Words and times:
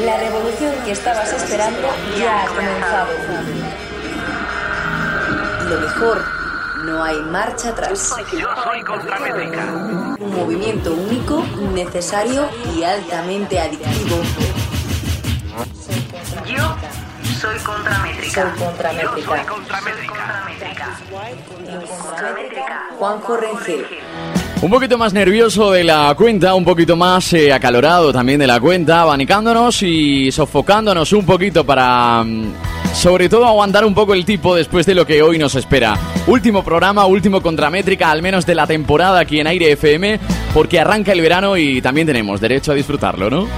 La 0.00 0.18
revolución 0.18 0.74
que 0.84 0.92
estabas 0.92 1.32
esperando 1.32 1.88
ya 2.18 2.42
ha 2.42 2.46
comenzado. 2.46 3.12
Lo 5.68 5.80
mejor, 5.80 6.24
no 6.84 7.02
hay 7.02 7.20
marcha 7.22 7.70
atrás. 7.70 8.14
Yo 8.32 8.48
soy 8.64 8.82
Contramétrica. 8.82 9.64
Un 10.18 10.34
movimiento 10.36 10.92
único, 10.92 11.44
necesario 11.72 12.48
y 12.76 12.82
altamente 12.82 13.60
adictivo. 13.60 14.16
Yo 16.46 16.76
soy 17.40 17.58
Contramétrica. 17.60 18.54
Soy 18.54 18.66
Contramétrica. 18.66 19.46
Yo 21.64 21.86
soy. 21.86 21.98
Contramétrica. 22.02 22.86
Juanjo 22.98 23.36
Rengel. 23.36 23.86
Un 24.62 24.70
poquito 24.70 24.96
más 24.96 25.12
nervioso 25.12 25.72
de 25.72 25.82
la 25.82 26.14
cuenta, 26.16 26.54
un 26.54 26.64
poquito 26.64 26.94
más 26.94 27.32
eh, 27.32 27.52
acalorado 27.52 28.12
también 28.12 28.38
de 28.38 28.46
la 28.46 28.60
cuenta, 28.60 29.02
abanicándonos 29.02 29.82
y 29.82 30.30
sofocándonos 30.30 31.12
un 31.12 31.26
poquito 31.26 31.66
para, 31.66 32.22
mm, 32.22 32.52
sobre 32.94 33.28
todo, 33.28 33.44
aguantar 33.44 33.84
un 33.84 33.92
poco 33.92 34.14
el 34.14 34.24
tipo 34.24 34.54
después 34.54 34.86
de 34.86 34.94
lo 34.94 35.04
que 35.04 35.20
hoy 35.20 35.36
nos 35.36 35.56
espera. 35.56 35.98
Último 36.28 36.62
programa, 36.62 37.06
último 37.06 37.42
contramétrica, 37.42 38.08
al 38.08 38.22
menos 38.22 38.46
de 38.46 38.54
la 38.54 38.68
temporada 38.68 39.18
aquí 39.18 39.40
en 39.40 39.48
Aire 39.48 39.72
FM, 39.72 40.20
porque 40.54 40.78
arranca 40.78 41.10
el 41.10 41.20
verano 41.20 41.56
y 41.56 41.82
también 41.82 42.06
tenemos 42.06 42.40
derecho 42.40 42.70
a 42.70 42.76
disfrutarlo, 42.76 43.28
¿no? 43.28 43.48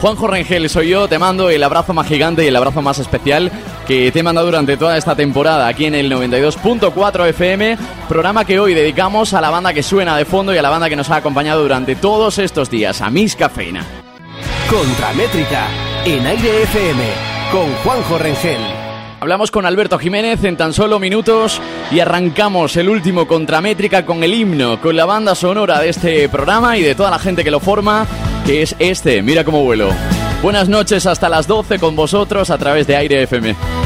Juanjo 0.00 0.26
Rengel 0.26 0.70
soy 0.70 0.88
yo, 0.88 1.08
te 1.08 1.18
mando 1.18 1.50
el 1.50 1.62
abrazo 1.62 1.92
más 1.92 2.06
gigante 2.06 2.42
y 2.42 2.48
el 2.48 2.56
abrazo 2.56 2.80
más 2.80 2.98
especial 2.98 3.52
que 3.86 4.10
te 4.10 4.20
he 4.20 4.22
mandado 4.22 4.46
durante 4.46 4.78
toda 4.78 4.96
esta 4.96 5.14
temporada 5.14 5.66
aquí 5.66 5.84
en 5.84 5.94
el 5.94 6.10
92.4 6.10 7.28
FM, 7.28 7.76
programa 8.08 8.46
que 8.46 8.58
hoy 8.58 8.72
dedicamos 8.72 9.34
a 9.34 9.42
la 9.42 9.50
banda 9.50 9.74
que 9.74 9.82
suena 9.82 10.16
de 10.16 10.24
fondo 10.24 10.54
y 10.54 10.58
a 10.58 10.62
la 10.62 10.70
banda 10.70 10.88
que 10.88 10.96
nos 10.96 11.10
ha 11.10 11.16
acompañado 11.16 11.62
durante 11.62 11.96
todos 11.96 12.38
estos 12.38 12.70
días, 12.70 13.02
a 13.02 13.10
Miss 13.10 13.36
Cafeína. 13.36 13.84
Contramétrica 14.70 15.66
en 16.06 16.26
Aire 16.26 16.62
FM 16.62 17.04
con 17.52 17.70
Juanjo 17.84 18.16
Rengel. 18.16 18.79
Hablamos 19.20 19.50
con 19.50 19.66
Alberto 19.66 19.98
Jiménez 19.98 20.42
en 20.44 20.56
tan 20.56 20.72
solo 20.72 20.98
minutos 20.98 21.60
y 21.90 22.00
arrancamos 22.00 22.74
el 22.78 22.88
último 22.88 23.28
Contramétrica 23.28 24.06
con 24.06 24.24
el 24.24 24.32
himno, 24.32 24.80
con 24.80 24.96
la 24.96 25.04
banda 25.04 25.34
sonora 25.34 25.78
de 25.78 25.90
este 25.90 26.26
programa 26.30 26.78
y 26.78 26.82
de 26.82 26.94
toda 26.94 27.10
la 27.10 27.18
gente 27.18 27.44
que 27.44 27.50
lo 27.50 27.60
forma, 27.60 28.06
que 28.46 28.62
es 28.62 28.74
este, 28.78 29.20
mira 29.20 29.44
cómo 29.44 29.62
vuelo. 29.62 29.90
Buenas 30.42 30.70
noches 30.70 31.04
hasta 31.04 31.28
las 31.28 31.46
12 31.46 31.78
con 31.78 31.94
vosotros 31.96 32.48
a 32.48 32.56
través 32.56 32.86
de 32.86 32.96
Aire 32.96 33.22
FM. 33.24 33.79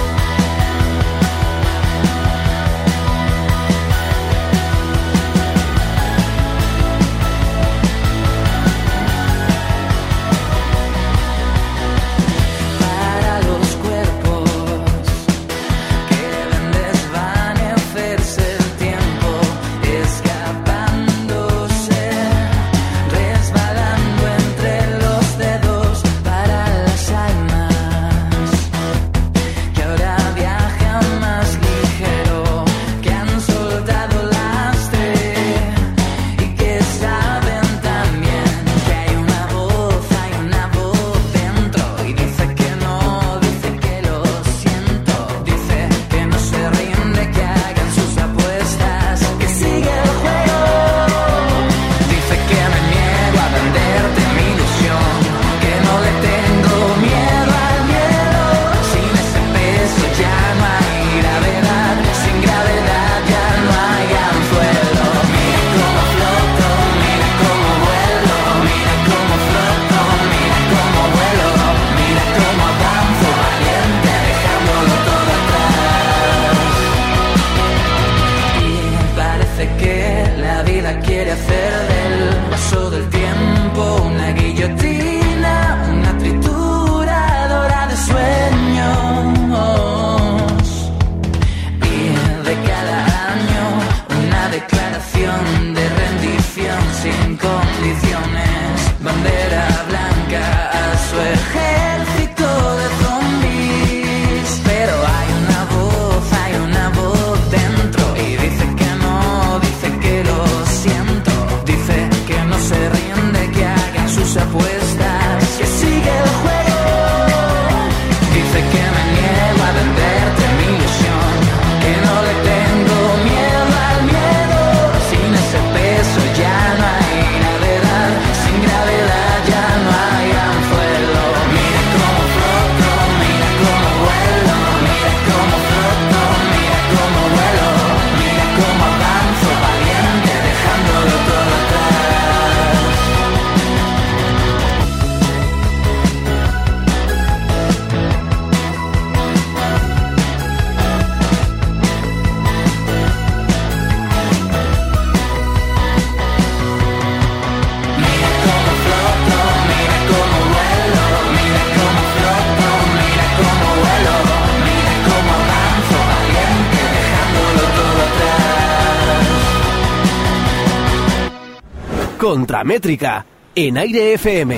Contramétrica 172.34 173.24
en 173.54 173.78
Aire 173.78 174.14
FM. 174.14 174.56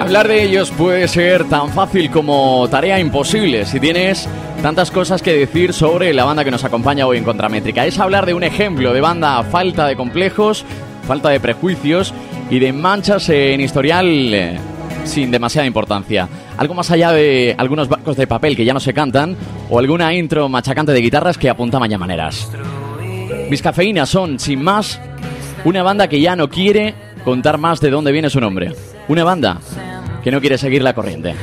Hablar 0.00 0.28
de 0.28 0.44
ellos 0.44 0.70
puede 0.70 1.08
ser 1.08 1.44
tan 1.44 1.68
fácil 1.68 2.10
como 2.10 2.66
tarea 2.70 2.98
imposible 2.98 3.66
si 3.66 3.78
tienes 3.80 4.26
tantas 4.62 4.90
cosas 4.90 5.20
que 5.20 5.34
decir 5.34 5.74
sobre 5.74 6.14
la 6.14 6.24
banda 6.24 6.42
que 6.42 6.50
nos 6.50 6.64
acompaña 6.64 7.06
hoy 7.06 7.18
en 7.18 7.24
Contramétrica. 7.24 7.84
Es 7.84 7.98
hablar 7.98 8.24
de 8.24 8.32
un 8.32 8.44
ejemplo 8.44 8.94
de 8.94 9.02
banda 9.02 9.42
falta 9.42 9.86
de 9.86 9.94
complejos, 9.94 10.64
falta 11.06 11.28
de 11.28 11.38
prejuicios 11.38 12.14
y 12.48 12.58
de 12.58 12.72
manchas 12.72 13.28
en 13.28 13.60
historial 13.60 14.06
eh, 14.32 14.58
sin 15.04 15.30
demasiada 15.30 15.66
importancia. 15.66 16.30
Algo 16.56 16.72
más 16.72 16.90
allá 16.90 17.12
de 17.12 17.54
algunos 17.58 17.90
barcos 17.90 18.16
de 18.16 18.26
papel 18.26 18.56
que 18.56 18.64
ya 18.64 18.72
no 18.72 18.80
se 18.80 18.94
cantan 18.94 19.36
o 19.68 19.78
alguna 19.78 20.14
intro 20.14 20.48
machacante 20.48 20.92
de 20.92 21.02
guitarras 21.02 21.36
que 21.36 21.50
apunta 21.50 21.78
maneras. 21.78 22.50
Mis 23.50 23.62
cafeínas 23.62 24.08
son, 24.08 24.38
sin 24.38 24.62
más, 24.62 25.00
una 25.64 25.82
banda 25.82 26.08
que 26.08 26.20
ya 26.20 26.34
no 26.34 26.50
quiere 26.50 26.94
contar 27.24 27.58
más 27.58 27.80
de 27.80 27.90
dónde 27.90 28.12
viene 28.12 28.28
su 28.28 28.40
nombre. 28.40 28.72
Una 29.08 29.24
banda 29.24 29.58
que 30.24 30.30
no 30.30 30.40
quiere 30.40 30.58
seguir 30.58 30.82
la 30.82 30.94
corriente. 30.94 31.34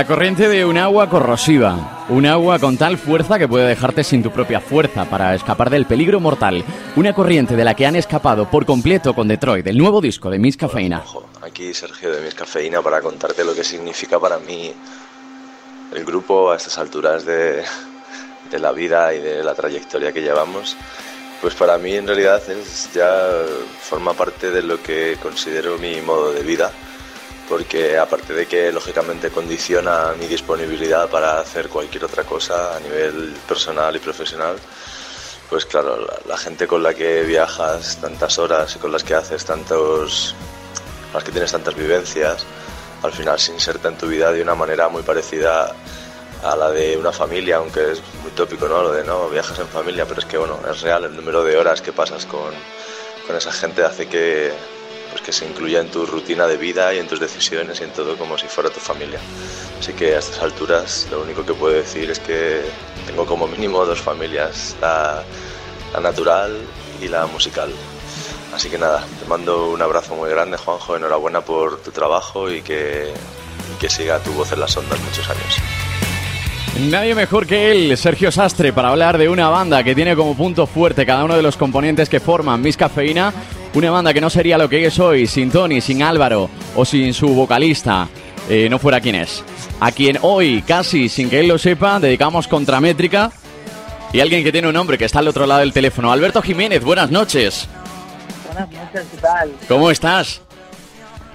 La 0.00 0.06
corriente 0.06 0.48
de 0.48 0.64
un 0.64 0.78
agua 0.78 1.10
corrosiva, 1.10 2.06
un 2.08 2.24
agua 2.24 2.58
con 2.58 2.78
tal 2.78 2.96
fuerza 2.96 3.38
que 3.38 3.46
puede 3.46 3.68
dejarte 3.68 4.02
sin 4.02 4.22
tu 4.22 4.30
propia 4.30 4.58
fuerza 4.58 5.04
para 5.04 5.34
escapar 5.34 5.68
del 5.68 5.84
peligro 5.84 6.20
mortal, 6.20 6.64
una 6.96 7.12
corriente 7.12 7.54
de 7.54 7.64
la 7.64 7.74
que 7.74 7.84
han 7.84 7.96
escapado 7.96 8.50
por 8.50 8.64
completo 8.64 9.14
con 9.14 9.28
Detroit, 9.28 9.66
el 9.66 9.76
nuevo 9.76 10.00
disco 10.00 10.30
de 10.30 10.38
Miss 10.38 10.56
Cafeína. 10.56 11.04
Aquí 11.42 11.74
Sergio 11.74 12.10
de 12.12 12.22
Mis 12.22 12.34
Cafeína 12.34 12.80
para 12.80 13.02
contarte 13.02 13.44
lo 13.44 13.54
que 13.54 13.62
significa 13.62 14.18
para 14.18 14.38
mí 14.38 14.72
el 15.94 16.04
grupo 16.06 16.50
a 16.50 16.56
estas 16.56 16.78
alturas 16.78 17.26
de, 17.26 17.62
de 18.50 18.58
la 18.58 18.72
vida 18.72 19.12
y 19.12 19.20
de 19.20 19.44
la 19.44 19.54
trayectoria 19.54 20.12
que 20.12 20.22
llevamos. 20.22 20.78
Pues 21.42 21.54
para 21.54 21.76
mí 21.76 21.92
en 21.92 22.06
realidad 22.06 22.40
es 22.48 22.88
ya 22.94 23.28
forma 23.82 24.14
parte 24.14 24.50
de 24.50 24.62
lo 24.62 24.82
que 24.82 25.18
considero 25.22 25.76
mi 25.76 26.00
modo 26.00 26.32
de 26.32 26.42
vida, 26.42 26.72
porque 27.50 27.98
aparte 27.98 28.32
de 28.32 28.46
que 28.46 28.70
lógicamente 28.70 29.28
condiciona 29.30 30.12
mi 30.16 30.28
disponibilidad 30.28 31.10
para 31.10 31.40
hacer 31.40 31.68
cualquier 31.68 32.04
otra 32.04 32.22
cosa 32.22 32.76
a 32.76 32.80
nivel 32.80 33.34
personal 33.48 33.94
y 33.96 33.98
profesional, 33.98 34.54
pues 35.48 35.66
claro, 35.66 36.06
la, 36.28 36.38
gente 36.38 36.68
con 36.68 36.80
la 36.80 36.94
que 36.94 37.22
viajas 37.22 37.98
tantas 38.00 38.38
horas 38.38 38.76
y 38.76 38.78
con 38.78 38.92
las 38.92 39.02
que 39.02 39.14
haces 39.14 39.44
tantos, 39.44 40.36
las 41.12 41.24
que 41.24 41.32
tienes 41.32 41.50
tantas 41.50 41.74
vivencias, 41.74 42.46
al 43.02 43.10
final 43.10 43.36
se 43.40 43.52
inserta 43.52 43.88
en 43.88 43.98
tu 43.98 44.06
vida 44.06 44.30
de 44.30 44.42
una 44.42 44.54
manera 44.54 44.88
muy 44.88 45.02
parecida 45.02 45.74
a 46.44 46.54
la 46.54 46.70
de 46.70 46.96
una 46.96 47.10
familia, 47.10 47.56
aunque 47.56 47.90
es 47.90 48.02
muy 48.22 48.30
tópico, 48.30 48.68
¿no? 48.68 48.80
Lo 48.80 48.92
de 48.92 49.02
no, 49.02 49.28
viajas 49.28 49.58
en 49.58 49.66
familia, 49.66 50.06
pero 50.06 50.20
es 50.20 50.26
que 50.26 50.38
bueno, 50.38 50.60
es 50.70 50.82
real 50.82 51.04
el 51.04 51.16
número 51.16 51.42
de 51.42 51.56
horas 51.56 51.82
que 51.82 51.92
pasas 51.92 52.26
con, 52.26 52.54
con 53.26 53.34
esa 53.34 53.50
gente 53.50 53.82
hace 53.82 54.06
que, 54.06 54.52
pues 55.10 55.22
que 55.22 55.32
se 55.32 55.46
incluya 55.46 55.80
en 55.80 55.90
tu 55.90 56.06
rutina 56.06 56.46
de 56.46 56.56
vida 56.56 56.94
y 56.94 56.98
en 56.98 57.06
tus 57.06 57.20
decisiones 57.20 57.80
y 57.80 57.84
en 57.84 57.90
todo 57.90 58.16
como 58.16 58.38
si 58.38 58.46
fuera 58.46 58.70
tu 58.70 58.80
familia. 58.80 59.18
Así 59.78 59.92
que 59.92 60.14
a 60.14 60.18
estas 60.18 60.40
alturas 60.42 61.08
lo 61.10 61.22
único 61.22 61.44
que 61.44 61.54
puedo 61.54 61.74
decir 61.74 62.10
es 62.10 62.18
que 62.18 62.62
tengo 63.06 63.26
como 63.26 63.46
mínimo 63.46 63.84
dos 63.84 64.00
familias, 64.00 64.76
la, 64.80 65.22
la 65.92 66.00
natural 66.00 66.56
y 67.02 67.08
la 67.08 67.26
musical. 67.26 67.70
Así 68.54 68.68
que 68.68 68.78
nada, 68.78 69.04
te 69.20 69.26
mando 69.28 69.70
un 69.70 69.80
abrazo 69.80 70.14
muy 70.14 70.28
grande, 70.30 70.56
Juanjo, 70.56 70.96
enhorabuena 70.96 71.40
por 71.40 71.80
tu 71.82 71.90
trabajo 71.92 72.50
y 72.50 72.62
que, 72.62 73.12
y 73.72 73.78
que 73.78 73.88
siga 73.88 74.18
tu 74.18 74.32
voz 74.32 74.52
en 74.52 74.60
las 74.60 74.76
ondas 74.76 74.98
muchos 75.00 75.28
años. 75.28 75.56
Nadie 76.78 77.14
mejor 77.14 77.46
que 77.46 77.70
él, 77.70 77.96
Sergio 77.96 78.32
Sastre, 78.32 78.72
para 78.72 78.88
hablar 78.88 79.18
de 79.18 79.28
una 79.28 79.48
banda 79.48 79.82
que 79.84 79.94
tiene 79.94 80.16
como 80.16 80.36
punto 80.36 80.66
fuerte 80.66 81.04
cada 81.04 81.24
uno 81.24 81.36
de 81.36 81.42
los 81.42 81.56
componentes 81.56 82.08
que 82.08 82.20
forman 82.20 82.62
Miss 82.62 82.76
Cafeína. 82.76 83.32
Una 83.72 83.90
banda 83.92 84.12
que 84.12 84.20
no 84.20 84.30
sería 84.30 84.58
lo 84.58 84.68
que 84.68 84.84
es 84.84 84.98
hoy 84.98 85.28
sin 85.28 85.50
Tony, 85.50 85.80
sin 85.80 86.02
Álvaro 86.02 86.50
o 86.74 86.84
sin 86.84 87.14
su 87.14 87.28
vocalista, 87.28 88.08
eh, 88.48 88.68
no 88.68 88.80
fuera 88.80 89.00
quien 89.00 89.14
es. 89.14 89.44
A 89.78 89.92
quien 89.92 90.18
hoy, 90.22 90.62
casi 90.62 91.08
sin 91.08 91.30
que 91.30 91.38
él 91.38 91.46
lo 91.46 91.56
sepa, 91.56 92.00
dedicamos 92.00 92.48
Contramétrica. 92.48 93.30
Y 94.12 94.18
alguien 94.18 94.42
que 94.42 94.50
tiene 94.50 94.66
un 94.66 94.74
nombre 94.74 94.98
que 94.98 95.04
está 95.04 95.20
al 95.20 95.28
otro 95.28 95.46
lado 95.46 95.60
del 95.60 95.72
teléfono. 95.72 96.10
Alberto 96.10 96.42
Jiménez, 96.42 96.82
buenas 96.82 97.12
noches. 97.12 97.68
Buenas 98.46 98.68
noches, 98.72 99.06
¿qué 99.12 99.16
tal? 99.18 99.52
¿Cómo 99.68 99.88
estás? 99.88 100.42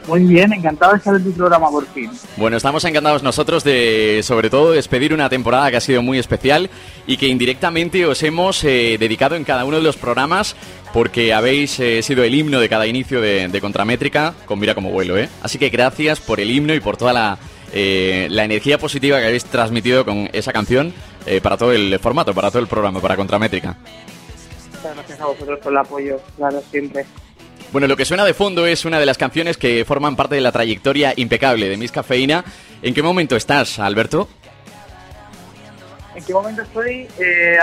Muy 0.08 0.24
bien, 0.24 0.54
encantado 0.54 0.92
de 0.92 0.98
estar 1.00 1.16
en 1.16 1.24
tu 1.24 1.32
programa 1.32 1.70
por 1.70 1.86
fin. 1.88 2.12
Bueno, 2.38 2.58
estamos 2.58 2.84
encantados 2.86 3.24
nosotros 3.24 3.64
de, 3.64 4.22
sobre 4.24 4.50
todo, 4.50 4.72
despedir 4.72 5.14
una 5.14 5.30
temporada 5.30 5.72
que 5.72 5.78
ha 5.78 5.82
sido 5.82 6.02
muy 6.02 6.20
especial 6.20 6.70
y 7.08 7.18
que 7.18 7.28
indirectamente 7.28 8.06
os 8.06 8.22
hemos 8.24 8.64
eh, 8.64 8.98
dedicado 9.00 9.36
en 9.36 9.44
cada 9.44 9.66
uno 9.66 9.78
de 9.78 9.84
los 9.84 9.98
programas 9.98 10.56
porque 10.94 11.34
habéis 11.34 11.80
eh, 11.80 12.02
sido 12.04 12.24
el 12.24 12.36
himno 12.36 12.60
de 12.60 12.70
cada 12.70 12.88
inicio 12.88 13.20
de, 13.20 13.48
de 13.48 13.62
Contramétrica 13.62 14.34
con 14.46 14.60
Mira 14.60 14.76
como 14.76 14.92
vuelo, 14.92 15.18
¿eh? 15.18 15.28
Así 15.42 15.58
que 15.58 15.70
gracias 15.70 16.20
por 16.20 16.40
el 16.40 16.52
himno 16.52 16.74
y 16.74 16.80
por 16.80 16.98
toda 16.98 17.12
la, 17.12 17.38
eh, 17.74 18.28
la 18.30 18.46
energía 18.46 18.78
positiva 18.78 19.20
que 19.20 19.26
habéis 19.26 19.44
transmitido 19.44 20.06
con 20.06 20.30
esa 20.32 20.54
canción 20.54 20.94
eh, 21.26 21.42
para 21.42 21.58
todo 21.58 21.74
el 21.74 22.00
formato, 22.00 22.34
para 22.34 22.50
todo 22.50 22.62
el 22.62 22.68
programa, 22.68 23.02
para 23.02 23.18
Contramétrica. 23.18 23.76
Muchas 24.72 24.96
gracias 24.96 25.20
a 25.20 25.26
vosotros 25.26 25.60
por 25.60 25.72
el 25.74 25.78
apoyo, 25.80 26.20
claro, 26.38 26.64
siempre. 26.72 27.06
Bueno, 27.76 27.90
lo 27.90 27.98
que 27.98 28.06
suena 28.06 28.24
de 28.24 28.34
fondo 28.34 28.66
es 28.66 28.86
una 28.86 29.02
de 29.02 29.06
las 29.06 29.18
canciones 29.18 29.58
que 29.58 29.84
forman 29.84 30.16
parte 30.16 30.36
de 30.36 30.40
la 30.40 30.54
trayectoria 30.54 31.12
impecable 31.18 31.68
de 31.68 31.76
Miss 31.76 31.92
Cafeína. 31.92 32.46
¿En 32.82 32.94
qué 32.94 33.04
momento 33.04 33.36
estás, 33.36 33.80
Alberto? 33.80 34.30
¿En 36.16 36.24
qué 36.24 36.34
momento 36.34 36.62
estoy? 36.62 37.06
Eh, 37.20 37.58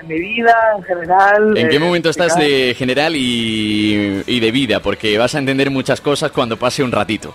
en, 0.00 0.08
mi 0.08 0.18
vida, 0.18 0.56
en 0.78 0.82
general. 0.82 1.58
¿En 1.58 1.68
qué 1.68 1.76
eh, 1.76 1.78
momento 1.78 2.08
estás 2.08 2.38
de 2.38 2.74
general 2.74 3.16
y, 3.16 4.22
y 4.26 4.40
de 4.40 4.50
vida? 4.50 4.80
Porque 4.80 5.18
vas 5.18 5.34
a 5.34 5.40
entender 5.40 5.70
muchas 5.70 6.00
cosas 6.00 6.30
cuando 6.30 6.56
pase 6.58 6.82
un 6.82 6.90
ratito. 6.90 7.34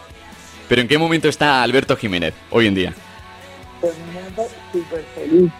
Pero 0.68 0.82
¿en 0.82 0.88
qué 0.88 0.98
momento 0.98 1.30
está 1.30 1.62
Alberto 1.62 1.96
Jiménez 1.96 2.34
hoy 2.50 2.66
en 2.66 2.74
día? 2.74 2.94
Pues 3.80 3.94
súper 4.72 5.04
feliz. 5.14 5.52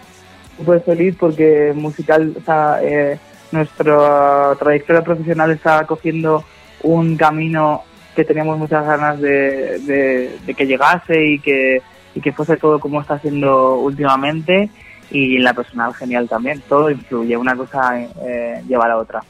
Súper 0.56 0.80
feliz 0.80 1.16
porque 1.16 1.72
musical, 1.76 2.34
o 2.36 2.44
sea, 2.44 2.80
eh, 2.82 3.20
nuestra 3.52 4.54
trayectoria 4.58 5.02
profesional 5.02 5.50
está 5.50 5.84
cogiendo 5.86 6.44
un 6.82 7.16
camino 7.16 7.82
que 8.14 8.24
teníamos 8.24 8.58
muchas 8.58 8.86
ganas 8.86 9.20
de, 9.20 9.78
de- 9.80 10.54
que 10.54 10.66
llegase 10.66 11.24
y 11.26 11.38
que, 11.38 11.82
y 12.14 12.20
que 12.20 12.32
fuese 12.32 12.56
todo 12.56 12.78
como 12.78 13.00
está 13.00 13.18
siendo 13.18 13.76
últimamente. 13.76 14.68
Y 15.10 15.38
la 15.38 15.52
personal 15.54 15.94
genial 15.94 16.28
también. 16.28 16.62
Todo 16.68 16.90
influye, 16.90 17.36
una 17.36 17.54
cosa 17.54 18.00
eh, 18.00 18.62
lleva 18.66 18.86
a 18.86 18.88
la 18.88 18.96
otra. 18.96 19.20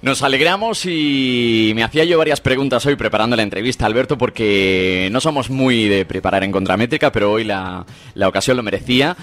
Nos 0.00 0.22
alegramos 0.22 0.86
y 0.86 1.72
me 1.74 1.82
hacía 1.82 2.04
yo 2.04 2.18
varias 2.18 2.40
preguntas 2.40 2.86
hoy 2.86 2.94
preparando 2.94 3.34
la 3.34 3.42
entrevista, 3.42 3.84
Alberto, 3.84 4.16
porque 4.16 5.08
no 5.10 5.20
somos 5.20 5.50
muy 5.50 5.88
de 5.88 6.04
preparar 6.04 6.44
en 6.44 6.52
contramétrica, 6.52 7.10
pero 7.10 7.32
hoy 7.32 7.42
la, 7.42 7.84
la 8.14 8.28
ocasión 8.28 8.56
lo 8.56 8.62
merecía. 8.62 9.16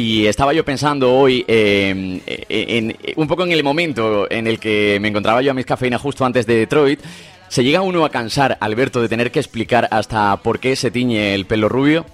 Y 0.00 0.28
estaba 0.28 0.52
yo 0.52 0.64
pensando 0.64 1.12
hoy 1.12 1.44
eh, 1.48 2.94
un 3.16 3.26
poco 3.26 3.42
en 3.42 3.50
el 3.50 3.64
momento 3.64 4.30
en 4.30 4.46
el 4.46 4.60
que 4.60 4.96
me 5.00 5.08
encontraba 5.08 5.42
yo 5.42 5.50
a 5.50 5.54
mis 5.54 5.66
cafeína 5.66 5.98
justo 5.98 6.24
antes 6.24 6.46
de 6.46 6.54
Detroit. 6.54 7.00
¿Se 7.48 7.64
llega 7.64 7.80
uno 7.80 8.04
a 8.04 8.08
cansar, 8.08 8.58
Alberto, 8.60 9.02
de 9.02 9.08
tener 9.08 9.32
que 9.32 9.40
explicar 9.40 9.88
hasta 9.90 10.36
por 10.36 10.60
qué 10.60 10.76
se 10.76 10.92
tiñe 10.92 11.34
el 11.34 11.46
pelo 11.46 11.68
rubio? 11.68 12.06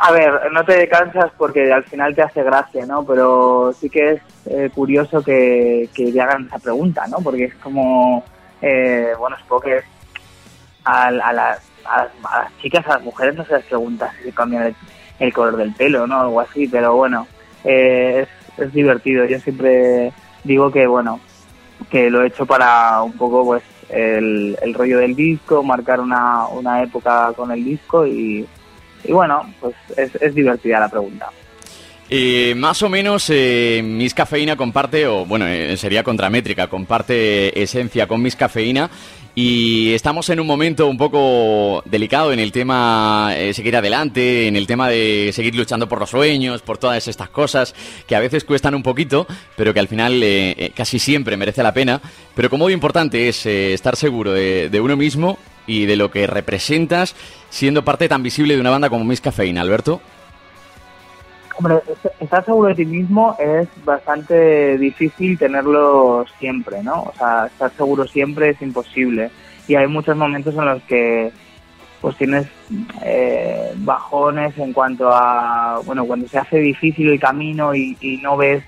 A 0.00 0.12
ver, 0.12 0.32
no 0.52 0.64
te 0.64 0.88
cansas 0.88 1.32
porque 1.36 1.72
al 1.72 1.82
final 1.82 2.14
te 2.14 2.22
hace 2.22 2.44
gracia, 2.44 2.86
¿no? 2.86 3.04
Pero 3.04 3.74
sí 3.80 3.90
que 3.90 4.12
es 4.12 4.20
eh, 4.46 4.70
curioso 4.72 5.24
que, 5.24 5.88
que 5.92 6.20
hagan 6.20 6.46
esa 6.46 6.60
pregunta, 6.60 7.04
¿no? 7.08 7.16
Porque 7.16 7.46
es 7.46 7.54
como, 7.56 8.24
eh, 8.62 9.10
bueno, 9.18 9.36
supongo 9.40 9.62
que 9.62 9.80
a, 10.84 11.06
a, 11.08 11.10
las, 11.10 11.68
a, 11.84 11.96
las, 12.04 12.10
a 12.22 12.42
las 12.44 12.58
chicas, 12.58 12.86
a 12.86 12.90
las 12.90 13.02
mujeres 13.02 13.34
no 13.34 13.44
se 13.44 13.54
les 13.54 13.64
pregunta 13.64 14.12
si 14.18 14.26
se 14.26 14.32
cambian 14.32 14.62
el, 14.62 14.76
el 15.18 15.32
color 15.32 15.56
del 15.56 15.74
pelo, 15.74 16.06
¿no? 16.06 16.20
Algo 16.20 16.40
así, 16.40 16.68
pero 16.68 16.94
bueno, 16.94 17.26
eh, 17.64 18.26
es, 18.56 18.72
divertido. 18.72 19.24
Yo 19.24 19.38
siempre 19.40 20.12
digo 20.44 20.70
que, 20.70 20.86
bueno, 20.86 21.20
que 21.90 22.10
lo 22.10 22.22
he 22.22 22.28
hecho 22.28 22.46
para 22.46 23.02
un 23.02 23.12
poco, 23.12 23.44
pues, 23.44 23.62
el, 23.88 24.56
rollo 24.74 24.98
del 24.98 25.16
disco, 25.16 25.62
marcar 25.62 26.00
una, 26.00 26.46
una 26.48 26.82
época 26.82 27.32
con 27.34 27.50
el 27.50 27.64
disco 27.64 28.06
y, 28.06 28.46
y 29.04 29.12
bueno, 29.12 29.52
pues 29.60 29.74
es, 29.96 30.34
divertida 30.34 30.80
la 30.80 30.88
pregunta. 30.88 31.30
Eh, 32.10 32.54
más 32.56 32.82
o 32.82 32.88
menos 32.88 33.28
eh, 33.28 34.08
Cafeína 34.14 34.56
comparte, 34.56 35.06
o 35.06 35.26
bueno, 35.26 35.46
eh, 35.46 35.76
sería 35.76 36.02
contramétrica, 36.02 36.68
comparte 36.68 37.62
esencia 37.62 38.06
con 38.06 38.22
Miss 38.22 38.34
Cafeína 38.34 38.90
y 39.40 39.94
estamos 39.94 40.28
en 40.30 40.40
un 40.40 40.48
momento 40.48 40.88
un 40.88 40.98
poco 40.98 41.80
delicado 41.84 42.32
en 42.32 42.40
el 42.40 42.50
tema 42.50 43.30
eh, 43.36 43.54
seguir 43.54 43.76
adelante, 43.76 44.48
en 44.48 44.56
el 44.56 44.66
tema 44.66 44.88
de 44.88 45.30
seguir 45.32 45.54
luchando 45.54 45.88
por 45.88 46.00
los 46.00 46.10
sueños, 46.10 46.60
por 46.60 46.76
todas 46.76 47.06
estas 47.06 47.28
cosas 47.28 47.72
que 48.08 48.16
a 48.16 48.18
veces 48.18 48.42
cuestan 48.42 48.74
un 48.74 48.82
poquito, 48.82 49.28
pero 49.54 49.72
que 49.72 49.78
al 49.78 49.86
final 49.86 50.20
eh, 50.24 50.56
eh, 50.58 50.72
casi 50.74 50.98
siempre 50.98 51.36
merece 51.36 51.62
la 51.62 51.72
pena. 51.72 52.00
Pero 52.34 52.50
como 52.50 52.64
muy 52.64 52.72
importante 52.72 53.28
es 53.28 53.46
eh, 53.46 53.74
estar 53.74 53.94
seguro 53.94 54.32
de, 54.32 54.80
uno 54.82 54.96
mismo 54.96 55.38
y 55.68 55.86
de 55.86 55.94
lo 55.94 56.10
que 56.10 56.26
representas 56.26 57.14
siendo 57.48 57.84
parte 57.84 58.08
tan 58.08 58.24
visible 58.24 58.56
de 58.56 58.60
una 58.60 58.70
banda 58.70 58.90
como 58.90 59.04
Miss 59.04 59.20
Cafeína, 59.20 59.60
Alberto. 59.60 60.00
Hombre, 61.58 61.80
est- 61.88 62.22
estar 62.22 62.44
seguro 62.44 62.68
de 62.68 62.76
ti 62.76 62.84
mismo 62.86 63.34
es 63.38 63.68
bastante 63.84 64.78
difícil 64.78 65.36
tenerlo 65.36 66.24
siempre, 66.38 66.82
¿no? 66.84 67.02
O 67.02 67.12
sea, 67.18 67.46
estar 67.46 67.70
seguro 67.72 68.06
siempre 68.06 68.50
es 68.50 68.62
imposible. 68.62 69.30
Y 69.66 69.74
hay 69.74 69.88
muchos 69.88 70.16
momentos 70.16 70.54
en 70.54 70.64
los 70.64 70.82
que 70.84 71.32
pues 72.00 72.16
tienes 72.16 72.46
eh, 73.02 73.72
bajones 73.78 74.56
en 74.56 74.72
cuanto 74.72 75.10
a, 75.12 75.80
bueno, 75.84 76.04
cuando 76.04 76.28
se 76.28 76.38
hace 76.38 76.58
difícil 76.58 77.08
el 77.10 77.18
camino 77.18 77.74
y, 77.74 77.96
y 78.00 78.18
no 78.18 78.36
ves 78.36 78.62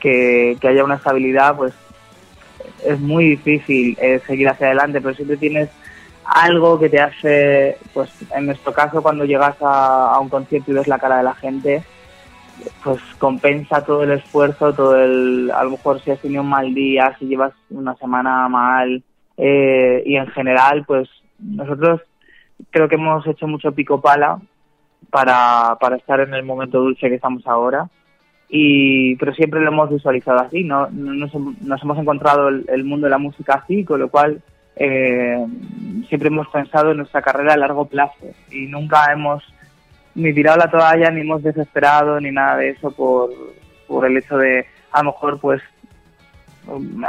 que, 0.00 0.56
que 0.60 0.66
haya 0.68 0.82
una 0.82 0.96
estabilidad, 0.96 1.54
pues 1.56 1.72
es 2.84 2.98
muy 2.98 3.24
difícil 3.36 3.96
eh, 4.00 4.20
seguir 4.26 4.48
hacia 4.48 4.66
adelante, 4.66 5.00
pero 5.00 5.14
siempre 5.14 5.36
tienes 5.36 5.68
algo 6.24 6.76
que 6.80 6.88
te 6.88 7.00
hace, 7.00 7.76
pues 7.94 8.10
en 8.34 8.46
nuestro 8.46 8.72
caso 8.72 9.00
cuando 9.00 9.24
llegas 9.24 9.54
a 9.60 10.18
un 10.20 10.28
concierto 10.28 10.72
y 10.72 10.74
ves 10.74 10.88
la 10.88 10.98
cara 10.98 11.18
de 11.18 11.22
la 11.22 11.34
gente, 11.34 11.84
pues 12.84 13.00
compensa 13.18 13.84
todo 13.84 14.02
el 14.02 14.12
esfuerzo, 14.12 14.72
todo 14.72 14.96
el, 14.96 15.50
a 15.54 15.64
lo 15.64 15.70
mejor 15.70 16.00
si 16.00 16.10
has 16.10 16.20
tenido 16.20 16.42
un 16.42 16.48
mal 16.48 16.72
día, 16.74 17.16
si 17.18 17.26
llevas 17.26 17.52
una 17.70 17.94
semana 17.96 18.48
mal, 18.48 19.02
eh, 19.36 20.02
y 20.06 20.16
en 20.16 20.26
general, 20.28 20.84
pues 20.86 21.08
nosotros 21.38 22.00
creo 22.70 22.88
que 22.88 22.94
hemos 22.94 23.26
hecho 23.26 23.46
mucho 23.46 23.72
pico 23.72 24.00
pala 24.00 24.40
para, 25.10 25.76
para 25.80 25.96
estar 25.96 26.20
en 26.20 26.34
el 26.34 26.44
momento 26.44 26.80
dulce 26.80 27.08
que 27.08 27.16
estamos 27.16 27.46
ahora. 27.46 27.88
Y, 28.48 29.16
pero 29.16 29.32
siempre 29.34 29.60
lo 29.60 29.68
hemos 29.68 29.90
visualizado 29.90 30.40
así, 30.40 30.62
¿no? 30.62 30.88
Nos, 30.90 31.34
nos 31.34 31.82
hemos 31.82 31.98
encontrado 31.98 32.48
el, 32.48 32.84
mundo 32.84 33.06
de 33.06 33.10
la 33.10 33.18
música 33.18 33.54
así, 33.54 33.82
con 33.82 34.00
lo 34.00 34.10
cual 34.10 34.42
eh, 34.76 35.44
siempre 36.08 36.28
hemos 36.28 36.48
pensado 36.48 36.90
en 36.90 36.98
nuestra 36.98 37.22
carrera 37.22 37.54
a 37.54 37.56
largo 37.56 37.86
plazo 37.86 38.26
y 38.50 38.66
nunca 38.66 39.10
hemos 39.10 39.42
ni 40.14 40.32
tirado 40.34 40.58
la 40.58 40.70
toalla, 40.70 41.10
ni 41.10 41.20
hemos 41.22 41.42
desesperado, 41.42 42.20
ni 42.20 42.30
nada 42.30 42.56
de 42.56 42.70
eso 42.70 42.90
por, 42.90 43.30
por 43.86 44.06
el 44.06 44.16
hecho 44.16 44.36
de, 44.36 44.66
a 44.92 45.02
lo 45.02 45.12
mejor, 45.12 45.40
pues, 45.40 45.62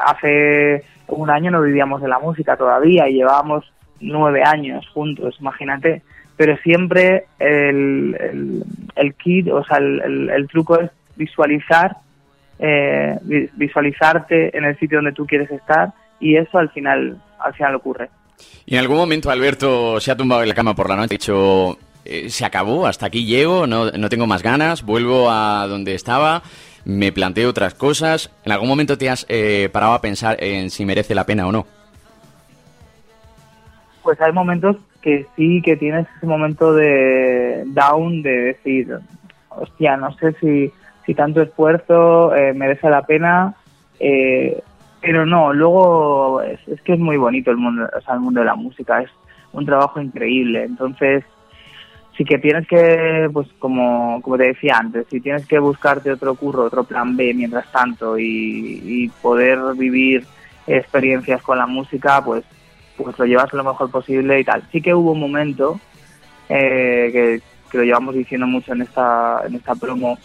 hace 0.05 0.83
un 1.07 1.29
año 1.29 1.51
no 1.51 1.61
vivíamos 1.61 2.01
de 2.01 2.07
la 2.07 2.19
música 2.19 2.55
todavía 2.57 3.07
y 3.07 3.15
llevábamos 3.15 3.71
nueve 3.99 4.41
años 4.43 4.87
juntos, 4.93 5.35
imagínate. 5.39 6.01
Pero 6.35 6.57
siempre 6.57 7.25
el, 7.37 8.17
el, 8.19 8.63
el 8.95 9.13
kit, 9.15 9.47
o 9.49 9.63
sea, 9.63 9.77
el, 9.77 10.29
el, 10.29 10.47
truco 10.47 10.79
es 10.79 10.89
visualizar, 11.15 11.97
eh, 12.57 13.17
vi- 13.21 13.49
visualizarte 13.53 14.57
en 14.57 14.63
el 14.65 14.77
sitio 14.79 14.97
donde 14.97 15.11
tú 15.11 15.27
quieres 15.27 15.51
estar 15.51 15.93
y 16.19 16.35
eso 16.35 16.57
al 16.57 16.69
final, 16.71 17.21
al 17.39 17.53
final 17.53 17.75
ocurre. 17.75 18.09
Y 18.65 18.73
en 18.73 18.79
algún 18.81 18.97
momento 18.97 19.29
Alberto 19.29 19.99
se 19.99 20.11
ha 20.11 20.17
tumbado 20.17 20.41
en 20.41 20.49
la 20.49 20.55
cama 20.55 20.73
por 20.73 20.89
la 20.89 20.95
noche 20.95 21.15
y 21.15 21.19
eh, 22.05 22.29
se 22.29 22.45
acabó, 22.45 22.87
hasta 22.87 23.05
aquí 23.05 23.25
llego, 23.25 23.67
no, 23.67 23.91
no 23.91 24.09
tengo 24.09 24.27
más 24.27 24.43
ganas, 24.43 24.83
vuelvo 24.83 25.29
a 25.29 25.67
donde 25.67 25.95
estaba, 25.95 26.43
me 26.85 27.11
planteo 27.11 27.49
otras 27.49 27.73
cosas. 27.73 28.31
¿En 28.45 28.51
algún 28.51 28.67
momento 28.67 28.97
te 28.97 29.09
has 29.09 29.25
eh, 29.29 29.69
parado 29.71 29.93
a 29.93 30.01
pensar 30.01 30.37
en 30.43 30.69
si 30.69 30.85
merece 30.85 31.15
la 31.15 31.25
pena 31.25 31.47
o 31.47 31.51
no? 31.51 31.65
Pues 34.01 34.19
hay 34.19 34.33
momentos 34.33 34.77
que 35.01 35.25
sí 35.35 35.61
que 35.63 35.75
tienes 35.75 36.07
ese 36.17 36.25
momento 36.25 36.73
de 36.73 37.63
down 37.67 38.21
de 38.21 38.31
decir, 38.31 38.97
hostia, 39.49 39.97
no 39.97 40.13
sé 40.17 40.33
si, 40.39 40.71
si 41.05 41.13
tanto 41.13 41.41
esfuerzo 41.41 42.35
eh, 42.35 42.53
merece 42.53 42.89
la 42.89 43.03
pena, 43.03 43.55
eh, 43.99 44.61
pero 45.01 45.25
no, 45.25 45.53
luego 45.53 46.41
es, 46.41 46.59
es 46.67 46.81
que 46.81 46.93
es 46.93 46.99
muy 46.99 47.17
bonito 47.17 47.51
el 47.51 47.57
mundo, 47.57 47.87
o 47.95 48.01
sea, 48.01 48.15
el 48.15 48.21
mundo 48.21 48.39
de 48.39 48.45
la 48.45 48.55
música, 48.55 49.01
es 49.01 49.09
un 49.51 49.65
trabajo 49.65 50.01
increíble, 50.01 50.63
entonces 50.63 51.23
sí 52.17 52.23
que 52.25 52.37
tienes 52.37 52.67
que, 52.67 53.29
pues 53.31 53.47
como, 53.59 54.21
como 54.21 54.37
te 54.37 54.47
decía 54.47 54.77
antes, 54.77 55.07
si 55.09 55.19
tienes 55.19 55.45
que 55.45 55.59
buscarte 55.59 56.11
otro 56.11 56.35
curro, 56.35 56.65
otro 56.65 56.83
plan 56.83 57.15
B 57.15 57.33
mientras 57.33 57.71
tanto 57.71 58.17
y, 58.17 58.81
y 58.85 59.09
poder 59.21 59.59
vivir 59.75 60.25
experiencias 60.67 61.41
con 61.41 61.57
la 61.57 61.67
música, 61.67 62.23
pues 62.23 62.43
pues 62.97 63.17
lo 63.17 63.25
llevas 63.25 63.51
lo 63.53 63.63
mejor 63.63 63.89
posible 63.89 64.39
y 64.39 64.43
tal. 64.43 64.63
Sí 64.71 64.81
que 64.81 64.93
hubo 64.93 65.11
un 65.11 65.19
momento 65.19 65.79
eh, 66.49 67.09
que, 67.11 67.41
que 67.71 67.77
lo 67.77 67.83
llevamos 67.83 68.15
diciendo 68.15 68.47
mucho 68.47 68.73
en 68.73 68.83
esta, 68.83 69.41
en 69.45 69.55
esta 69.55 69.75
promo 69.75 70.17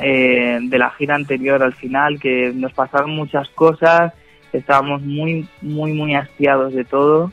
eh, 0.00 0.58
de 0.62 0.78
la 0.78 0.90
gira 0.90 1.14
anterior 1.14 1.62
al 1.62 1.74
final, 1.74 2.20
que 2.20 2.52
nos 2.54 2.72
pasaron 2.72 3.10
muchas 3.10 3.48
cosas, 3.50 4.12
estábamos 4.52 5.02
muy, 5.02 5.48
muy, 5.60 5.92
muy 5.92 6.14
hastiados 6.14 6.74
de 6.74 6.84
todo 6.84 7.32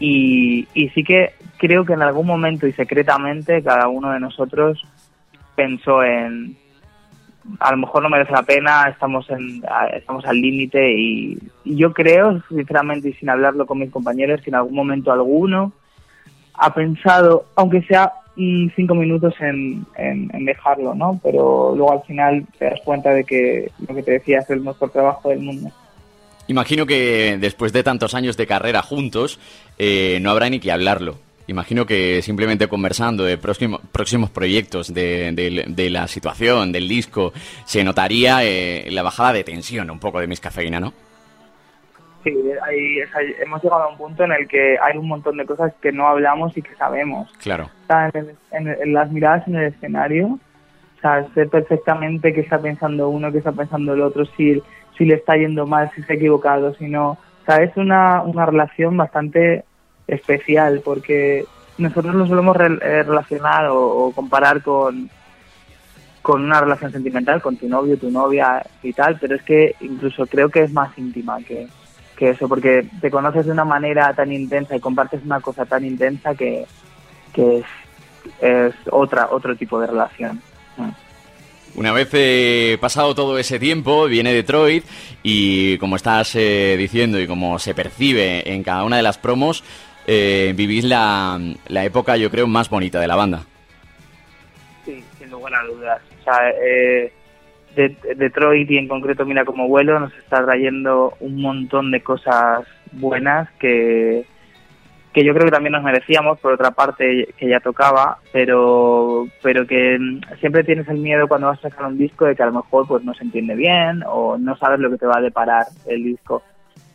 y, 0.00 0.66
y 0.74 0.88
sí 0.88 1.04
que 1.04 1.34
creo 1.58 1.84
que 1.84 1.92
en 1.92 2.02
algún 2.02 2.26
momento 2.26 2.66
y 2.66 2.72
secretamente 2.72 3.62
cada 3.62 3.86
uno 3.86 4.10
de 4.10 4.18
nosotros 4.18 4.82
pensó 5.54 6.02
en 6.02 6.56
a 7.58 7.70
lo 7.72 7.78
mejor 7.78 8.02
no 8.02 8.08
merece 8.08 8.32
la 8.32 8.42
pena, 8.42 8.88
estamos 8.88 9.28
en, 9.30 9.62
estamos 9.94 10.24
al 10.24 10.40
límite 10.40 10.92
y, 10.92 11.38
yo 11.64 11.92
creo, 11.92 12.42
sinceramente 12.48 13.08
y 13.08 13.12
sin 13.14 13.30
hablarlo 13.30 13.66
con 13.66 13.78
mis 13.78 13.90
compañeros, 13.90 14.40
que 14.42 14.50
en 14.50 14.56
algún 14.56 14.74
momento 14.74 15.12
alguno 15.12 15.72
ha 16.54 16.72
pensado, 16.74 17.46
aunque 17.56 17.82
sea 17.82 18.12
cinco 18.36 18.94
minutos 18.94 19.34
en, 19.40 19.84
en, 19.96 20.30
en 20.34 20.44
dejarlo, 20.44 20.94
¿no? 20.94 21.20
Pero 21.22 21.74
luego 21.76 21.92
al 21.92 22.02
final 22.02 22.46
te 22.58 22.66
das 22.66 22.80
cuenta 22.84 23.10
de 23.10 23.24
que 23.24 23.70
lo 23.86 23.94
que 23.94 24.02
te 24.02 24.12
decía 24.12 24.38
es 24.38 24.50
el 24.50 24.60
mejor 24.60 24.90
trabajo 24.90 25.28
del 25.28 25.40
mundo. 25.40 25.70
Imagino 26.50 26.84
que 26.84 27.38
después 27.40 27.72
de 27.72 27.84
tantos 27.84 28.12
años 28.14 28.36
de 28.36 28.44
carrera 28.44 28.82
juntos, 28.82 29.38
eh, 29.78 30.18
no 30.20 30.32
habrá 30.32 30.50
ni 30.50 30.58
que 30.58 30.72
hablarlo. 30.72 31.14
Imagino 31.46 31.86
que 31.86 32.22
simplemente 32.22 32.66
conversando 32.66 33.22
de 33.22 33.38
próximo- 33.38 33.80
próximos 33.92 34.30
proyectos, 34.30 34.92
de, 34.92 35.30
de- 35.32 35.64
de 35.68 35.90
la 35.90 36.08
situación, 36.08 36.72
del 36.72 36.88
disco, 36.88 37.32
se 37.64 37.84
notaría 37.84 38.40
eh, 38.42 38.88
la 38.90 39.02
bajada 39.02 39.32
de 39.34 39.44
tensión 39.44 39.90
un 39.92 40.00
poco 40.00 40.18
de 40.18 40.26
mis 40.26 40.40
cafeína, 40.40 40.80
¿no? 40.80 40.92
Sí, 42.24 42.30
hay- 42.66 42.98
es- 42.98 43.14
hay- 43.14 43.34
hemos 43.42 43.62
llegado 43.62 43.82
a 43.84 43.88
un 43.88 43.96
punto 43.96 44.24
en 44.24 44.32
el 44.32 44.48
que 44.48 44.76
hay 44.82 44.98
un 44.98 45.06
montón 45.06 45.36
de 45.36 45.46
cosas 45.46 45.72
que 45.80 45.92
no 45.92 46.08
hablamos 46.08 46.56
y 46.56 46.62
que 46.62 46.74
sabemos. 46.74 47.30
Claro. 47.40 47.70
en 48.52 48.92
las 48.92 49.10
miradas 49.12 49.46
en 49.46 49.54
el 49.56 49.66
escenario, 49.72 50.26
o 50.26 51.00
sea, 51.00 51.26
sé 51.34 51.46
perfectamente 51.46 52.32
qué 52.34 52.40
está 52.40 52.58
pensando 52.60 53.08
uno, 53.08 53.30
qué 53.32 53.38
está 53.38 53.52
pensando 53.52 53.94
el 53.94 54.02
otro, 54.02 54.24
si, 54.36 54.60
si 55.00 55.06
le 55.06 55.14
está 55.14 55.34
yendo 55.34 55.66
mal, 55.66 55.90
si 55.94 56.02
se 56.02 56.12
ha 56.12 56.16
equivocado, 56.16 56.74
si 56.74 56.86
no. 56.86 57.12
O 57.12 57.44
sea, 57.46 57.56
es 57.62 57.74
una, 57.78 58.20
una 58.20 58.44
relación 58.44 58.98
bastante 58.98 59.64
especial 60.06 60.82
porque 60.84 61.46
nosotros 61.78 62.14
lo 62.14 62.26
solemos 62.26 62.54
re- 62.54 62.78
eh, 62.82 63.02
relacionar 63.02 63.64
o, 63.68 63.80
o 63.80 64.12
comparar 64.12 64.62
con, 64.62 65.08
con 66.20 66.44
una 66.44 66.60
relación 66.60 66.92
sentimental, 66.92 67.40
con 67.40 67.56
tu 67.56 67.66
novio, 67.66 67.96
tu 67.96 68.10
novia 68.10 68.62
y 68.82 68.92
tal, 68.92 69.16
pero 69.18 69.36
es 69.36 69.42
que 69.42 69.74
incluso 69.80 70.26
creo 70.26 70.50
que 70.50 70.64
es 70.64 70.72
más 70.74 70.96
íntima 70.98 71.38
que, 71.38 71.66
que 72.16 72.30
eso, 72.30 72.46
porque 72.46 72.86
te 73.00 73.10
conoces 73.10 73.46
de 73.46 73.52
una 73.52 73.64
manera 73.64 74.12
tan 74.12 74.30
intensa 74.30 74.76
y 74.76 74.80
compartes 74.80 75.24
una 75.24 75.40
cosa 75.40 75.64
tan 75.64 75.82
intensa 75.86 76.34
que, 76.34 76.66
que 77.32 77.64
es, 78.42 78.74
otra 78.90 79.28
otro 79.30 79.56
tipo 79.56 79.80
de 79.80 79.86
relación. 79.86 80.42
Mm. 80.76 80.90
Una 81.76 81.92
vez 81.92 82.08
eh, 82.12 82.76
pasado 82.80 83.14
todo 83.14 83.38
ese 83.38 83.58
tiempo, 83.58 84.06
viene 84.06 84.32
Detroit 84.34 84.84
y 85.22 85.78
como 85.78 85.96
estás 85.96 86.34
eh, 86.34 86.76
diciendo 86.78 87.18
y 87.20 87.26
como 87.26 87.58
se 87.58 87.74
percibe 87.74 88.52
en 88.52 88.62
cada 88.62 88.84
una 88.84 88.96
de 88.96 89.02
las 89.02 89.18
promos, 89.18 89.62
eh, 90.06 90.52
vivís 90.56 90.84
la, 90.84 91.40
la 91.68 91.84
época, 91.84 92.16
yo 92.16 92.30
creo, 92.30 92.46
más 92.46 92.68
bonita 92.68 92.98
de 93.00 93.06
la 93.06 93.16
banda. 93.16 93.44
Sí, 94.84 95.02
sin 95.18 95.30
lugar 95.30 95.54
a 95.54 95.64
dudas. 95.64 96.02
O 96.20 96.24
sea, 96.24 96.50
eh, 96.50 97.12
de- 97.76 97.96
Detroit 98.16 98.68
y 98.70 98.76
en 98.78 98.88
concreto 98.88 99.24
Mira 99.24 99.44
como 99.44 99.68
vuelo 99.68 100.00
nos 100.00 100.12
está 100.14 100.44
trayendo 100.44 101.14
un 101.20 101.40
montón 101.40 101.92
de 101.92 102.02
cosas 102.02 102.64
buenas 102.92 103.48
que, 103.60 104.24
que 105.12 105.24
yo 105.24 105.32
creo 105.34 105.46
que 105.46 105.50
también 105.50 105.72
nos 105.72 105.82
merecíamos, 105.82 106.38
por 106.38 106.52
otra 106.52 106.70
parte 106.70 107.28
que 107.36 107.48
ya 107.48 107.60
tocaba, 107.60 108.18
pero 108.32 109.26
pero 109.42 109.66
que 109.66 109.98
mm, 109.98 110.20
siempre 110.38 110.64
tienes 110.64 110.88
el 110.88 110.98
miedo 110.98 111.26
cuando 111.26 111.48
vas 111.48 111.58
a 111.64 111.68
sacar 111.70 111.86
un 111.86 111.98
disco 111.98 112.26
de 112.26 112.36
que 112.36 112.42
a 112.42 112.46
lo 112.46 112.52
mejor 112.52 112.86
pues 112.86 113.02
no 113.04 113.12
se 113.14 113.24
entiende 113.24 113.54
bien 113.54 114.04
o 114.06 114.38
no 114.38 114.56
sabes 114.56 114.78
lo 114.78 114.90
que 114.90 114.98
te 114.98 115.06
va 115.06 115.18
a 115.18 115.22
deparar 115.22 115.66
el 115.86 116.04
disco. 116.04 116.42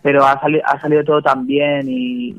Pero 0.02 0.24
ha, 0.24 0.40
sali- 0.40 0.62
ha 0.64 0.80
salido 0.80 1.04
todo 1.04 1.22
tan 1.22 1.48
bien 1.48 1.90
y, 1.90 2.34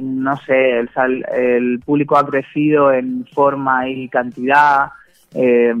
no 0.00 0.36
sé, 0.38 0.78
el, 0.78 1.80
público 1.84 2.16
ha 2.16 2.26
crecido 2.26 2.92
en 2.92 3.26
forma 3.26 3.88
y 3.88 4.08
cantidad, 4.08 4.88
eh, 5.34 5.74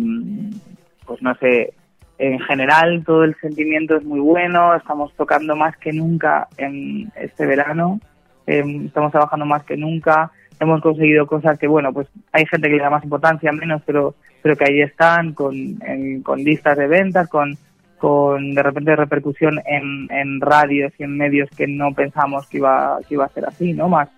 pues 1.06 1.22
no 1.22 1.34
sé, 1.36 1.72
en 2.18 2.38
general 2.40 3.02
todo 3.04 3.24
el 3.24 3.34
sentimiento 3.36 3.96
es 3.96 4.04
muy 4.04 4.20
bueno, 4.20 4.74
estamos 4.74 5.12
tocando 5.14 5.56
más 5.56 5.76
que 5.78 5.92
nunca 5.92 6.46
en 6.56 7.10
este 7.16 7.46
verano, 7.46 8.00
eh, 8.46 8.64
estamos 8.86 9.12
trabajando 9.12 9.46
más 9.46 9.64
que 9.64 9.76
nunca, 9.76 10.30
hemos 10.60 10.80
conseguido 10.80 11.26
cosas 11.26 11.58
que, 11.58 11.66
bueno, 11.66 11.92
pues 11.92 12.08
hay 12.32 12.46
gente 12.46 12.68
que 12.68 12.76
le 12.76 12.82
da 12.82 12.90
más 12.90 13.04
importancia, 13.04 13.52
menos, 13.52 13.82
pero, 13.84 14.14
pero 14.42 14.56
que 14.56 14.64
ahí 14.64 14.80
están, 14.80 15.34
con, 15.34 15.78
con 16.22 16.42
listas 16.42 16.78
de 16.78 16.86
ventas, 16.86 17.28
con, 17.28 17.56
con 17.98 18.54
de 18.54 18.62
repente 18.62 18.96
repercusión 18.96 19.60
en, 19.66 20.08
en 20.10 20.40
radios 20.40 20.92
y 20.98 21.04
en 21.04 21.16
medios 21.16 21.48
que 21.56 21.66
no 21.66 21.92
pensamos 21.92 22.46
que 22.46 22.58
iba, 22.58 22.98
que 23.06 23.14
iba 23.14 23.24
a 23.24 23.30
ser 23.30 23.46
así, 23.46 23.72
¿no? 23.72 23.88
Más, 23.88 24.08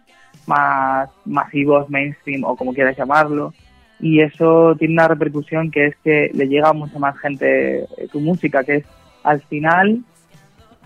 más 0.47 1.11
masivos, 1.25 1.90
mainstream 1.90 2.44
o 2.44 2.56
como 2.56 2.73
quieras 2.73 2.97
llamarlo. 2.97 3.52
Y 4.00 4.20
eso 4.20 4.76
tiene 4.78 4.94
una 4.94 5.08
repercusión 5.08 5.70
que 5.70 5.87
es 5.87 5.97
que 6.04 6.30
le 6.32 6.47
llega 6.47 6.68
a 6.68 6.73
mucha 6.73 6.99
más 6.99 7.18
gente 7.18 7.87
tu 8.12 8.20
música, 8.20 8.62
que 8.62 8.76
es 8.76 8.85
al 9.25 9.40
final 9.42 10.02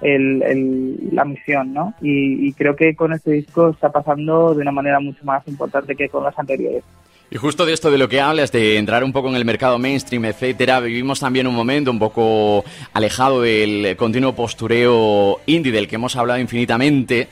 el, 0.03 0.43
el- 0.43 0.97
la 1.13 1.25
misión, 1.25 1.73
¿no? 1.73 1.95
Y, 2.03 2.49
y 2.49 2.53
creo 2.53 2.75
que 2.77 2.95
con 2.95 3.13
este 3.13 3.31
disco 3.33 3.71
está 3.71 3.91
pasando 3.91 4.55
de 4.55 4.63
una 4.63 4.73
manera 4.73 5.01
mucho 5.01 5.25
más 5.25 5.47
importante 5.49 5.95
que 5.97 6.09
con 6.09 6.25
las 6.25 6.39
anteriores. 6.39 6.83
Y 7.31 7.37
justo 7.39 7.65
de 7.65 7.73
esto 7.73 7.91
de 7.91 7.97
lo 7.97 8.11
que 8.11 8.21
hablas, 8.21 8.53
de 8.53 8.77
entrar 8.77 9.03
un 9.05 9.13
poco 9.13 9.31
en 9.31 9.37
el 9.37 9.47
mercado 9.47 9.79
mainstream, 9.79 10.27
etcétera, 10.27 10.81
vivimos 10.81 11.19
también 11.21 11.47
un 11.47 11.55
momento 11.55 11.91
un 11.91 11.99
poco 11.99 12.63
alejado 12.93 13.41
del 13.41 13.97
continuo 13.97 14.35
postureo 14.35 15.41
indie 15.47 15.73
del 15.73 15.89
que 15.89 15.95
hemos 15.95 16.15
hablado 16.17 16.39
infinitamente. 16.41 17.29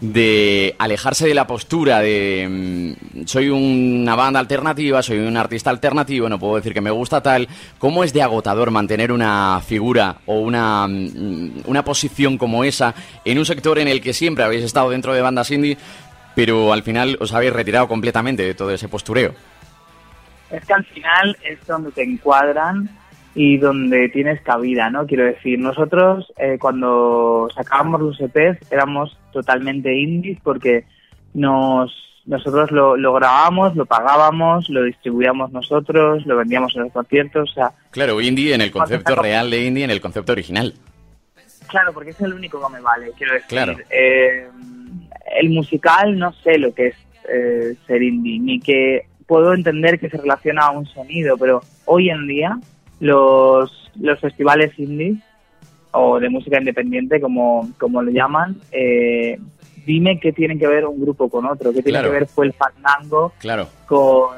De 0.00 0.74
alejarse 0.78 1.26
de 1.26 1.34
la 1.34 1.46
postura 1.46 2.00
de 2.00 2.46
mm, 2.48 3.24
soy 3.26 3.48
una 3.48 4.14
banda 4.14 4.40
alternativa, 4.40 5.02
soy 5.02 5.18
un 5.18 5.36
artista 5.36 5.70
alternativo, 5.70 6.28
no 6.28 6.38
puedo 6.38 6.56
decir 6.56 6.74
que 6.74 6.80
me 6.80 6.90
gusta 6.90 7.22
tal. 7.22 7.48
¿Cómo 7.78 8.04
es 8.04 8.12
de 8.12 8.22
agotador 8.22 8.70
mantener 8.70 9.10
una 9.10 9.60
figura 9.66 10.18
o 10.26 10.40
una, 10.40 10.86
mm, 10.86 11.62
una 11.66 11.84
posición 11.84 12.36
como 12.36 12.64
esa 12.64 12.94
en 13.24 13.38
un 13.38 13.46
sector 13.46 13.78
en 13.78 13.88
el 13.88 14.02
que 14.02 14.12
siempre 14.12 14.44
habéis 14.44 14.64
estado 14.64 14.90
dentro 14.90 15.14
de 15.14 15.22
bandas 15.22 15.50
indie, 15.50 15.78
pero 16.34 16.72
al 16.72 16.82
final 16.82 17.16
os 17.20 17.32
habéis 17.32 17.52
retirado 17.52 17.88
completamente 17.88 18.42
de 18.42 18.54
todo 18.54 18.70
ese 18.70 18.88
postureo? 18.88 19.34
Es 20.50 20.64
que 20.64 20.74
al 20.74 20.84
final 20.84 21.36
es 21.42 21.66
donde 21.66 21.90
te 21.90 22.02
encuadran 22.02 22.88
y 23.36 23.58
donde 23.58 24.08
tienes 24.08 24.40
cabida, 24.40 24.88
¿no? 24.88 25.06
Quiero 25.06 25.26
decir, 25.26 25.58
nosotros 25.58 26.32
eh, 26.38 26.56
cuando 26.58 27.48
sacábamos 27.54 28.00
los 28.00 28.20
EPs 28.20 28.72
éramos 28.72 29.18
totalmente 29.30 29.94
indies 29.94 30.38
porque 30.42 30.86
nos 31.34 31.92
nosotros 32.24 32.72
lo, 32.72 32.96
lo 32.96 33.12
grabábamos, 33.12 33.76
lo 33.76 33.84
pagábamos, 33.84 34.70
lo 34.70 34.82
distribuíamos 34.82 35.52
nosotros, 35.52 36.24
lo 36.24 36.36
vendíamos 36.38 36.74
en 36.74 36.84
los 36.84 36.92
conciertos, 36.92 37.50
o 37.50 37.54
sea... 37.54 37.72
Claro, 37.90 38.20
indie 38.20 38.54
en 38.54 38.62
el 38.62 38.72
concepto 38.72 39.14
real 39.14 39.50
de 39.50 39.64
indie, 39.64 39.84
en 39.84 39.90
el 39.90 40.00
concepto 40.00 40.32
original. 40.32 40.74
Claro, 41.68 41.92
porque 41.92 42.10
es 42.10 42.20
el 42.22 42.32
único 42.32 42.60
que 42.66 42.72
me 42.72 42.80
vale, 42.80 43.12
quiero 43.16 43.34
decir. 43.34 43.48
Claro. 43.48 43.76
eh, 43.90 44.48
el 45.38 45.50
musical 45.50 46.18
no 46.18 46.32
sé 46.32 46.58
lo 46.58 46.74
que 46.74 46.88
es 46.88 46.96
eh, 47.28 47.76
ser 47.86 48.02
indie, 48.02 48.40
ni 48.40 48.60
que 48.60 49.06
puedo 49.26 49.52
entender 49.52 50.00
que 50.00 50.08
se 50.08 50.16
relaciona 50.16 50.62
a 50.62 50.70
un 50.70 50.86
sonido, 50.86 51.36
pero 51.36 51.62
hoy 51.84 52.08
en 52.10 52.26
día 52.26 52.58
los, 53.00 53.90
los 54.00 54.20
festivales 54.20 54.78
indie 54.78 55.16
o 55.92 56.18
de 56.20 56.28
música 56.28 56.58
independiente, 56.58 57.20
como, 57.20 57.70
como 57.78 58.02
lo 58.02 58.10
llaman, 58.10 58.56
eh, 58.72 59.38
dime 59.86 60.18
qué 60.20 60.32
tiene 60.32 60.58
que 60.58 60.66
ver 60.66 60.84
un 60.84 61.00
grupo 61.00 61.28
con 61.28 61.46
otro, 61.46 61.72
qué 61.72 61.82
tiene 61.82 61.98
Claro. 61.98 62.08
que 62.08 62.18
ver 62.18 62.26
fue 62.26 62.46
el 62.46 62.52
fandango 62.52 63.32
Claro. 63.38 63.68
con, 63.86 64.36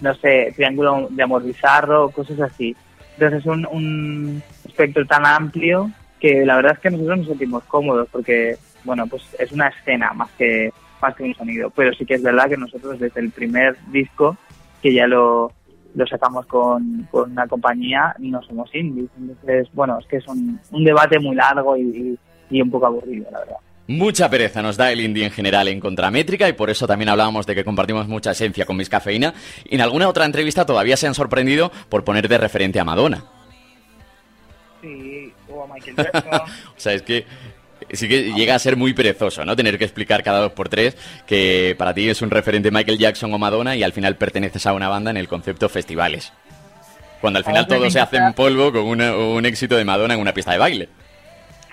no 0.00 0.14
sé, 0.16 0.52
Triángulo 0.54 1.08
de 1.10 1.22
Amor 1.22 1.42
Bizarro, 1.42 2.10
cosas 2.10 2.40
así. 2.40 2.76
Entonces 3.14 3.40
es 3.40 3.46
un, 3.46 3.66
un 3.66 4.42
espectro 4.66 5.06
tan 5.06 5.24
amplio 5.24 5.90
que 6.20 6.44
la 6.44 6.56
verdad 6.56 6.72
es 6.72 6.78
que 6.80 6.90
nosotros 6.90 7.18
nos 7.18 7.26
sentimos 7.28 7.64
cómodos 7.64 8.08
porque, 8.10 8.56
bueno, 8.82 9.06
pues 9.06 9.22
es 9.38 9.52
una 9.52 9.68
escena 9.68 10.12
más 10.12 10.30
que, 10.32 10.70
más 11.00 11.14
que 11.14 11.22
un 11.22 11.34
sonido. 11.34 11.70
Pero 11.70 11.92
sí 11.94 12.04
que 12.04 12.14
es 12.14 12.22
verdad 12.22 12.48
que 12.48 12.56
nosotros 12.56 12.98
desde 12.98 13.20
el 13.20 13.30
primer 13.30 13.76
disco, 13.92 14.36
que 14.82 14.92
ya 14.92 15.06
lo, 15.06 15.52
lo 15.94 16.06
sacamos 16.06 16.46
con, 16.46 17.06
con 17.10 17.30
una 17.32 17.46
compañía, 17.46 18.14
no 18.18 18.42
somos 18.42 18.68
indies. 18.74 19.08
Entonces, 19.18 19.68
bueno, 19.72 19.98
es 20.00 20.06
que 20.06 20.16
es 20.16 20.26
un, 20.28 20.58
un 20.70 20.84
debate 20.84 21.18
muy 21.18 21.34
largo 21.36 21.76
y, 21.76 21.82
y- 21.82 22.18
y 22.50 22.60
un 22.60 22.70
poco 22.70 22.86
aburrido, 22.86 23.26
la 23.32 23.38
verdad. 23.40 23.56
Mucha 23.86 24.30
pereza 24.30 24.62
nos 24.62 24.76
da 24.76 24.90
el 24.92 25.00
indie 25.00 25.24
en 25.26 25.30
general 25.30 25.68
en 25.68 25.78
Contramétrica 25.80 26.48
y 26.48 26.52
por 26.54 26.70
eso 26.70 26.86
también 26.86 27.08
hablábamos 27.10 27.46
de 27.46 27.54
que 27.54 27.64
compartimos 27.64 28.08
mucha 28.08 28.30
esencia 28.32 28.64
con 28.66 28.76
Miss 28.76 28.88
Cafeína. 28.88 29.34
Y 29.64 29.74
en 29.74 29.80
alguna 29.82 30.08
otra 30.08 30.24
entrevista 30.24 30.64
todavía 30.66 30.96
se 30.96 31.06
han 31.06 31.14
sorprendido 31.14 31.70
por 31.88 32.02
poner 32.04 32.28
de 32.28 32.38
referente 32.38 32.80
a 32.80 32.84
Madonna. 32.84 33.24
Sí, 34.80 35.32
o 35.50 35.64
a 35.64 35.66
Michael 35.74 35.96
Jackson. 35.96 36.22
O 36.76 36.80
sea, 36.80 36.92
es 36.92 37.02
que 37.02 37.24
sí 37.92 38.08
que 38.08 38.32
llega 38.32 38.54
a 38.54 38.58
ser 38.58 38.76
muy 38.76 38.92
perezoso, 38.94 39.44
¿no? 39.44 39.54
Tener 39.56 39.78
que 39.78 39.84
explicar 39.84 40.22
cada 40.22 40.40
dos 40.40 40.52
por 40.52 40.68
tres 40.68 40.96
que 41.26 41.74
para 41.78 41.94
ti 41.94 42.08
es 42.08 42.22
un 42.22 42.30
referente 42.30 42.70
Michael 42.70 42.98
Jackson 42.98 43.32
o 43.34 43.38
Madonna 43.38 43.76
y 43.76 43.82
al 43.82 43.92
final 43.92 44.16
perteneces 44.16 44.66
a 44.66 44.72
una 44.72 44.88
banda 44.88 45.10
en 45.10 45.16
el 45.16 45.28
concepto 45.28 45.68
festivales. 45.68 46.32
Cuando 47.20 47.38
al 47.38 47.44
final 47.44 47.66
todo 47.66 47.88
se 47.90 48.00
hace 48.00 48.16
en 48.18 48.34
polvo 48.34 48.70
con 48.72 48.82
una- 48.84 49.16
un 49.16 49.46
éxito 49.46 49.76
de 49.76 49.84
Madonna 49.84 50.14
en 50.14 50.20
una 50.20 50.34
pista 50.34 50.52
de 50.52 50.58
baile. 50.58 50.88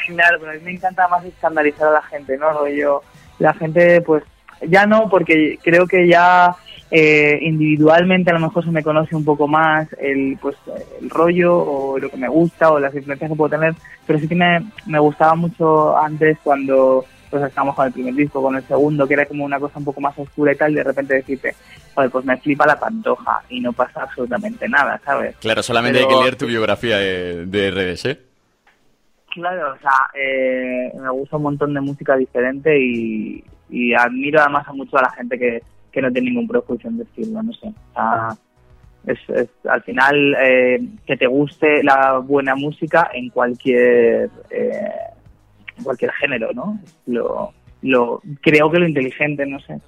Claro, 0.08 0.38
pero 0.40 0.52
a 0.52 0.56
mí 0.56 0.62
me 0.64 0.72
encanta 0.72 1.08
más 1.08 1.24
escandalizar 1.26 1.88
a 1.90 1.92
la 1.94 2.02
gente, 2.04 2.38
¿no? 2.38 2.68
Yo, 2.70 3.04
la 3.40 3.54
gente, 3.54 4.02
pues, 4.02 4.24
ya 4.68 4.86
no, 4.86 5.10
porque 5.10 5.60
creo 5.62 5.86
que 5.88 6.08
ya 6.08 6.56
eh, 6.94 7.40
individualmente 7.42 8.32
a 8.32 8.34
lo 8.34 8.42
mejor 8.42 8.66
se 8.66 8.72
me 8.72 8.84
conoce 8.84 9.16
un 9.16 9.24
poco 9.24 9.48
más 9.48 9.88
el, 9.98 10.38
pues, 10.42 10.58
el 11.02 11.10
rollo 11.10 11.58
o 11.58 11.98
lo 11.98 12.10
que 12.10 12.18
me 12.18 12.28
gusta 12.28 12.70
o 12.70 12.80
las 12.80 12.94
influencias 12.94 13.32
que 13.32 13.38
puedo 13.38 13.50
tener, 13.50 13.74
pero 14.06 14.20
sí 14.20 14.28
que 14.28 14.36
me, 14.36 14.60
me 14.86 15.00
gustaba 15.00 15.36
mucho 15.36 15.98
antes 15.98 16.38
cuando 16.44 17.06
pues 17.30 17.44
estábamos 17.44 17.76
con 17.76 17.88
el 17.88 17.94
primer 17.94 18.14
disco, 18.14 18.42
con 18.42 18.58
el 18.58 18.64
segundo, 18.64 19.08
que 19.08 19.14
era 19.14 19.26
como 19.26 19.46
una 19.46 19.58
cosa 19.58 19.80
un 19.80 19.86
poco 19.86 20.02
más 20.02 20.20
oscura 20.20 20.52
y 20.52 20.58
tal, 20.58 20.74
y 20.74 20.76
de 20.76 20.84
repente 20.84 21.14
decirte, 21.14 21.56
joder, 21.96 22.12
pues 22.12 22.26
me 22.26 22.36
flipa 22.36 22.68
la 22.68 22.78
pantoja 22.78 23.42
y 23.50 23.62
no 23.62 23.72
pasa 23.72 24.04
absolutamente 24.04 24.68
nada, 24.68 25.00
¿sabes? 25.06 25.38
Claro, 25.38 25.64
solamente 25.64 26.00
hay 26.00 26.08
que 26.08 26.16
leer 26.16 26.36
tu 26.36 26.46
biografía 26.46 26.98
de, 26.98 27.46
de 27.46 27.72
redes, 27.72 28.04
¿eh? 28.04 28.20
Claro, 29.30 29.74
o 29.74 29.78
sea, 29.80 30.10
eh, 30.14 30.92
me 30.94 31.10
gusta 31.10 31.38
un 31.38 31.44
montón 31.44 31.74
de 31.74 31.80
música 31.80 32.18
diferente 32.18 32.78
y, 32.78 33.42
y 33.70 33.94
admiro 33.94 34.42
además 34.42 34.68
a 34.68 34.74
mucho 34.74 34.98
a 34.98 35.04
la 35.04 35.12
gente 35.12 35.40
que, 35.40 35.64
que 35.92 36.02
no 36.02 36.12
tiene 36.12 36.30
ningún 36.30 36.48
prejuicio 36.48 36.90
en 36.90 36.98
decirlo, 36.98 37.44
no 37.44 37.54
sé. 37.54 37.72
Es, 39.06 39.50
al 39.68 39.82
final 39.82 40.36
eh, 40.40 40.80
que 41.08 41.18
te 41.18 41.26
guste 41.26 41.84
la 41.84 42.20
buena 42.20 42.56
música 42.56 43.10
en 43.14 43.30
cualquier 43.30 44.30
eh, 44.52 44.90
cualquier 45.84 46.12
género, 46.14 46.52
¿no? 46.54 46.80
Lo, 47.08 47.52
lo 47.82 48.22
creo 48.42 48.70
que 48.70 48.80
lo 48.80 48.88
inteligente, 48.88 49.46
no 49.46 49.60
sé. 49.62 49.80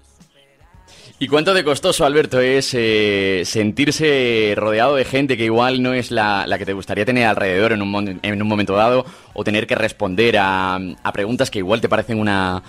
¿Y 1.19 1.27
cuánto 1.27 1.53
de 1.53 1.63
costoso, 1.63 2.05
Alberto, 2.05 2.41
es 2.41 2.73
eh, 2.73 3.43
sentirse 3.45 4.53
rodeado 4.57 4.95
de 4.95 5.05
gente 5.05 5.37
que 5.37 5.45
igual 5.45 5.81
no 5.81 5.93
es 5.93 6.11
la, 6.11 6.45
la 6.47 6.57
que 6.57 6.65
te 6.65 6.73
gustaría 6.73 7.05
tener 7.05 7.27
alrededor 7.27 7.71
en 7.71 7.81
un, 7.81 8.19
en 8.21 8.41
un 8.41 8.47
momento 8.47 8.73
dado 8.73 9.05
o 9.33 9.43
tener 9.43 9.67
que 9.67 9.75
responder 9.75 10.37
a, 10.37 10.75
a 10.75 11.13
preguntas 11.13 11.49
que 11.51 11.59
igual 11.59 11.81
te 11.81 11.89
parecen 11.89 12.19
una... 12.19 12.61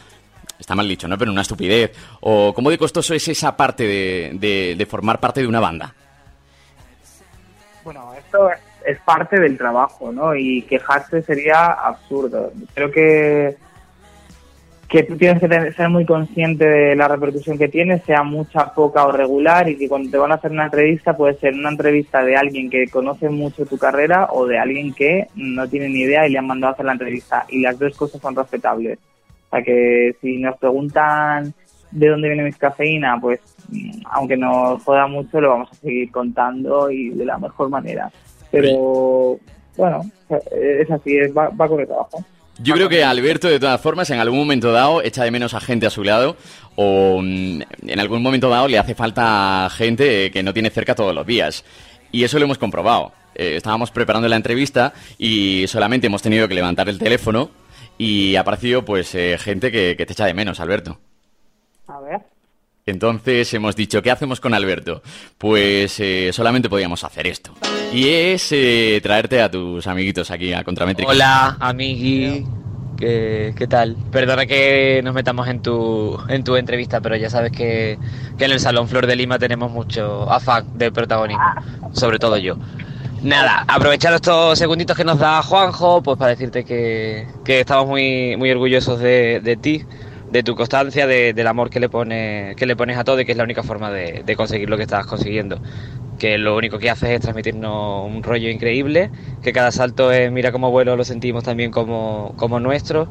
Está 0.59 0.75
mal 0.75 0.89
dicho, 0.89 1.09
¿no? 1.09 1.19
Pero 1.19 1.33
una 1.33 1.43
estupidez. 1.43 1.93
¿O 2.21 2.53
cómo 2.55 2.71
de 2.71 2.79
costoso 2.79 3.15
es 3.15 3.27
esa 3.29 3.57
parte 3.57 3.85
de, 3.85 4.75
de- 4.77 4.87
formar 4.87 5.19
parte 5.21 5.41
de 5.41 5.47
una 5.49 5.61
banda? 5.61 5.95
Bueno, 7.83 8.13
esto 8.19 8.49
es, 8.87 8.99
parte 9.01 9.39
del 9.39 9.59
trabajo, 9.59 10.13
¿no? 10.13 10.35
Y 10.35 10.63
quejarse 10.63 11.23
sería 11.23 11.67
absurdo. 11.67 12.53
Creo 12.75 12.91
que 12.91 13.57
que 14.89 15.03
tú 15.03 15.17
tienes 15.17 15.41
que 15.41 15.73
ser 15.73 15.89
muy 15.89 16.05
consciente 16.07 16.65
de 16.65 16.95
la 16.95 17.09
repercusión 17.09 17.59
que 17.59 17.67
tienes, 17.69 18.05
sea 18.05 18.23
mucha, 18.23 18.73
poca 18.75 19.05
o 19.05 19.11
regular, 19.11 19.69
y 19.69 19.77
que 19.77 19.89
cuando 19.89 20.09
te 20.09 20.19
van 20.19 20.31
a 20.31 20.37
hacer 20.37 20.53
una 20.53 20.67
entrevista 20.67 21.17
puede 21.17 21.37
ser 21.41 21.55
una 21.55 21.71
entrevista 21.71 22.23
de 22.23 22.37
alguien 22.37 22.71
que 22.71 22.87
conoce 22.89 23.29
mucho 23.29 23.67
tu 23.67 23.77
carrera 23.77 24.29
o 24.31 24.47
de 24.47 24.57
alguien 24.59 24.95
que 24.95 25.27
no 25.35 25.67
tiene 25.69 25.89
ni 25.89 26.03
idea 26.03 26.29
y 26.29 26.31
le 26.31 26.39
han 26.39 26.47
mandado 26.47 26.71
a 26.71 26.75
hacer 26.75 26.87
la 26.87 26.93
entrevista. 26.93 27.45
Y 27.49 27.61
las 27.61 27.77
dos 27.77 27.97
cosas 27.97 28.21
son 28.21 28.37
respetables. 28.37 28.99
Sea 29.55 29.63
que 29.63 30.17
si 30.21 30.39
nos 30.39 30.59
preguntan 30.59 31.55
de 31.91 32.09
dónde 32.09 32.29
viene 32.29 32.43
mi 32.43 32.53
cafeína, 32.53 33.19
pues 33.21 33.41
mm, 33.69 34.01
aunque 34.11 34.37
nos 34.37 34.83
joda 34.83 35.07
mucho, 35.07 35.41
lo 35.41 35.51
vamos 35.51 35.71
a 35.71 35.75
seguir 35.77 36.11
contando 36.11 36.91
y 36.91 37.11
de 37.11 37.25
la 37.25 37.39
mejor 37.39 37.69
manera. 37.69 38.11
Pero 38.51 39.39
bueno, 39.77 40.01
es 40.51 40.91
así, 40.91 41.17
es, 41.17 41.37
va, 41.37 41.49
va 41.51 41.69
con 41.69 41.81
el 41.81 41.87
trabajo. 41.87 42.25
Yo 42.63 42.75
creo 42.75 42.89
que 42.89 43.03
Alberto, 43.03 43.49
de 43.49 43.59
todas 43.59 43.81
formas, 43.81 44.11
en 44.11 44.21
algún 44.21 44.39
momento 44.39 44.71
dado 44.71 45.03
echa 45.03 45.25
de 45.25 45.31
menos 45.33 45.55
a 45.55 45.61
gente 45.61 45.87
a 45.87 45.91
su 45.91 46.05
lado 46.05 46.37
o 46.77 47.21
mm, 47.23 47.63
en 47.87 48.01
algún 48.01 48.23
momento 48.23 48.49
dado 48.49 48.69
le 48.69 48.79
hace 48.79 48.95
falta 48.95 49.69
gente 49.71 50.31
que 50.31 50.43
no 50.43 50.53
tiene 50.53 50.71
cerca 50.71 50.95
todos 50.95 51.15
los 51.15 51.27
días. 51.27 51.65
Y 52.11 52.25
eso 52.25 52.39
lo 52.39 52.45
hemos 52.45 52.59
comprobado. 52.59 53.13
Eh, 53.35 53.57
estábamos 53.57 53.91
preparando 53.91 54.29
la 54.29 54.37
entrevista 54.37 54.93
y 55.19 55.65
solamente 55.67 56.07
hemos 56.07 56.23
tenido 56.23 56.47
que 56.47 56.55
levantar 56.55 56.89
el 56.89 56.99
teléfono 56.99 57.51
y 57.99 58.37
ha 58.37 58.41
aparecido 58.41 58.85
pues 58.85 59.15
eh, 59.15 59.37
gente 59.39 59.71
que, 59.71 59.95
que 59.97 60.07
te 60.07 60.13
echa 60.13 60.27
de 60.27 60.35
menos, 60.35 60.61
Alberto. 60.61 60.99
A 61.87 62.01
ver. 62.01 62.21
Entonces 62.87 63.53
hemos 63.55 63.77
dicho, 63.77 64.03
¿qué 64.03 64.11
hacemos 64.11 64.41
con 64.41 64.53
Alberto? 64.53 65.03
Pues 65.39 65.99
eh, 66.01 66.31
solamente 66.33 66.69
podíamos 66.69 67.03
hacer 67.03 67.27
esto. 67.27 67.55
Y 67.93 68.09
es 68.09 68.49
eh, 68.53 69.01
traerte 69.03 69.41
a 69.41 69.51
tus 69.51 69.87
amiguitos 69.87 70.31
aquí 70.31 70.53
a 70.53 70.65
Contramétrica. 70.65 71.11
Hola, 71.11 71.57
amigui. 71.61 72.45
¿Qué, 72.99 73.55
¿Qué 73.57 73.67
tal? 73.67 73.97
Perdona 74.13 74.47
que 74.47 75.01
nos 75.03 75.15
metamos 75.15 75.49
en 75.49 75.63
tu, 75.63 76.19
en 76.29 76.45
tu 76.45 76.57
entrevista, 76.57 77.01
pero 77.01 77.17
ya 77.17 77.31
sabes 77.31 77.53
que, 77.53 77.99
que 78.39 78.45
en 78.45 78.53
el 78.53 78.61
Salón 78.61 78.87
Flor 78.87 79.07
de 79.07 79.17
Lima 79.17 79.39
tenemos 79.39 79.71
mucho 79.73 80.31
afán 80.31 80.79
de 80.79 80.93
protagonismo, 80.93 81.43
sobre 81.93 82.19
todo 82.19 82.37
yo. 82.37 82.57
Nada, 83.25 83.65
aprovechar 83.69 84.13
estos 84.13 84.59
segunditos 84.59 84.95
que 84.97 85.05
nos 85.05 85.19
da 85.19 85.43
Juanjo, 85.43 86.03
pues 86.03 86.19
para 86.19 86.33
decirte 86.33 86.63
que, 86.65 87.27
que 87.43 87.61
estamos 87.61 87.87
muy, 87.87 88.37
muy 88.37 88.51
orgullosos 88.51 89.01
de, 89.01 89.41
de 89.43 89.57
ti, 89.57 89.83
de 90.31 90.43
tu 90.43 90.55
constancia, 90.55 91.07
de- 91.07 91.33
del 91.33 91.47
amor 91.47 91.71
que 91.71 91.81
le, 91.81 91.89
pone, 91.89 92.55
que 92.59 92.67
le 92.67 92.77
pones 92.77 92.99
a 92.99 93.05
todo 93.05 93.19
y 93.21 93.25
que 93.25 93.33
es 93.33 93.39
la 93.39 93.45
única 93.45 93.63
forma 93.63 93.91
de, 93.91 94.23
de 94.27 94.37
conseguir 94.37 94.69
lo 94.69 94.77
que 94.77 94.83
estás 94.83 95.07
consiguiendo. 95.07 95.59
Que 96.19 96.37
lo 96.37 96.55
único 96.55 96.79
que 96.79 96.91
haces 96.91 97.11
es 97.11 97.21
transmitirnos 97.23 98.07
un 98.07 98.23
rollo 98.23 98.51
increíble, 98.51 99.11
que 99.43 99.53
cada 99.55 99.73
salto 99.73 100.13
es 100.13 100.31
mira 100.31 100.53
cómo 100.53 100.71
vuelo, 100.71 100.95
lo 100.97 101.05
sentimos 101.05 101.45
también 101.45 101.71
como, 101.71 102.35
como 102.37 102.61
nuestro 102.61 103.09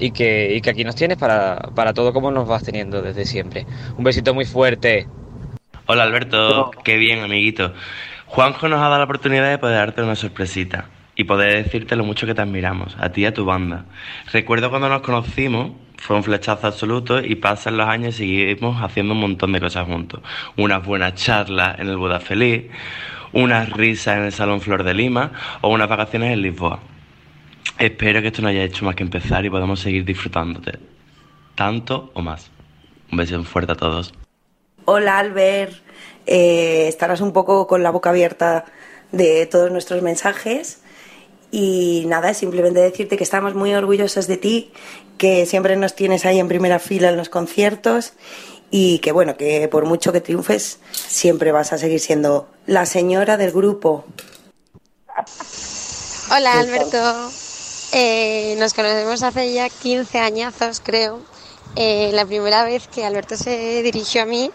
y 0.00 0.10
que, 0.10 0.54
y 0.56 0.60
que 0.60 0.70
aquí 0.70 0.82
nos 0.84 0.96
tienes 0.96 1.18
para, 1.18 1.56
para 1.76 1.94
todo 1.94 2.12
como 2.12 2.32
nos 2.32 2.48
vas 2.48 2.64
teniendo 2.64 3.00
desde 3.00 3.26
siempre. 3.26 3.66
Un 3.96 4.02
besito 4.04 4.34
muy 4.34 4.44
fuerte. 4.44 5.06
Hola 5.86 6.04
Alberto, 6.04 6.70
qué 6.84 6.96
bien 6.96 7.20
amiguito. 7.20 7.72
Juanjo 8.32 8.66
nos 8.66 8.78
ha 8.78 8.84
dado 8.84 8.96
la 8.96 9.04
oportunidad 9.04 9.50
de 9.50 9.58
poder 9.58 9.76
darte 9.76 10.02
una 10.02 10.16
sorpresita. 10.16 10.86
y 11.14 11.24
poder 11.24 11.62
decirte 11.62 11.94
lo 11.96 12.04
mucho 12.04 12.26
que 12.26 12.34
te 12.34 12.40
admiramos, 12.40 12.96
a 12.98 13.10
ti 13.10 13.20
y 13.20 13.24
a 13.26 13.34
tu 13.34 13.44
banda. 13.44 13.84
Recuerdo 14.32 14.70
cuando 14.70 14.88
nos 14.88 15.02
conocimos, 15.02 15.72
fue 15.98 16.16
un 16.16 16.24
flechazo 16.24 16.66
absoluto 16.66 17.20
y 17.20 17.34
pasan 17.34 17.76
los 17.76 17.86
años 17.86 18.14
y 18.14 18.38
seguimos 18.38 18.82
haciendo 18.82 19.12
un 19.12 19.20
montón 19.20 19.52
de 19.52 19.60
cosas 19.60 19.86
juntos. 19.86 20.22
Unas 20.56 20.82
buenas 20.82 21.14
charlas 21.14 21.78
en 21.78 21.90
el 21.90 21.98
Buda 21.98 22.20
Feliz, 22.20 22.70
unas 23.34 23.68
risas 23.68 24.16
en 24.16 24.24
el 24.24 24.32
Salón 24.32 24.62
Flor 24.62 24.82
de 24.82 24.94
Lima 24.94 25.32
o 25.60 25.68
unas 25.68 25.90
vacaciones 25.90 26.32
en 26.32 26.40
Lisboa. 26.40 26.80
Espero 27.78 28.22
que 28.22 28.28
esto 28.28 28.40
no 28.40 28.48
haya 28.48 28.64
hecho 28.64 28.86
más 28.86 28.94
que 28.94 29.02
empezar 29.02 29.44
y 29.44 29.50
podamos 29.50 29.78
seguir 29.78 30.06
disfrutándote. 30.06 30.78
Tanto 31.54 32.10
o 32.14 32.22
más. 32.22 32.50
Un 33.10 33.18
beso 33.18 33.44
fuerte 33.44 33.72
a 33.72 33.76
todos. 33.76 34.14
Hola 34.86 35.18
Albert, 35.18 35.74
Eh, 36.26 36.86
estarás 36.88 37.20
un 37.20 37.32
poco 37.32 37.66
con 37.66 37.82
la 37.82 37.90
boca 37.90 38.10
abierta 38.10 38.64
de 39.10 39.46
todos 39.46 39.70
nuestros 39.70 40.02
mensajes 40.02 40.78
y 41.50 42.04
nada, 42.06 42.32
simplemente 42.32 42.80
decirte 42.80 43.16
que 43.16 43.24
estamos 43.24 43.54
muy 43.54 43.74
orgullosos 43.74 44.26
de 44.26 44.38
ti, 44.38 44.72
que 45.18 45.44
siempre 45.44 45.76
nos 45.76 45.94
tienes 45.94 46.24
ahí 46.24 46.38
en 46.38 46.48
primera 46.48 46.78
fila 46.78 47.10
en 47.10 47.16
los 47.16 47.28
conciertos 47.28 48.14
y 48.70 49.00
que 49.00 49.12
bueno, 49.12 49.36
que 49.36 49.68
por 49.68 49.84
mucho 49.84 50.12
que 50.12 50.22
triunfes, 50.22 50.78
siempre 50.92 51.52
vas 51.52 51.74
a 51.74 51.78
seguir 51.78 52.00
siendo 52.00 52.48
la 52.66 52.86
señora 52.86 53.36
del 53.36 53.52
grupo. 53.52 54.06
Hola 56.30 56.58
Alberto, 56.58 57.30
Eh, 57.94 58.56
nos 58.58 58.72
conocemos 58.72 59.22
hace 59.22 59.52
ya 59.52 59.68
15 59.68 60.18
añazos 60.18 60.80
creo. 60.80 61.20
Eh, 61.76 62.10
la 62.14 62.24
primera 62.24 62.64
vez 62.64 62.88
que 62.88 63.04
Alberto 63.04 63.36
se 63.36 63.82
dirigió 63.82 64.22
a 64.22 64.24
mí 64.24 64.50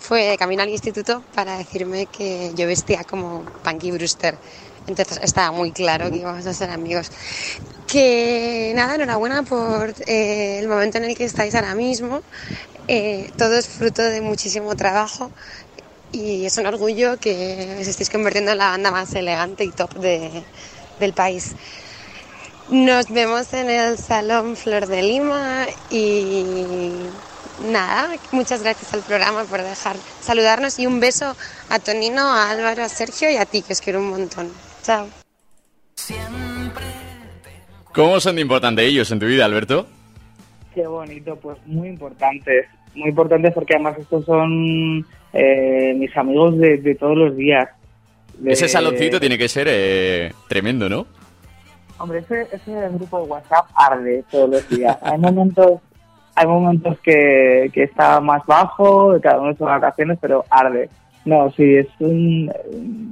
fue 0.00 0.24
de 0.24 0.38
camino 0.38 0.62
al 0.62 0.68
instituto 0.70 1.22
para 1.34 1.58
decirme 1.58 2.06
que 2.06 2.52
yo 2.54 2.66
vestía 2.66 3.04
como 3.04 3.44
Punky 3.62 3.90
Brewster. 3.92 4.38
Entonces 4.86 5.20
estaba 5.22 5.52
muy 5.52 5.72
claro 5.72 6.10
que 6.10 6.16
íbamos 6.16 6.46
a 6.46 6.54
ser 6.54 6.70
amigos. 6.70 7.10
Que 7.86 8.72
nada, 8.74 8.94
enhorabuena 8.94 9.42
por 9.42 9.92
eh, 10.06 10.58
el 10.58 10.68
momento 10.68 10.98
en 10.98 11.04
el 11.04 11.16
que 11.16 11.24
estáis 11.24 11.54
ahora 11.54 11.74
mismo. 11.74 12.22
Eh, 12.88 13.30
todo 13.36 13.56
es 13.58 13.68
fruto 13.68 14.02
de 14.02 14.20
muchísimo 14.20 14.74
trabajo 14.74 15.30
y 16.12 16.46
es 16.46 16.56
un 16.58 16.66
orgullo 16.66 17.18
que 17.18 17.76
os 17.80 17.86
estéis 17.86 18.10
convirtiendo 18.10 18.52
en 18.52 18.58
la 18.58 18.70
banda 18.70 18.90
más 18.90 19.14
elegante 19.14 19.64
y 19.64 19.70
top 19.70 19.94
de- 19.94 20.44
del 20.98 21.12
país. 21.12 21.54
Nos 22.68 23.06
vemos 23.08 23.52
en 23.52 23.68
el 23.68 23.98
Salón 23.98 24.56
Flor 24.56 24.86
de 24.86 25.02
Lima 25.02 25.66
y 25.90 27.10
nada, 27.64 28.16
muchas 28.32 28.62
gracias 28.62 28.92
al 28.94 29.00
programa 29.00 29.44
por 29.44 29.62
dejar 29.62 29.96
saludarnos 30.20 30.78
y 30.78 30.86
un 30.86 31.00
beso 31.00 31.36
a 31.68 31.78
Tonino, 31.78 32.22
a 32.22 32.50
Álvaro, 32.50 32.82
a 32.82 32.88
Sergio 32.88 33.30
y 33.30 33.36
a 33.36 33.44
ti, 33.46 33.62
que 33.62 33.72
os 33.72 33.80
quiero 33.80 33.98
un 34.00 34.10
montón. 34.10 34.50
Chao. 34.82 35.06
¿Cómo 37.92 38.20
son 38.20 38.36
de 38.36 38.42
importante 38.42 38.84
ellos 38.84 39.10
en 39.10 39.18
tu 39.18 39.26
vida, 39.26 39.44
Alberto? 39.44 39.86
Qué 40.74 40.86
bonito, 40.86 41.36
pues 41.36 41.58
muy 41.66 41.88
importantes. 41.88 42.66
Muy 42.94 43.08
importantes 43.10 43.52
porque 43.52 43.74
además 43.74 43.98
estos 43.98 44.24
son 44.24 45.04
eh, 45.32 45.94
mis 45.96 46.16
amigos 46.16 46.56
de, 46.58 46.78
de 46.78 46.94
todos 46.94 47.16
los 47.16 47.36
días. 47.36 47.68
De- 48.38 48.52
Ese 48.52 48.68
saloncito 48.68 49.18
tiene 49.20 49.36
que 49.36 49.48
ser 49.48 49.66
eh, 49.70 50.32
tremendo, 50.48 50.88
¿no? 50.88 51.06
Hombre, 51.98 52.20
ese, 52.20 52.46
ese 52.52 52.88
grupo 52.94 53.20
de 53.22 53.28
WhatsApp 53.28 53.66
arde 53.74 54.24
todos 54.30 54.48
los 54.48 54.68
días. 54.68 54.96
Hay 55.02 55.18
momentos, 55.18 55.80
hay 56.40 56.46
momentos 56.46 56.98
que, 57.00 57.70
está 57.74 58.18
más 58.20 58.44
bajo, 58.46 59.14
cada 59.20 59.40
uno 59.40 59.50
sus 59.52 59.66
vacaciones, 59.66 60.16
pero 60.20 60.44
arde. 60.48 60.88
No, 61.26 61.50
sí, 61.50 61.76
es 61.76 61.86
un, 61.98 62.50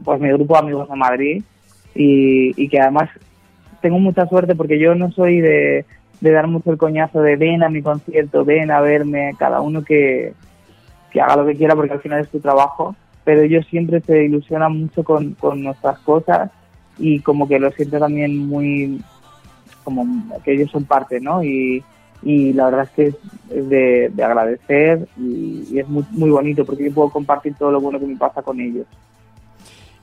pues 0.02 0.18
mi 0.18 0.28
grupo 0.30 0.54
de 0.54 0.60
amigos 0.60 0.88
de 0.88 0.96
Madrid 0.96 1.42
y, 1.94 2.68
que 2.68 2.80
además 2.80 3.10
tengo 3.82 3.98
mucha 3.98 4.26
suerte 4.26 4.54
porque 4.54 4.78
yo 4.78 4.94
no 4.94 5.10
soy 5.12 5.40
de, 5.40 5.84
de 6.22 6.30
dar 6.30 6.46
mucho 6.46 6.70
el 6.70 6.78
coñazo 6.78 7.20
de 7.20 7.36
ven 7.36 7.62
a 7.62 7.68
mi 7.68 7.82
concierto, 7.82 8.46
ven 8.46 8.70
a 8.70 8.80
verme, 8.80 9.32
cada 9.38 9.60
uno 9.60 9.84
que, 9.84 10.32
que 11.10 11.20
haga 11.20 11.36
lo 11.36 11.46
que 11.46 11.56
quiera 11.56 11.74
porque 11.74 11.92
al 11.92 12.00
final 12.00 12.20
es 12.20 12.30
tu 12.30 12.40
trabajo, 12.40 12.96
pero 13.24 13.42
ellos 13.42 13.66
siempre 13.66 14.00
se 14.00 14.24
ilusionan 14.24 14.74
mucho 14.74 15.04
con, 15.04 15.34
con 15.34 15.62
nuestras 15.62 15.98
cosas 15.98 16.50
y 16.96 17.20
como 17.20 17.46
que 17.46 17.58
lo 17.58 17.70
siento 17.72 17.98
también 17.98 18.38
muy 18.38 19.02
como 19.84 20.06
que 20.42 20.54
ellos 20.54 20.70
son 20.70 20.84
parte, 20.84 21.20
¿no? 21.20 21.44
Y, 21.44 21.84
y 22.22 22.52
la 22.52 22.66
verdad 22.66 22.84
es 22.84 22.90
que 22.90 23.06
es, 23.06 23.14
es 23.50 23.68
de, 23.68 24.10
de 24.12 24.24
agradecer 24.24 25.08
y, 25.16 25.64
y 25.70 25.78
es 25.78 25.88
muy, 25.88 26.04
muy 26.10 26.30
bonito 26.30 26.64
porque 26.64 26.84
yo 26.84 26.94
puedo 26.94 27.10
compartir 27.10 27.54
todo 27.58 27.70
lo 27.70 27.80
bueno 27.80 27.98
que 27.98 28.06
me 28.06 28.16
pasa 28.16 28.42
con 28.42 28.60
ellos. 28.60 28.86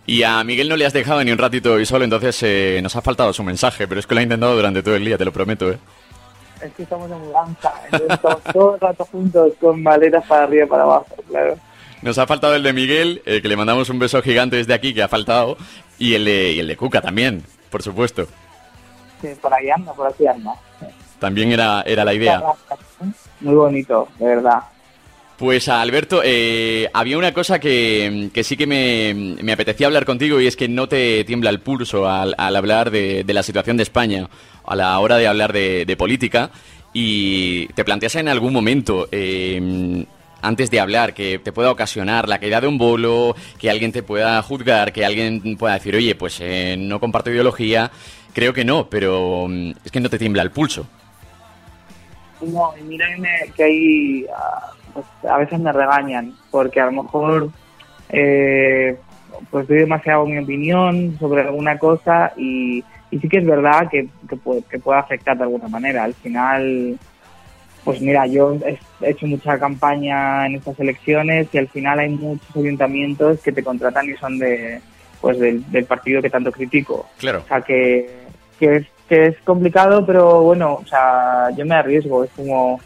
Y 0.07 0.21
a 0.23 0.43
Miguel 0.43 0.69
no 0.69 0.77
le 0.77 0.85
has 0.85 0.93
dejado 0.93 1.23
ni 1.23 1.31
un 1.31 1.37
ratito 1.37 1.73
hoy 1.73 1.85
solo, 1.85 2.03
entonces 2.03 2.37
eh, 2.43 2.79
nos 2.83 2.95
ha 2.95 3.01
faltado 3.01 3.33
su 3.33 3.43
mensaje, 3.43 3.87
pero 3.87 3.99
es 3.99 4.05
que 4.05 4.13
lo 4.13 4.19
ha 4.19 4.23
intentado 4.23 4.55
durante 4.55 4.83
todo 4.83 4.95
el 4.95 5.03
día, 5.03 5.17
te 5.17 5.25
lo 5.25 5.33
prometo, 5.33 5.71
¿eh? 5.71 5.77
Es 6.61 6.71
que 6.73 6.83
estamos 6.83 7.09
en 7.11 7.19
mudanza, 7.19 7.73
entonces 7.85 8.11
estamos 8.11 8.43
todo 8.53 8.75
el 8.75 8.81
rato 8.81 9.05
juntos 9.05 9.53
con 9.59 9.81
maletas 9.81 10.23
para 10.25 10.43
arriba 10.43 10.65
y 10.65 10.67
para 10.67 10.83
abajo, 10.83 11.07
claro. 11.27 11.57
Nos 12.01 12.19
ha 12.19 12.27
faltado 12.27 12.55
el 12.55 12.61
de 12.61 12.71
Miguel, 12.71 13.23
eh, 13.25 13.41
que 13.41 13.47
le 13.47 13.57
mandamos 13.57 13.89
un 13.89 13.97
beso 13.97 14.21
gigante 14.21 14.57
desde 14.57 14.75
aquí, 14.75 14.93
que 14.93 15.01
ha 15.01 15.07
faltado, 15.07 15.57
y 15.97 16.13
el 16.13 16.25
de, 16.25 16.53
y 16.53 16.59
el 16.59 16.67
de 16.67 16.77
Cuca 16.77 17.01
también, 17.01 17.41
por 17.71 17.81
supuesto. 17.81 18.27
Sí, 19.21 19.29
por 19.41 19.51
ahí 19.53 19.69
anda, 19.71 19.91
por 19.93 20.07
aquí 20.07 20.27
anda. 20.27 20.53
También 21.19 21.51
era, 21.51 21.83
era 21.85 22.05
la 22.05 22.13
idea. 22.13 22.43
Muy 23.41 23.55
bonito, 23.55 24.07
de 24.19 24.25
verdad. 24.25 24.59
Pues 25.37 25.67
Alberto, 25.67 26.21
eh, 26.23 26.89
había 26.93 27.17
una 27.17 27.33
cosa 27.33 27.59
que, 27.59 28.29
que 28.33 28.43
sí 28.43 28.55
que 28.55 28.67
me, 28.67 29.35
me 29.43 29.51
apetecía 29.51 29.87
hablar 29.87 30.05
contigo 30.05 30.39
y 30.39 30.47
es 30.47 30.55
que 30.55 30.69
no 30.69 30.87
te 30.87 31.25
tiembla 31.25 31.49
el 31.49 31.59
pulso 31.59 32.09
al, 32.09 32.35
al 32.37 32.55
hablar 32.55 32.89
de, 32.89 33.25
de 33.25 33.33
la 33.33 33.43
situación 33.43 33.75
de 33.75 33.83
España, 33.83 34.29
a 34.65 34.75
la 34.77 34.97
hora 34.97 35.17
de 35.17 35.27
hablar 35.27 35.51
de, 35.51 35.85
de 35.85 35.97
política 35.97 36.51
y 36.93 37.67
te 37.73 37.83
planteas 37.83 38.15
en 38.15 38.29
algún 38.29 38.53
momento, 38.53 39.09
eh, 39.11 40.05
antes 40.41 40.71
de 40.71 40.79
hablar, 40.79 41.13
que 41.13 41.39
te 41.39 41.51
pueda 41.51 41.69
ocasionar 41.69 42.29
la 42.29 42.39
caída 42.39 42.61
de 42.61 42.67
un 42.67 42.77
bolo, 42.77 43.35
que 43.59 43.69
alguien 43.69 43.91
te 43.91 44.01
pueda 44.01 44.41
juzgar, 44.41 44.93
que 44.93 45.03
alguien 45.03 45.57
pueda 45.57 45.73
decir, 45.73 45.93
oye, 45.93 46.15
pues 46.15 46.37
eh, 46.39 46.77
no 46.79 47.01
comparto 47.01 47.29
ideología, 47.29 47.91
creo 48.31 48.53
que 48.53 48.63
no, 48.63 48.89
pero 48.89 49.47
mm, 49.49 49.71
es 49.83 49.91
que 49.91 49.99
no 49.99 50.09
te 50.09 50.17
tiembla 50.17 50.43
el 50.43 50.51
pulso. 50.51 50.87
No, 52.41 52.73
y 52.79 52.83
mira 52.83 53.07
que 53.07 53.17
me- 53.21 53.51
que 53.55 53.63
hay, 53.63 54.25
ah, 54.35 54.71
pues, 54.93 55.05
a 55.29 55.37
veces 55.37 55.59
me 55.59 55.71
regañan, 55.71 56.33
porque 56.51 56.79
a 56.81 56.85
lo 56.87 57.03
mejor 57.03 57.49
eh, 58.09 58.97
pues 59.51 59.67
doy 59.67 59.79
demasiado 59.79 60.25
mi 60.25 60.37
opinión 60.37 61.17
sobre 61.19 61.41
alguna 61.41 61.77
cosa 61.77 62.31
y, 62.37 62.83
y 63.11 63.19
sí 63.19 63.27
que 63.27 63.39
es 63.39 63.45
verdad 63.45 63.89
que, 63.89 64.07
que, 64.29 64.35
puede, 64.37 64.61
que 64.63 64.79
puede 64.79 64.99
afectar 64.99 65.35
de 65.37 65.43
alguna 65.43 65.67
manera. 65.67 66.03
Al 66.03 66.13
final, 66.13 66.97
pues 67.83 68.01
mira, 68.01 68.25
yo 68.27 68.53
he 68.65 68.77
he 69.01 69.09
hecho 69.11 69.27
mucha 69.27 69.59
campaña 69.59 70.45
en 70.45 70.55
estas 70.55 70.79
elecciones 70.79 71.47
y 71.51 71.57
al 71.57 71.67
final 71.67 71.99
hay 71.99 72.09
muchos 72.09 72.55
ayuntamientos 72.55 73.41
que 73.41 73.51
te 73.51 73.63
contratan 73.63 74.09
y 74.09 74.13
son 74.15 74.37
de 74.39 74.79
pues 75.19 75.37
del, 75.39 75.69
del 75.71 75.85
partido 75.85 76.21
que 76.21 76.29
tanto 76.29 76.51
critico. 76.51 77.07
Claro. 77.17 77.41
O 77.43 77.47
sea, 77.47 77.61
que, 77.61 78.09
que, 78.59 78.75
es, 78.77 78.87
que 79.07 79.27
es 79.27 79.37
complicado, 79.41 80.05
pero 80.05 80.41
bueno, 80.41 80.79
o 80.81 80.85
sea, 80.85 81.49
yo 81.55 81.65
me 81.65 81.75
arriesgo, 81.75 82.23
es 82.23 82.31
como... 82.35 82.79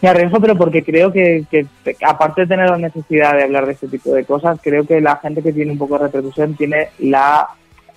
Me 0.00 0.10
arriesgo, 0.10 0.38
pero 0.38 0.56
porque 0.56 0.84
creo 0.84 1.10
que, 1.10 1.44
que, 1.50 1.66
aparte 2.06 2.42
de 2.42 2.46
tener 2.46 2.68
la 2.68 2.76
necesidad 2.76 3.34
de 3.34 3.44
hablar 3.44 3.64
de 3.66 3.72
este 3.72 3.88
tipo 3.88 4.12
de 4.12 4.24
cosas, 4.24 4.58
creo 4.62 4.86
que 4.86 5.00
la 5.00 5.16
gente 5.16 5.42
que 5.42 5.52
tiene 5.52 5.72
un 5.72 5.78
poco 5.78 5.98
de 5.98 6.04
repercusión 6.04 6.54
tiene 6.54 6.88
la 6.98 7.48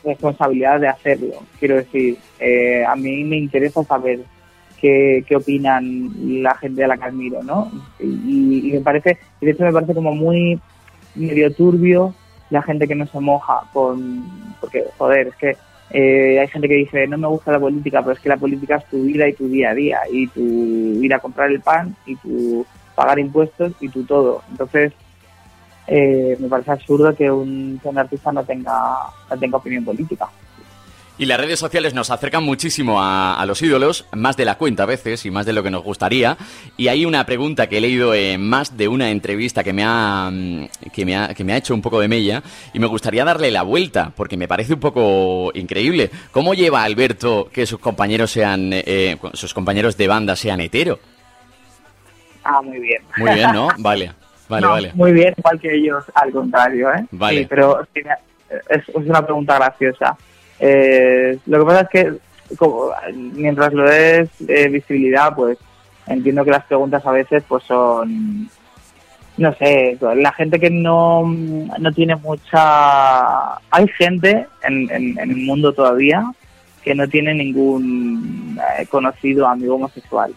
responsabilidad 0.06 0.80
de 0.80 0.88
hacerlo. 0.88 1.34
Quiero 1.60 1.76
decir, 1.76 2.18
eh, 2.40 2.86
a 2.86 2.96
mí 2.96 3.26
me 3.26 3.36
interesa 3.36 3.84
saber 3.84 4.22
qué, 4.80 5.26
qué 5.28 5.36
opinan 5.36 6.42
la 6.42 6.56
gente 6.56 6.84
a 6.84 6.88
la 6.88 6.98
que 6.98 7.04
admiro, 7.04 7.44
¿no? 7.44 7.70
Y, 8.00 8.70
y 8.70 8.72
me 8.72 8.82
parece, 8.82 9.18
y 9.42 9.46
de 9.46 9.52
hecho 9.52 9.66
me 9.66 9.74
parece 9.74 9.94
como 9.94 10.16
muy 10.16 10.60
medio 11.16 11.54
turbio 11.54 12.14
la 12.50 12.62
gente 12.62 12.88
que 12.88 12.96
no 12.96 13.06
se 13.08 13.20
moja 13.20 13.64
con, 13.74 14.24
porque 14.62 14.86
joder, 14.98 15.28
es 15.28 15.36
que 15.36 15.58
eh, 15.90 16.40
hay 16.40 16.48
gente 16.48 16.68
que 16.68 16.76
dice 16.76 17.08
no 17.08 17.18
me 17.18 17.28
gusta 17.28 17.52
la 17.52 17.60
política, 17.60 18.02
pero 18.02 18.14
es 18.14 18.20
que 18.20 18.30
la 18.30 18.38
política 18.38 18.76
es 18.76 18.86
tu 18.86 19.04
vida 19.04 19.28
y 19.28 19.34
tu 19.34 19.48
día 19.48 19.72
a 19.72 19.74
día, 19.74 20.00
y 20.12 20.28
tu 20.28 20.42
ir 20.42 21.14
a 21.14 21.20
comprar 21.20 21.50
el 21.52 21.62
pan, 21.62 21.96
y 22.06 22.16
tu 22.18 22.66
pagar 22.96 23.20
impuestos, 23.20 23.74
y 23.80 23.90
tu 23.90 24.04
todo. 24.04 24.42
Entonces, 24.50 24.92
eh, 25.88 26.36
me 26.40 26.50
parece 26.50 26.72
absurdo 26.72 27.16
que 27.16 27.32
un, 27.32 27.80
que 27.82 27.88
un 27.88 27.98
artista 27.98 28.32
no 28.32 28.44
tenga, 28.44 28.98
no 29.30 29.38
tenga 29.38 29.58
opinión 29.58 29.86
política. 29.86 30.28
Y 31.20 31.26
las 31.26 31.40
redes 31.40 31.60
sociales 31.60 31.94
nos 31.94 32.12
acercan 32.12 32.44
muchísimo 32.44 33.02
a, 33.02 33.40
a 33.40 33.46
los 33.46 33.62
ídolos, 33.62 34.06
más 34.14 34.38
de 34.38 34.46
la 34.46 34.56
cuenta 34.56 34.84
a 34.84 34.86
veces 34.86 35.26
y 35.26 35.32
más 35.32 35.46
de 35.46 35.54
lo 35.54 35.64
que 35.64 35.72
nos 35.72 35.84
gustaría. 35.84 36.38
Y 36.78 36.90
hay 36.90 37.06
una 37.06 37.26
pregunta 37.26 37.68
que 37.68 37.80
he 37.80 37.82
leído 37.82 38.14
en 38.14 38.48
más 38.48 38.78
de 38.78 38.88
una 38.88 39.10
entrevista 39.10 39.64
que 39.64 39.74
me 39.74 39.84
ha, 39.84 40.30
mm, 40.32 40.68
que 40.94 41.06
me 41.06 41.18
ha, 41.18 41.34
que 41.34 41.44
me 41.44 41.54
ha 41.54 41.58
hecho 41.58 41.74
un 41.74 41.82
poco 41.82 42.00
de 42.00 42.08
mella 42.08 42.44
y 42.74 42.80
me 42.80 42.86
gustaría 42.86 43.26
darle 43.26 43.50
la 43.50 43.64
vuelta 43.64 44.12
porque 44.16 44.38
me 44.38 44.48
parece 44.48 44.74
un 44.74 44.80
poco 44.80 45.52
increíble. 45.56 46.12
¿Cómo 46.32 46.54
lleva 46.54 46.84
Alberto 46.84 47.50
que 47.52 47.66
sus 47.66 47.80
compañeros 47.80 48.32
sean, 48.32 48.70
eh, 48.74 49.18
sus 49.34 49.54
compañeros 49.54 49.98
de 49.98 50.08
banda 50.08 50.36
sean 50.36 50.62
hetero? 50.62 51.00
Ah, 52.44 52.62
muy 52.62 52.80
bien. 52.80 53.02
Muy 53.18 53.34
bien, 53.34 53.52
¿no? 53.54 53.70
Vale, 53.80 54.12
vale, 54.48 54.62
No, 54.62 54.72
vale. 54.72 54.92
Muy 54.94 55.12
bien, 55.12 55.34
igual 55.38 55.60
que 55.60 55.76
ellos, 55.76 56.04
al 56.14 56.32
contrario, 56.32 56.94
¿eh? 56.94 57.06
Vale. 57.12 57.40
Sí, 57.40 57.48
pero 57.50 57.86
es 58.70 58.84
una 58.94 59.26
pregunta 59.26 59.56
graciosa. 59.56 60.16
Eh, 60.60 61.38
lo 61.46 61.60
que 61.60 61.66
pasa 61.66 61.82
es 61.82 61.90
que 61.90 62.14
mientras 63.14 63.74
lo 63.74 63.84
des 63.84 64.30
eh, 64.48 64.70
visibilidad, 64.70 65.36
pues 65.36 65.58
entiendo 66.08 66.46
que 66.46 66.52
las 66.52 66.66
preguntas 66.66 67.06
a 67.06 67.12
veces 67.12 67.44
pues 67.48 67.64
son 67.64 68.50
no 69.38 69.54
sé, 69.54 69.98
la 70.16 70.32
gente 70.34 70.60
que 70.60 70.72
no, 70.72 71.24
no 71.24 71.92
tiene 71.94 72.16
mucha... 72.16 73.54
Hay 73.70 73.88
gente 73.96 74.48
en, 74.64 74.90
en, 74.90 75.20
en 75.20 75.30
el 75.30 75.38
mundo 75.38 75.74
todavía 75.74 76.26
que 76.84 76.96
no 76.96 77.08
tiene 77.08 77.34
ningún 77.34 78.58
eh, 78.80 78.86
conocido 78.88 79.48
amigo 79.48 79.76
homosexual, 79.76 80.34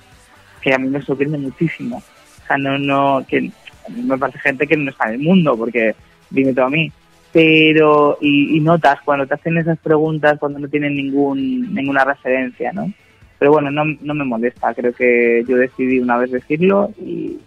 que 0.61 0.75
a 0.75 0.79
mí 0.79 0.89
me 0.89 1.01
sorprende 1.01 1.39
muchísimo. 1.39 1.99
O 1.99 2.47
sea, 2.47 2.59
no, 2.59 2.77
no, 2.77 3.25
que 3.27 3.51
me 3.89 4.19
parece 4.19 4.41
gente 4.41 4.67
que 4.67 4.77
no 4.77 4.91
está 4.91 5.09
en 5.09 5.15
el 5.15 5.21
mundo, 5.21 5.57
porque 5.57 5.95
dime 6.29 6.53
todo 6.53 6.67
a 6.67 6.71
mí. 6.71 6.93
Pero, 7.33 8.19
y, 8.21 8.57
y 8.57 8.61
notas 8.61 9.01
cuando 9.05 9.27
te 9.27 9.35
hacen 9.35 9.57
esas 9.59 9.79
preguntas, 9.79 10.39
cuando 10.39 10.59
no 10.59 10.69
tienen 10.69 10.97
ningún, 10.97 11.73
ninguna 11.73 12.05
referencia, 12.05 12.73
¿no? 12.73 12.93
Pero 13.39 13.53
bueno, 13.53 13.71
no, 13.71 13.85
no 13.85 14.15
me 14.15 14.25
molesta, 14.25 14.75
creo 14.75 14.93
que 14.93 15.45
yo 15.49 15.57
decidí 15.57 15.99
una 16.01 16.19
vez 16.19 16.31
decirlo 16.31 16.91
y, 17.01 17.39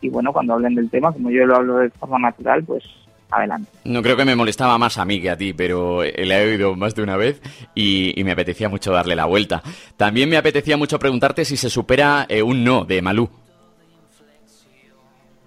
y 0.00 0.08
bueno, 0.08 0.32
cuando 0.32 0.54
hablen 0.54 0.74
del 0.74 0.88
tema, 0.88 1.12
como 1.12 1.30
yo 1.30 1.44
lo 1.44 1.56
hablo 1.56 1.78
de 1.78 1.90
forma 1.90 2.18
natural, 2.18 2.64
pues 2.64 2.84
adelante. 3.30 3.68
No 3.84 4.02
creo 4.02 4.16
que 4.16 4.24
me 4.24 4.36
molestaba 4.36 4.78
más 4.78 4.98
a 4.98 5.04
mí 5.04 5.20
que 5.20 5.30
a 5.30 5.36
ti, 5.36 5.52
pero 5.52 6.02
la 6.02 6.40
he 6.40 6.48
oído 6.48 6.76
más 6.76 6.94
de 6.94 7.02
una 7.02 7.16
vez 7.16 7.42
y, 7.74 8.18
y 8.18 8.24
me 8.24 8.32
apetecía 8.32 8.68
mucho 8.68 8.92
darle 8.92 9.16
la 9.16 9.26
vuelta. 9.26 9.62
También 9.96 10.28
me 10.28 10.36
apetecía 10.36 10.76
mucho 10.76 10.98
preguntarte 10.98 11.44
si 11.44 11.56
se 11.56 11.68
supera 11.68 12.26
eh, 12.28 12.42
un 12.42 12.64
no 12.64 12.84
de 12.84 13.02
Malú. 13.02 13.28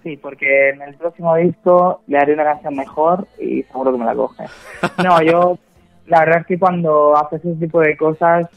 Sí, 0.04 0.16
porque 0.18 0.70
en 0.70 0.82
el 0.82 0.96
próximo 0.96 1.36
disco 1.36 2.02
le 2.08 2.18
haré 2.18 2.34
una 2.34 2.46
canción 2.46 2.76
mejor 2.76 3.28
y 3.40 3.64
seguro 3.64 3.92
que 3.92 3.98
me 3.98 4.06
la 4.06 4.16
coge. 4.16 4.46
No, 5.04 5.22
yo, 5.22 5.58
la 6.08 6.20
verdad 6.22 6.40
es 6.42 6.48
que 6.48 6.60
cuando 6.60 7.16
haces 7.18 7.44
ese 7.44 7.56
tipo 7.60 7.80
de 7.82 7.96
cosas, 7.98 8.48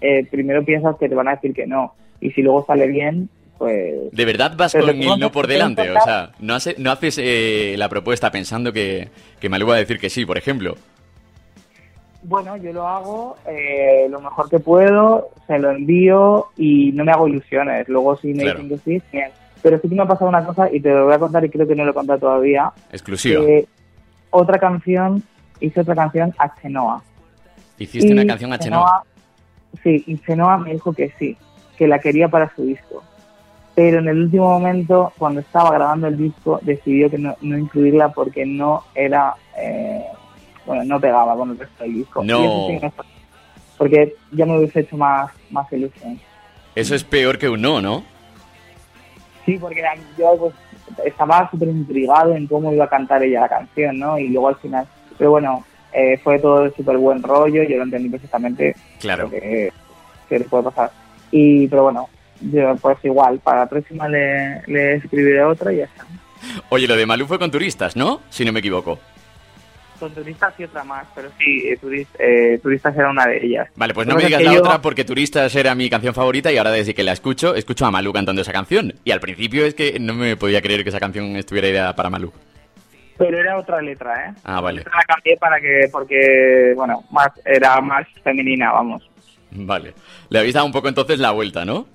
eh, 0.00 0.26
primero 0.30 0.64
piensas 0.64 0.96
que 0.98 1.08
te 1.08 1.14
van 1.14 1.28
a 1.28 1.32
decir 1.34 1.52
que 1.54 1.66
no. 1.66 1.94
Y 2.20 2.30
si 2.30 2.42
luego 2.42 2.64
sale 2.66 2.86
bien, 2.86 3.28
pues... 3.58 4.12
¿De 4.12 4.24
verdad 4.24 4.52
vas 4.56 4.72
con 4.72 4.88
el 4.90 5.18
no 5.18 5.30
por 5.32 5.46
delante? 5.48 5.90
O 5.90 6.00
sea, 6.00 6.30
no, 6.40 6.54
hace- 6.54 6.76
no 6.78 6.90
haces 6.92 7.18
eh, 7.22 7.74
la 7.76 7.88
propuesta 7.88 8.30
pensando 8.30 8.72
que, 8.72 9.08
que 9.40 9.48
Malú 9.48 9.66
va 9.66 9.74
a 9.74 9.78
decir 9.78 9.98
que 9.98 10.08
sí, 10.10 10.24
por 10.24 10.38
ejemplo. 10.38 10.76
Bueno, 12.24 12.56
yo 12.56 12.72
lo 12.72 12.86
hago 12.86 13.36
eh, 13.48 14.06
lo 14.08 14.20
mejor 14.20 14.48
que 14.48 14.60
puedo, 14.60 15.30
se 15.48 15.58
lo 15.58 15.72
envío 15.72 16.46
y 16.56 16.92
no 16.92 17.04
me 17.04 17.10
hago 17.10 17.26
ilusiones. 17.26 17.88
Luego 17.88 18.16
si 18.18 18.28
me 18.32 18.44
Claro. 18.44 18.60
dicen 18.60 18.78
que 18.78 18.84
sí, 19.00 19.02
bien. 19.12 19.30
Pero 19.62 19.80
sí 19.80 19.88
que 19.88 19.94
me 19.94 20.02
ha 20.02 20.06
pasado 20.06 20.28
una 20.28 20.44
cosa 20.44 20.72
y 20.72 20.80
te 20.80 20.90
lo 20.90 21.04
voy 21.04 21.14
a 21.14 21.18
contar 21.18 21.44
y 21.44 21.50
creo 21.50 21.66
que 21.66 21.74
no 21.74 21.84
lo 21.84 21.92
he 21.92 21.94
contado 21.94 22.18
todavía. 22.18 22.72
Exclusiva. 22.90 23.40
que 23.44 23.66
otra 24.30 24.58
canción, 24.58 25.22
hice 25.60 25.80
otra 25.80 25.94
canción 25.94 26.34
a 26.38 26.54
Chenoa. 26.60 27.02
Hiciste 27.78 28.08
Y 28.08 28.12
una 28.12 28.26
canción 28.26 28.52
a 28.52 28.58
Chenoa. 28.58 29.04
Sí, 29.82 30.02
y 30.06 30.18
Chenoa 30.18 30.58
me 30.58 30.72
dijo 30.72 30.92
que 30.92 31.12
sí, 31.18 31.36
que 31.76 31.86
la 31.86 31.98
quería 31.98 32.28
para 32.28 32.54
su 32.54 32.64
disco. 32.64 33.02
Pero 33.74 34.00
en 34.00 34.08
el 34.08 34.22
último 34.22 34.48
momento, 34.48 35.12
cuando 35.16 35.40
estaba 35.40 35.70
grabando 35.72 36.06
el 36.08 36.18
disco, 36.18 36.60
decidió 36.62 37.08
que 37.08 37.18
no, 37.18 37.36
no 37.40 37.56
incluirla 37.56 38.10
porque 38.10 38.44
no 38.44 38.84
era, 38.94 39.34
eh, 39.58 40.04
bueno, 40.66 40.84
no 40.84 41.00
pegaba 41.00 41.34
con 41.36 41.50
el 41.50 41.58
resto 41.58 41.84
del 41.84 41.94
disco. 41.94 42.22
No. 42.22 42.68
Sí 42.68 42.78
porque 43.82 44.14
ya 44.30 44.46
me 44.46 44.56
hubiese 44.58 44.78
hecho 44.78 44.96
más, 44.96 45.32
más 45.50 45.66
ilusión. 45.72 46.20
Eso 46.76 46.94
es 46.94 47.02
peor 47.02 47.36
que 47.36 47.48
un 47.48 47.62
no, 47.62 47.80
¿no? 47.80 48.04
Sí, 49.44 49.58
porque 49.58 49.82
yo 50.18 50.36
pues, 50.38 50.54
estaba 51.04 51.50
súper 51.50 51.68
intrigado 51.68 52.34
en 52.34 52.46
cómo 52.46 52.72
iba 52.72 52.84
a 52.84 52.88
cantar 52.88 53.22
ella 53.22 53.40
la 53.42 53.48
canción, 53.48 53.98
¿no? 53.98 54.18
Y 54.18 54.28
luego 54.28 54.48
al 54.48 54.56
final, 54.56 54.86
pero 55.18 55.30
bueno, 55.32 55.64
eh, 55.92 56.18
fue 56.22 56.38
todo 56.38 56.64
de 56.64 56.72
súper 56.72 56.96
buen 56.98 57.22
rollo, 57.22 57.62
yo 57.62 57.76
lo 57.76 57.82
entendí 57.84 58.08
perfectamente 58.08 58.74
Claro. 59.00 59.28
que, 59.30 59.72
que 60.28 60.38
le 60.38 60.44
puede 60.44 60.64
pasar. 60.64 60.90
Y, 61.30 61.66
pero 61.68 61.84
bueno, 61.84 62.08
yo 62.40 62.74
pues 62.76 62.98
igual, 63.04 63.38
para 63.40 63.60
la 63.60 63.66
próxima 63.66 64.08
le, 64.08 64.62
le 64.66 64.94
escribiré 64.96 65.42
otra 65.44 65.72
y 65.72 65.78
ya 65.78 65.84
está. 65.84 66.04
Oye, 66.70 66.88
lo 66.88 66.96
de 66.96 67.06
Malú 67.06 67.26
fue 67.26 67.38
con 67.38 67.50
turistas, 67.50 67.96
¿no? 67.96 68.20
Si 68.30 68.44
no 68.44 68.52
me 68.52 68.60
equivoco. 68.60 68.98
Con 70.02 70.12
turistas 70.12 70.52
y 70.58 70.64
otra 70.64 70.82
más, 70.82 71.06
pero 71.14 71.28
sí, 71.38 71.62
eh, 71.68 72.06
eh, 72.18 72.58
turistas 72.60 72.92
era 72.96 73.08
una 73.08 73.24
de 73.24 73.46
ellas. 73.46 73.68
Vale, 73.76 73.94
pues 73.94 74.08
no 74.08 74.16
me 74.16 74.22
que 74.22 74.24
pasa 74.26 74.38
digas 74.38 74.42
la 74.52 74.54
yo- 74.58 74.60
otra 74.66 74.82
porque 74.82 75.04
Turistas 75.04 75.54
era 75.54 75.76
mi 75.76 75.88
canción 75.88 76.12
favorita 76.12 76.50
y 76.50 76.58
ahora 76.58 76.72
desde 76.72 76.92
que 76.92 77.04
la 77.04 77.12
escucho, 77.12 77.54
escucho 77.54 77.86
a 77.86 77.92
Malú 77.92 78.12
cantando 78.12 78.42
esa 78.42 78.52
canción. 78.52 78.92
Y 79.04 79.12
al 79.12 79.20
principio 79.20 79.64
es 79.64 79.74
que 79.74 80.00
no 80.00 80.12
me 80.14 80.36
podía 80.36 80.60
creer 80.60 80.82
que 80.82 80.88
esa 80.88 80.98
canción 80.98 81.36
estuviera 81.36 81.68
ideada 81.68 81.94
para 81.94 82.10
Malú. 82.10 82.32
Pero 83.16 83.38
era 83.38 83.56
otra 83.56 83.80
letra, 83.80 84.30
¿eh? 84.30 84.34
Ah, 84.42 84.60
vale. 84.60 84.82
La 84.84 85.04
cambié 85.06 85.36
para 85.36 85.60
que, 85.60 85.88
porque, 85.92 86.72
bueno, 86.74 87.04
más 87.12 87.28
era 87.44 87.80
más 87.80 88.04
femenina, 88.24 88.72
vamos. 88.72 89.08
Vale. 89.52 89.94
Le 90.30 90.38
habéis 90.40 90.54
dado 90.54 90.66
un 90.66 90.72
poco 90.72 90.88
entonces 90.88 91.20
la 91.20 91.30
vuelta, 91.30 91.64
¿no? 91.64 91.86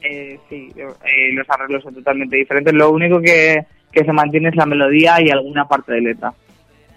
Eh, 0.00 0.38
sí, 0.48 0.72
eh, 0.76 1.32
los 1.34 1.50
arreglos 1.50 1.82
son 1.82 1.94
totalmente 1.94 2.36
diferentes. 2.36 2.72
Lo 2.72 2.90
único 2.90 3.20
que, 3.20 3.66
que 3.92 4.02
se 4.02 4.12
mantiene 4.14 4.48
es 4.48 4.56
la 4.56 4.64
melodía 4.64 5.16
y 5.20 5.28
alguna 5.28 5.68
parte 5.68 5.92
de 5.92 6.00
letra. 6.00 6.32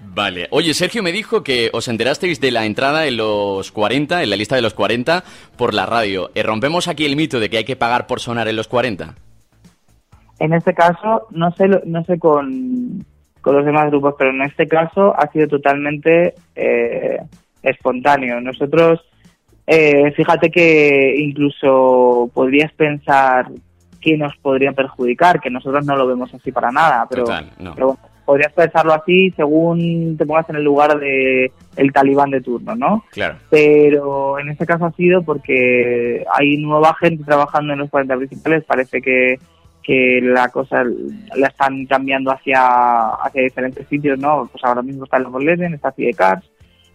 Vale. 0.02 0.48
Oye, 0.52 0.74
Sergio 0.74 1.04
me 1.04 1.12
dijo 1.12 1.44
que 1.44 1.70
os 1.74 1.88
enterasteis 1.88 2.40
de 2.40 2.52
la 2.52 2.66
entrada 2.66 3.06
en 3.06 3.18
los 3.18 3.72
40, 3.72 4.24
en 4.24 4.30
la 4.30 4.36
lista 4.36 4.56
de 4.56 4.62
los 4.62 4.74
40, 4.74 5.24
por 5.58 5.74
la 5.74 5.86
radio. 5.86 6.32
Eh, 6.36 6.44
¿Rompemos 6.44 6.88
aquí 6.88 7.06
el 7.06 7.16
mito 7.16 7.40
de 7.40 7.50
que 7.50 7.58
hay 7.58 7.66
que 7.66 7.76
pagar 7.76 8.08
por 8.08 8.20
sonar 8.20 8.48
en 8.48 8.56
los 8.56 8.68
40? 8.68 9.16
En 10.40 10.54
este 10.54 10.74
caso, 10.74 11.28
no 11.32 11.52
sé, 11.52 11.68
no 11.86 12.04
sé 12.06 12.18
con, 12.18 13.06
con 13.42 13.56
los 13.56 13.66
demás 13.66 13.90
grupos, 13.90 14.16
pero 14.18 14.32
en 14.32 14.42
este 14.42 14.68
caso 14.68 15.14
ha 15.18 15.30
sido 15.32 15.48
totalmente 15.48 16.34
eh, 16.56 17.20
espontáneo. 17.62 18.40
Nosotros, 18.40 19.02
eh, 19.68 20.12
fíjate 20.12 20.50
que 20.50 21.16
incluso 21.18 22.32
podrías 22.34 22.72
pensar 22.74 23.52
que 24.00 24.18
nos 24.18 24.36
podría 24.38 24.72
perjudicar, 24.72 25.42
que 25.42 25.50
nosotros 25.50 25.86
no 25.86 25.98
lo 25.98 26.08
vemos 26.08 26.34
así 26.34 26.54
para 26.54 26.72
nada, 26.72 27.06
pero, 27.10 27.26
Total, 27.26 27.52
no. 27.60 27.76
pero 27.76 27.88
bueno, 27.88 28.02
podrías 28.30 28.54
pensarlo 28.54 28.94
así 28.94 29.32
según 29.32 30.16
te 30.16 30.24
pongas 30.24 30.48
en 30.52 30.58
el 30.58 30.64
lugar 30.64 31.00
de 31.00 31.52
el 31.76 31.92
talibán 31.92 32.30
de 32.30 32.42
turno, 32.42 32.76
¿no? 32.76 33.04
Claro. 33.10 33.38
pero 33.50 34.38
en 34.38 34.50
este 34.50 34.68
caso 34.68 34.86
ha 34.86 34.92
sido 34.92 35.24
porque 35.24 36.24
hay 36.32 36.58
nueva 36.58 36.94
gente 36.94 37.24
trabajando 37.24 37.74
en 37.74 37.80
los 37.80 37.90
40 37.90 38.16
principales, 38.18 38.64
parece 38.66 39.02
que, 39.02 39.40
que 39.82 40.20
la 40.22 40.50
cosa 40.50 40.84
la 41.36 41.48
están 41.48 41.88
cambiando 41.88 42.32
hacia, 42.32 43.16
hacia 43.16 43.42
diferentes 43.42 43.88
sitios, 43.88 44.20
¿no? 44.20 44.48
Pues 44.52 44.64
ahora 44.64 44.84
mismo 44.84 45.06
está 45.06 45.18
los 45.18 45.32
Golden, 45.32 45.74
está 45.74 45.92
Cars, 46.16 46.46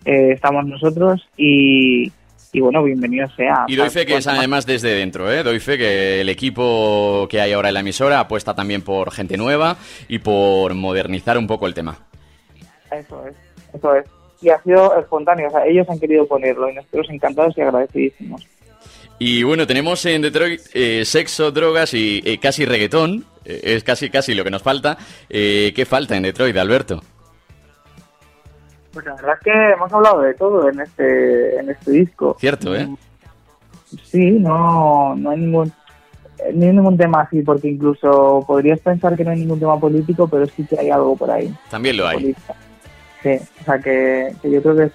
eh, 0.04 0.30
estamos 0.34 0.64
nosotros 0.66 1.28
y, 1.36 2.12
y 2.54 2.60
bueno, 2.60 2.84
bienvenido 2.84 3.28
sea. 3.36 3.64
Y 3.66 3.74
doy 3.74 3.90
fe 3.90 4.06
que 4.06 4.16
es 4.16 4.26
además 4.28 4.64
desde 4.64 4.94
dentro, 4.94 5.30
¿eh? 5.30 5.42
Doy 5.42 5.58
fe 5.58 5.76
que 5.76 6.20
el 6.20 6.28
equipo 6.28 7.26
que 7.28 7.40
hay 7.40 7.52
ahora 7.52 7.68
en 7.68 7.74
la 7.74 7.80
emisora 7.80 8.20
apuesta 8.20 8.54
también 8.54 8.80
por 8.82 9.10
gente 9.10 9.36
nueva 9.36 9.76
y 10.06 10.20
por 10.20 10.72
modernizar 10.74 11.36
un 11.36 11.48
poco 11.48 11.66
el 11.66 11.74
tema. 11.74 11.98
Eso 12.92 13.26
es, 13.26 13.34
eso 13.74 13.96
es. 13.96 14.06
Y 14.40 14.50
ha 14.50 14.62
sido 14.62 14.96
espontáneo, 14.96 15.48
o 15.48 15.50
sea, 15.50 15.66
ellos 15.66 15.88
han 15.90 15.98
querido 15.98 16.28
ponerlo 16.28 16.70
y 16.70 16.74
nosotros 16.74 17.08
encantados 17.10 17.58
y 17.58 17.62
agradecidísimos. 17.62 18.46
Y 19.18 19.42
bueno, 19.42 19.66
tenemos 19.66 20.04
en 20.06 20.22
Detroit 20.22 20.60
eh, 20.74 21.04
sexo, 21.04 21.50
drogas 21.50 21.92
y 21.92 22.22
eh, 22.24 22.38
casi 22.38 22.64
reggaetón. 22.64 23.24
Eh, 23.44 23.60
es 23.64 23.82
casi 23.84 24.10
casi 24.10 24.34
lo 24.34 24.44
que 24.44 24.50
nos 24.50 24.62
falta. 24.62 24.96
Eh, 25.28 25.72
¿Qué 25.74 25.84
falta 25.84 26.16
en 26.16 26.22
Detroit, 26.22 26.56
Alberto? 26.56 27.02
Pues 28.94 29.04
la 29.06 29.14
verdad 29.16 29.34
es 29.34 29.40
que 29.40 29.72
hemos 29.72 29.92
hablado 29.92 30.20
de 30.22 30.34
todo 30.34 30.68
en 30.70 30.80
este, 30.80 31.58
en 31.58 31.68
este 31.68 31.90
disco. 31.90 32.36
Cierto, 32.38 32.74
¿eh? 32.74 32.88
Sí, 34.04 34.30
no, 34.32 35.14
no 35.16 35.30
hay 35.30 35.38
ningún 35.38 35.72
eh, 36.38 36.52
no 36.54 36.66
hay 36.66 36.72
ningún 36.72 36.96
tema 36.96 37.22
así, 37.22 37.42
porque 37.42 37.68
incluso 37.68 38.44
podrías 38.46 38.80
pensar 38.80 39.16
que 39.16 39.24
no 39.24 39.32
hay 39.32 39.40
ningún 39.40 39.60
tema 39.60 39.78
político, 39.78 40.28
pero 40.28 40.46
sí 40.46 40.64
que 40.64 40.78
hay 40.78 40.90
algo 40.90 41.16
por 41.16 41.30
ahí. 41.30 41.54
También 41.70 41.96
lo 41.96 42.06
hay. 42.06 42.16
política. 42.16 42.54
Sí, 43.22 43.38
o 43.60 43.64
sea 43.64 43.78
que, 43.78 44.34
que 44.40 44.50
yo 44.50 44.62
creo 44.62 44.76
que 44.76 44.82
es 44.84 44.92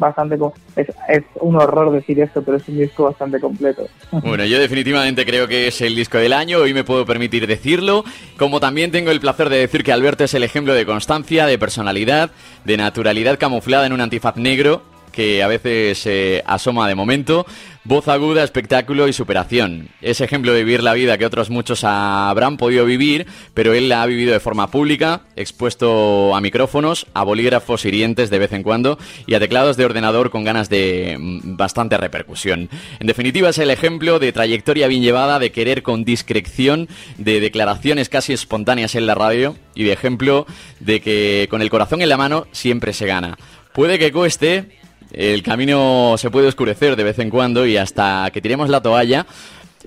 bastante... 0.00 0.36
Es, 0.74 0.88
es 1.08 1.22
un 1.40 1.54
horror 1.56 1.92
decir 1.92 2.18
esto, 2.20 2.42
pero 2.42 2.56
es 2.56 2.68
un 2.68 2.78
disco 2.78 3.04
bastante 3.04 3.38
completo. 3.40 3.86
Bueno, 4.30 4.44
yo 4.44 4.58
definitivamente 4.58 5.24
creo 5.24 5.46
que 5.46 5.68
es 5.68 5.80
el 5.80 5.94
disco 5.94 6.18
del 6.18 6.32
año, 6.32 6.58
hoy 6.58 6.74
me 6.74 6.84
puedo 6.84 7.06
permitir 7.06 7.46
decirlo, 7.46 8.04
como 8.36 8.60
también 8.60 8.90
tengo 8.90 9.10
el 9.10 9.20
placer 9.20 9.48
de 9.48 9.58
decir 9.58 9.82
que 9.82 9.92
Alberto 9.92 10.24
es 10.24 10.34
el 10.34 10.42
ejemplo 10.42 10.74
de 10.74 10.84
constancia, 10.84 11.46
de 11.46 11.58
personalidad, 11.58 12.30
de 12.64 12.76
naturalidad 12.76 13.38
camuflada 13.38 13.86
en 13.86 13.92
un 13.92 14.00
antifaz 14.00 14.36
negro 14.36 14.82
que 15.10 15.42
a 15.42 15.48
veces 15.48 15.98
se 15.98 16.42
asoma 16.46 16.88
de 16.88 16.94
momento, 16.94 17.46
voz 17.84 18.08
aguda, 18.08 18.44
espectáculo 18.44 19.08
y 19.08 19.12
superación. 19.12 19.88
Es 20.02 20.20
ejemplo 20.20 20.52
de 20.52 20.64
vivir 20.64 20.82
la 20.82 20.92
vida 20.92 21.16
que 21.16 21.26
otros 21.26 21.50
muchos 21.50 21.82
habrán 21.84 22.56
podido 22.56 22.84
vivir, 22.84 23.26
pero 23.54 23.72
él 23.72 23.88
la 23.88 24.02
ha 24.02 24.06
vivido 24.06 24.32
de 24.32 24.40
forma 24.40 24.70
pública, 24.70 25.22
expuesto 25.34 26.34
a 26.36 26.40
micrófonos, 26.40 27.06
a 27.14 27.24
bolígrafos 27.24 27.84
hirientes 27.84 28.30
de 28.30 28.38
vez 28.38 28.52
en 28.52 28.62
cuando 28.62 28.98
y 29.26 29.34
a 29.34 29.40
teclados 29.40 29.76
de 29.76 29.86
ordenador 29.86 30.30
con 30.30 30.44
ganas 30.44 30.68
de 30.68 31.16
mm, 31.18 31.56
bastante 31.56 31.96
repercusión. 31.96 32.68
En 32.98 33.06
definitiva 33.06 33.48
es 33.48 33.58
el 33.58 33.70
ejemplo 33.70 34.18
de 34.18 34.32
trayectoria 34.32 34.86
bien 34.86 35.02
llevada, 35.02 35.38
de 35.38 35.52
querer 35.52 35.82
con 35.82 36.04
discreción, 36.04 36.88
de 37.16 37.40
declaraciones 37.40 38.08
casi 38.08 38.32
espontáneas 38.32 38.94
en 38.94 39.06
la 39.06 39.14
radio 39.14 39.56
y 39.74 39.84
de 39.84 39.92
ejemplo 39.92 40.46
de 40.80 41.00
que 41.00 41.46
con 41.50 41.62
el 41.62 41.70
corazón 41.70 42.02
en 42.02 42.08
la 42.08 42.16
mano 42.16 42.46
siempre 42.52 42.92
se 42.92 43.06
gana. 43.06 43.38
Puede 43.72 43.98
que 43.98 44.12
cueste, 44.12 44.79
El 45.12 45.42
camino 45.42 46.14
se 46.18 46.30
puede 46.30 46.48
oscurecer 46.48 46.96
de 46.96 47.04
vez 47.04 47.18
en 47.18 47.30
cuando 47.30 47.66
y 47.66 47.76
hasta 47.76 48.30
que 48.32 48.40
tiremos 48.40 48.68
la 48.68 48.80
toalla 48.80 49.26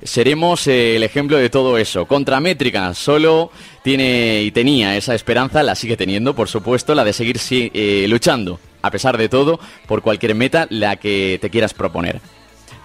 seremos 0.01 0.67
el 0.67 1.03
ejemplo 1.03 1.38
de 1.38 1.49
todo 1.49 1.77
eso. 1.77 2.05
Contramétrica 2.05 2.93
solo 2.93 3.51
tiene 3.83 4.41
y 4.41 4.51
tenía 4.51 4.97
esa 4.97 5.15
esperanza, 5.15 5.63
la 5.63 5.75
sigue 5.75 5.97
teniendo, 5.97 6.33
por 6.36 6.49
supuesto, 6.49 6.95
la 6.95 7.03
de 7.03 7.13
seguir 7.13 7.39
eh, 7.49 8.05
luchando, 8.09 8.59
a 8.81 8.91
pesar 8.91 9.17
de 9.17 9.29
todo, 9.29 9.59
por 9.88 10.01
cualquier 10.01 10.36
meta 10.36 10.67
la 10.69 10.95
que 10.95 11.38
te 11.41 11.49
quieras 11.49 11.73
proponer. 11.73 12.21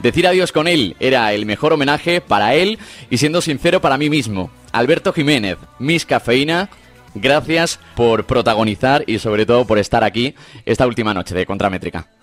Decir 0.01 0.27
adiós 0.27 0.53
con 0.53 0.69
él 0.69 0.95
era 1.01 1.33
el 1.33 1.45
mejor 1.45 1.73
homenaje 1.73 2.21
para 2.21 2.55
él 2.55 2.79
y 3.11 3.19
siendo 3.19 3.41
sincero 3.41 3.81
para 3.81 3.99
mí 3.99 4.09
mismo. 4.09 4.51
Alberto 4.71 5.13
Jiménez, 5.13 5.59
Miss 5.81 6.07
Cafeína, 6.07 6.71
gracias 7.15 7.81
por 7.97 8.25
protagonizar 8.25 9.03
y 9.09 9.19
sobre 9.19 9.45
todo 9.45 9.67
por 9.67 9.79
estar 9.79 10.05
aquí 10.05 10.35
esta 10.67 10.87
última 10.87 11.15
noche 11.15 11.35
de 11.35 11.47
Contramétrica. 11.47 12.18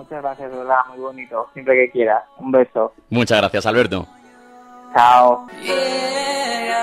Muchas 0.00 0.22
gracias, 0.22 0.50
de 0.50 0.56
verdad, 0.56 0.78
muy 0.88 0.98
bonito. 0.98 1.50
Siempre 1.52 1.74
que 1.74 1.90
quieras. 1.90 2.24
Un 2.38 2.50
beso. 2.50 2.94
Muchas 3.10 3.38
gracias, 3.38 3.66
Alberto. 3.66 4.06
Chao. 4.94 5.46
Llegarán 5.62 6.80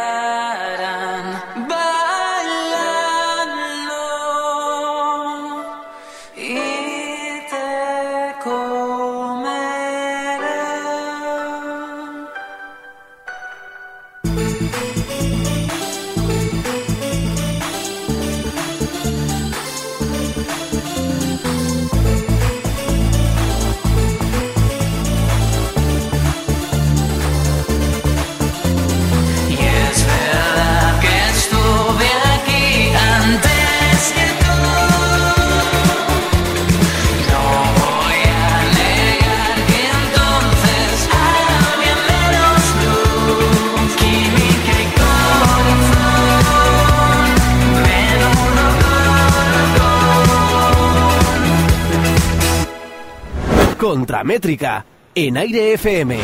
Contramétrica 53.88 54.86
en 55.16 55.38
Aire 55.38 55.76
FM. 55.76 56.18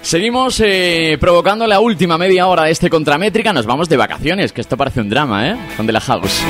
Seguimos 0.00 0.58
eh, 0.64 1.18
provocando 1.20 1.66
la 1.66 1.80
última 1.80 2.16
media 2.16 2.46
hora 2.46 2.62
de 2.64 2.70
este 2.70 2.88
Contramétrica. 2.88 3.52
Nos 3.52 3.66
vamos 3.66 3.90
de 3.90 3.98
vacaciones, 3.98 4.54
que 4.54 4.62
esto 4.62 4.78
parece 4.78 5.02
un 5.02 5.10
drama, 5.10 5.50
¿eh? 5.50 5.56
Con 5.76 5.86
la 5.86 6.00
House. 6.00 6.40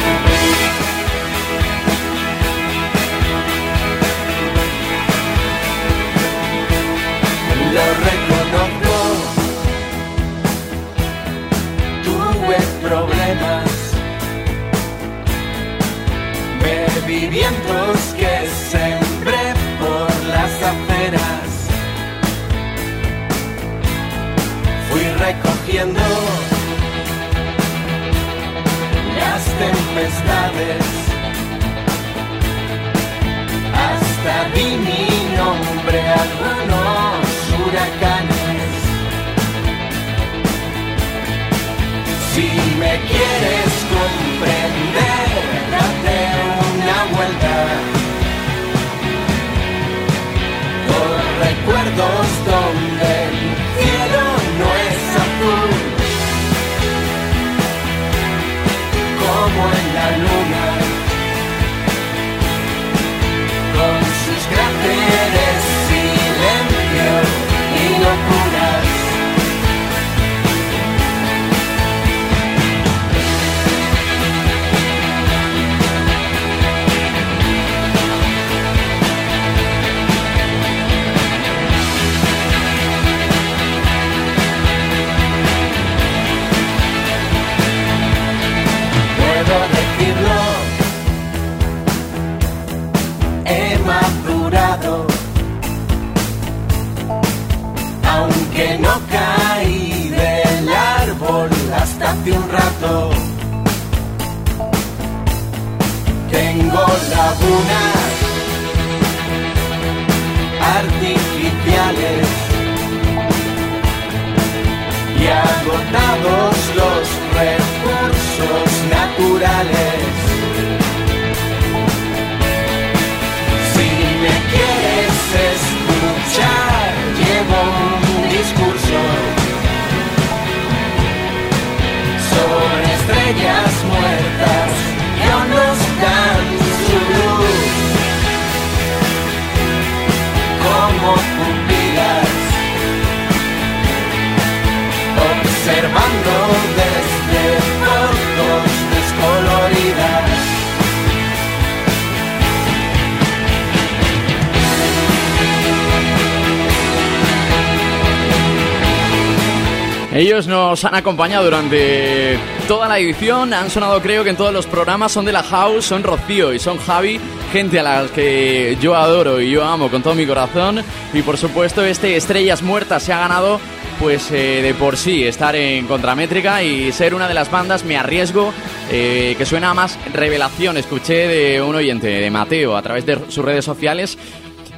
Ellos 160.32 160.46
nos 160.46 160.82
han 160.86 160.94
acompañado 160.94 161.44
durante 161.44 162.38
toda 162.66 162.88
la 162.88 162.98
edición, 162.98 163.52
han 163.52 163.68
sonado 163.68 164.00
creo 164.00 164.24
que 164.24 164.30
en 164.30 164.36
todos 164.36 164.50
los 164.50 164.64
programas, 164.64 165.12
son 165.12 165.26
de 165.26 165.32
la 165.32 165.42
House, 165.42 165.84
son 165.84 166.02
Rocío 166.02 166.54
y 166.54 166.58
son 166.58 166.78
Javi, 166.78 167.20
gente 167.52 167.78
a 167.78 167.82
las 167.82 168.10
que 168.12 168.78
yo 168.80 168.96
adoro 168.96 169.42
y 169.42 169.50
yo 169.50 169.62
amo 169.62 169.90
con 169.90 170.02
todo 170.02 170.14
mi 170.14 170.24
corazón. 170.24 170.82
Y 171.12 171.20
por 171.20 171.36
supuesto 171.36 171.84
este 171.84 172.16
Estrellas 172.16 172.62
Muertas 172.62 173.02
se 173.02 173.12
ha 173.12 173.18
ganado 173.18 173.60
pues 174.00 174.30
eh, 174.30 174.62
de 174.62 174.72
por 174.72 174.96
sí 174.96 175.22
estar 175.22 175.54
en 175.54 175.86
Contramétrica 175.86 176.62
y 176.62 176.92
ser 176.92 177.14
una 177.14 177.28
de 177.28 177.34
las 177.34 177.50
bandas, 177.50 177.84
me 177.84 177.98
arriesgo, 177.98 178.54
eh, 178.90 179.34
que 179.36 179.44
suena 179.44 179.74
más 179.74 179.98
revelación. 180.14 180.78
Escuché 180.78 181.28
de 181.28 181.60
un 181.60 181.74
oyente, 181.74 182.06
de 182.06 182.30
Mateo, 182.30 182.74
a 182.74 182.80
través 182.80 183.04
de 183.04 183.18
sus 183.28 183.44
redes 183.44 183.66
sociales, 183.66 184.16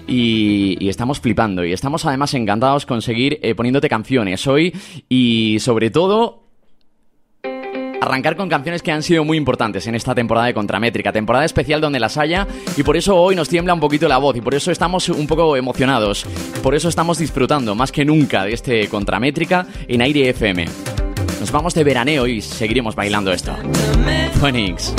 y, 0.06 0.88
estamos 0.88 1.20
flipando 1.20 1.64
y 1.64 1.72
estamos 1.72 2.04
además 2.04 2.34
encantados 2.34 2.86
con 2.86 3.02
seguir 3.02 3.38
eh, 3.42 3.54
poniéndote 3.54 3.88
canciones 3.88 4.46
hoy 4.46 4.74
y 5.08 5.58
sobre 5.60 5.90
todo 5.90 6.44
arrancar 8.00 8.36
con 8.36 8.48
canciones 8.48 8.82
que 8.82 8.92
han 8.92 9.02
sido 9.02 9.24
muy 9.24 9.38
importantes 9.38 9.86
en 9.86 9.94
esta 9.94 10.14
temporada 10.14 10.46
de 10.46 10.54
Contramétrica, 10.54 11.12
temporada 11.12 11.44
especial 11.44 11.80
donde 11.80 11.98
las 12.00 12.16
haya 12.18 12.46
y 12.76 12.82
por 12.82 12.96
eso 12.96 13.16
hoy 13.16 13.34
nos 13.34 13.48
tiembla 13.48 13.74
un 13.74 13.80
poquito 13.80 14.06
la 14.08 14.18
voz 14.18 14.36
y 14.36 14.40
por 14.40 14.54
eso 14.54 14.70
estamos 14.70 15.08
un 15.08 15.26
poco 15.26 15.56
emocionados, 15.56 16.26
por 16.62 16.74
eso 16.74 16.88
estamos 16.88 17.18
disfrutando 17.18 17.74
más 17.74 17.92
que 17.92 18.04
nunca 18.04 18.44
de 18.44 18.52
este 18.52 18.88
Contramétrica 18.88 19.66
en 19.88 20.02
Aire 20.02 20.28
FM. 20.30 20.66
Nos 21.40 21.50
vamos 21.50 21.74
de 21.74 21.84
veraneo 21.84 22.26
y 22.26 22.40
seguiremos 22.40 22.94
bailando 22.94 23.32
esto. 23.32 23.56
Phoenix. 24.40 24.94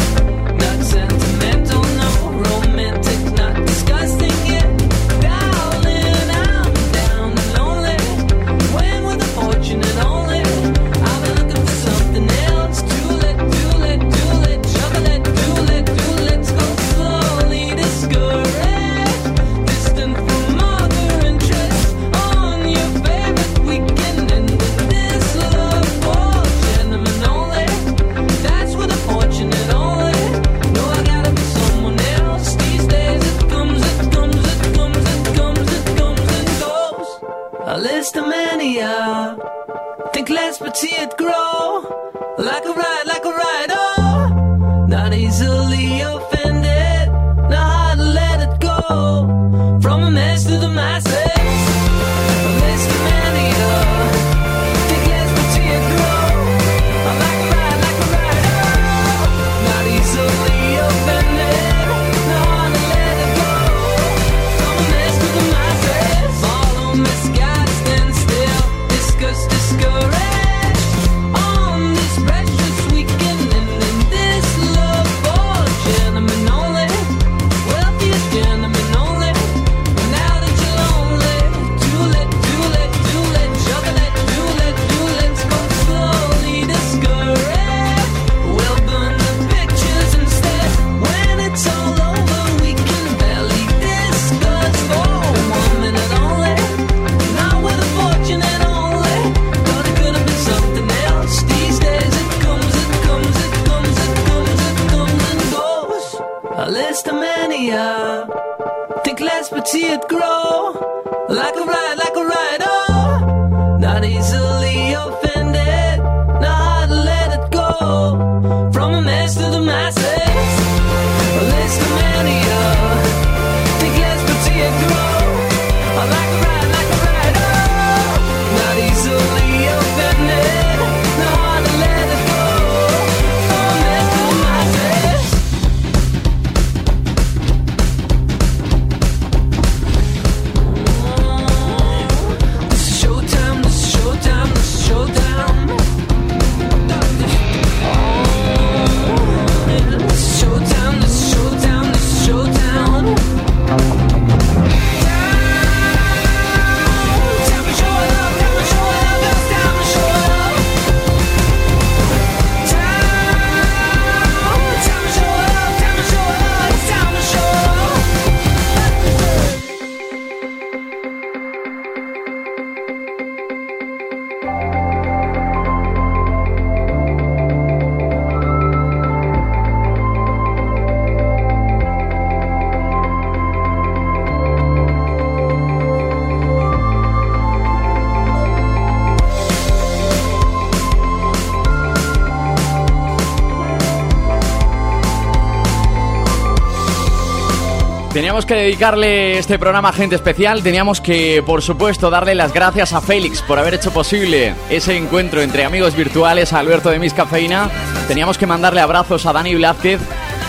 Teníamos 198.45 198.61
que 198.61 198.67
dedicarle 198.67 199.39
este 199.39 199.57
programa 199.57 199.89
a 199.89 199.91
gente 199.91 200.13
especial, 200.13 200.61
teníamos 200.61 201.01
que, 201.01 201.41
por 201.43 201.63
supuesto, 201.63 202.11
darle 202.11 202.35
las 202.35 202.53
gracias 202.53 202.93
a 202.93 203.01
Félix 203.01 203.41
por 203.41 203.57
haber 203.57 203.73
hecho 203.73 203.89
posible 203.89 204.53
ese 204.69 204.95
encuentro 204.95 205.41
entre 205.41 205.65
amigos 205.65 205.95
virtuales, 205.95 206.53
a 206.53 206.59
Alberto 206.59 206.91
de 206.91 206.99
Miss 206.99 207.15
Cafeína, 207.15 207.71
teníamos 208.07 208.37
que 208.37 208.45
mandarle 208.45 208.81
abrazos 208.81 209.25
a 209.25 209.33
Dani 209.33 209.55
Blázquez, 209.55 209.99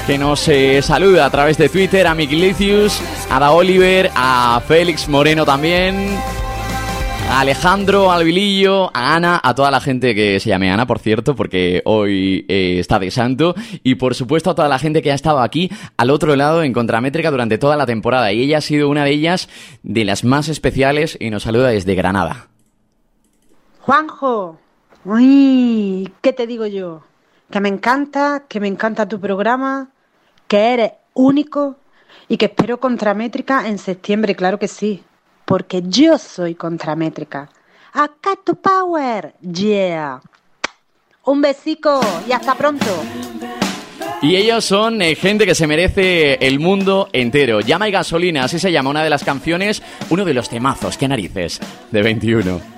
que 0.07 0.18
nos 0.18 0.47
eh, 0.49 0.82
saluda 0.82 1.24
a 1.24 1.30
través 1.30 1.57
de 1.57 1.70
Twitter, 1.70 2.07
a 2.07 2.14
Miki 2.14 2.36
Licius, 2.36 3.01
a 3.30 3.40
Da 3.40 3.53
Oliver, 3.53 4.11
a 4.14 4.61
Félix 4.68 5.09
Moreno 5.09 5.47
también, 5.47 6.20
Alejandro, 7.39 8.11
a 8.11 8.16
Albilillo, 8.16 8.91
a 8.95 9.14
Ana, 9.14 9.39
a 9.45 9.55
toda 9.55 9.70
la 9.70 9.82
gente 9.82 10.14
que 10.14 10.41
se 10.41 10.49
llame 10.49 10.70
Ana, 10.70 10.87
por 10.87 10.99
cierto, 10.99 11.37
porque 11.37 11.82
hoy 11.84 12.47
eh, 12.49 12.78
está 12.78 12.99
de 12.99 13.11
santo, 13.11 13.55
y 13.82 13.97
por 13.97 14.14
supuesto 14.14 14.49
a 14.49 14.55
toda 14.55 14.68
la 14.68 14.78
gente 14.78 15.03
que 15.03 15.12
ha 15.12 15.14
estado 15.14 15.41
aquí 15.41 15.70
al 15.99 16.09
otro 16.09 16.34
lado 16.34 16.62
en 16.62 16.72
Contramétrica 16.72 17.30
durante 17.30 17.59
toda 17.59 17.76
la 17.76 17.84
temporada, 17.84 18.32
y 18.32 18.41
ella 18.41 18.57
ha 18.57 18.62
sido 18.62 18.89
una 18.89 19.05
de 19.05 19.11
ellas 19.11 19.51
de 19.82 20.07
las 20.07 20.24
más 20.24 20.49
especiales 20.49 21.18
y 21.20 21.28
nos 21.28 21.43
saluda 21.43 21.68
desde 21.68 21.95
Granada. 21.95 22.49
Juanjo, 23.80 24.59
uy, 25.05 26.11
¿qué 26.22 26.32
te 26.32 26.47
digo 26.47 26.64
yo? 26.64 27.03
Que 27.51 27.61
me 27.61 27.68
encanta, 27.68 28.45
que 28.49 28.61
me 28.61 28.68
encanta 28.68 29.07
tu 29.07 29.20
programa, 29.20 29.91
que 30.49 30.72
eres 30.72 30.93
único 31.12 31.76
y 32.28 32.39
que 32.39 32.47
espero 32.47 32.80
Contramétrica 32.80 33.68
en 33.68 33.76
septiembre, 33.76 34.34
claro 34.34 34.59
que 34.59 34.68
sí, 34.68 35.03
porque 35.47 35.82
yo 35.86 36.18
soy 36.18 36.55
Contramétrica. 36.55 37.49
Acá 37.94 38.38
tu 38.44 38.57
power, 38.57 39.34
yeah. 39.40 40.20
Un 41.24 41.40
besico 41.40 42.01
y 42.28 42.32
hasta 42.32 42.55
pronto. 42.55 42.84
Y 44.20 44.36
ellos 44.36 44.64
son 44.64 45.01
eh, 45.01 45.14
gente 45.14 45.47
que 45.47 45.55
se 45.55 45.66
merece 45.66 46.34
el 46.47 46.59
mundo 46.59 47.09
entero. 47.12 47.61
Llama 47.61 47.88
y 47.88 47.92
gasolina, 47.92 48.44
así 48.44 48.59
se 48.59 48.72
llama 48.72 48.90
una 48.90 49.03
de 49.05 49.11
las 49.11 49.24
canciones, 49.24 49.82
uno 50.11 50.24
de 50.24 50.34
los 50.34 50.49
temazos, 50.51 50.99
qué 50.99 51.09
narices, 51.09 51.61
de 51.90 52.03
21. 52.03 52.76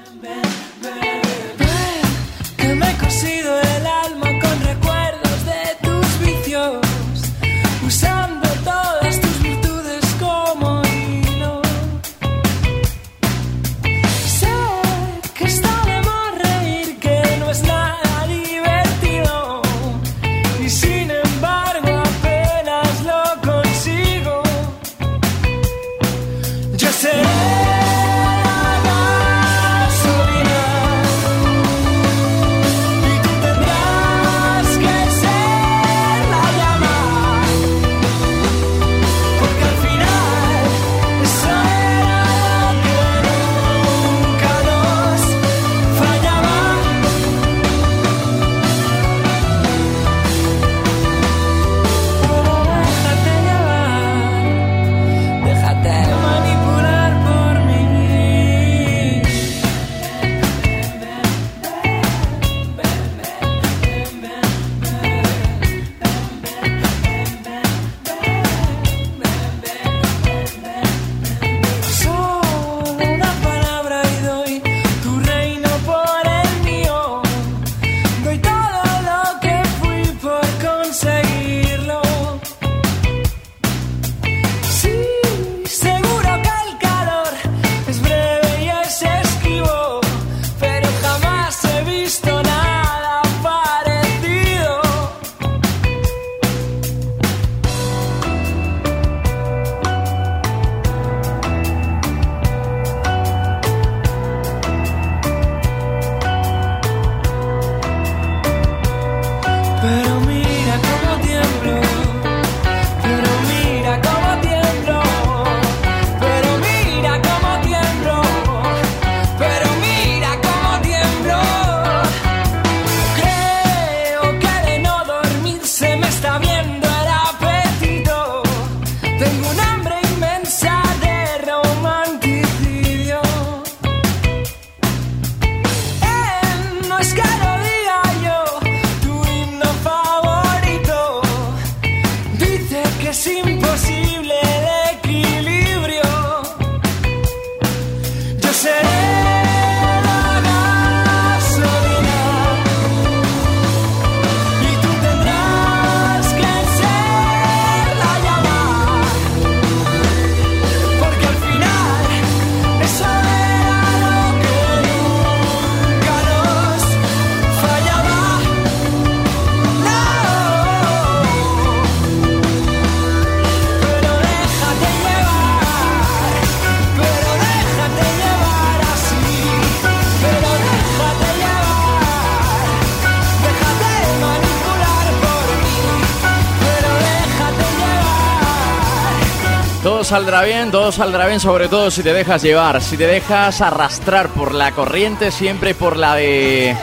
Todo 189.89 190.05
saldrá 190.05 190.43
bien, 190.43 190.71
todo 190.71 190.93
saldrá 190.93 191.27
bien, 191.27 191.41
sobre 191.41 191.67
todo 191.67 191.91
si 191.91 192.03
te 192.03 192.13
dejas 192.13 192.43
llevar, 192.43 192.83
si 192.83 192.99
te 192.99 193.07
dejas 193.07 193.63
arrastrar 193.63 194.29
por 194.29 194.53
la 194.53 194.73
corriente, 194.73 195.31
siempre 195.31 195.75
por 195.75 195.97
la 195.97 196.15
de. 196.15 196.77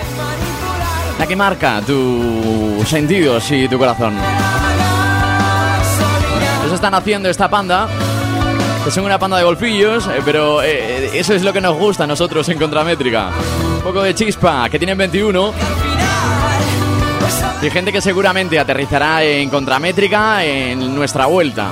la 1.19 1.27
que 1.27 1.35
marca 1.35 1.83
tus 1.85 2.89
sentidos 2.89 3.51
y 3.51 3.67
tu 3.67 3.77
corazón. 3.77 4.17
Eso 6.65 6.73
están 6.73 6.95
haciendo 6.95 7.29
esta 7.29 7.47
panda, 7.47 7.87
que 8.83 8.89
son 8.89 9.05
una 9.05 9.19
panda 9.19 9.37
de 9.37 9.43
golfillos, 9.43 10.07
eh, 10.07 10.21
pero 10.25 10.63
eh, 10.63 11.11
eso 11.13 11.35
es 11.35 11.43
lo 11.43 11.53
que 11.53 11.61
nos 11.61 11.77
gusta 11.77 12.05
a 12.05 12.07
nosotros 12.07 12.49
en 12.49 12.57
Contramétrica. 12.57 13.29
Un 13.75 13.81
poco 13.83 14.01
de 14.01 14.15
chispa, 14.15 14.67
que 14.67 14.79
tienen 14.79 14.97
21. 14.97 15.53
Y 17.61 17.69
gente 17.69 17.91
que 17.91 18.01
seguramente 18.01 18.57
aterrizará 18.57 19.23
en 19.23 19.47
Contramétrica 19.51 20.43
en 20.43 20.95
nuestra 20.95 21.27
vuelta. 21.27 21.69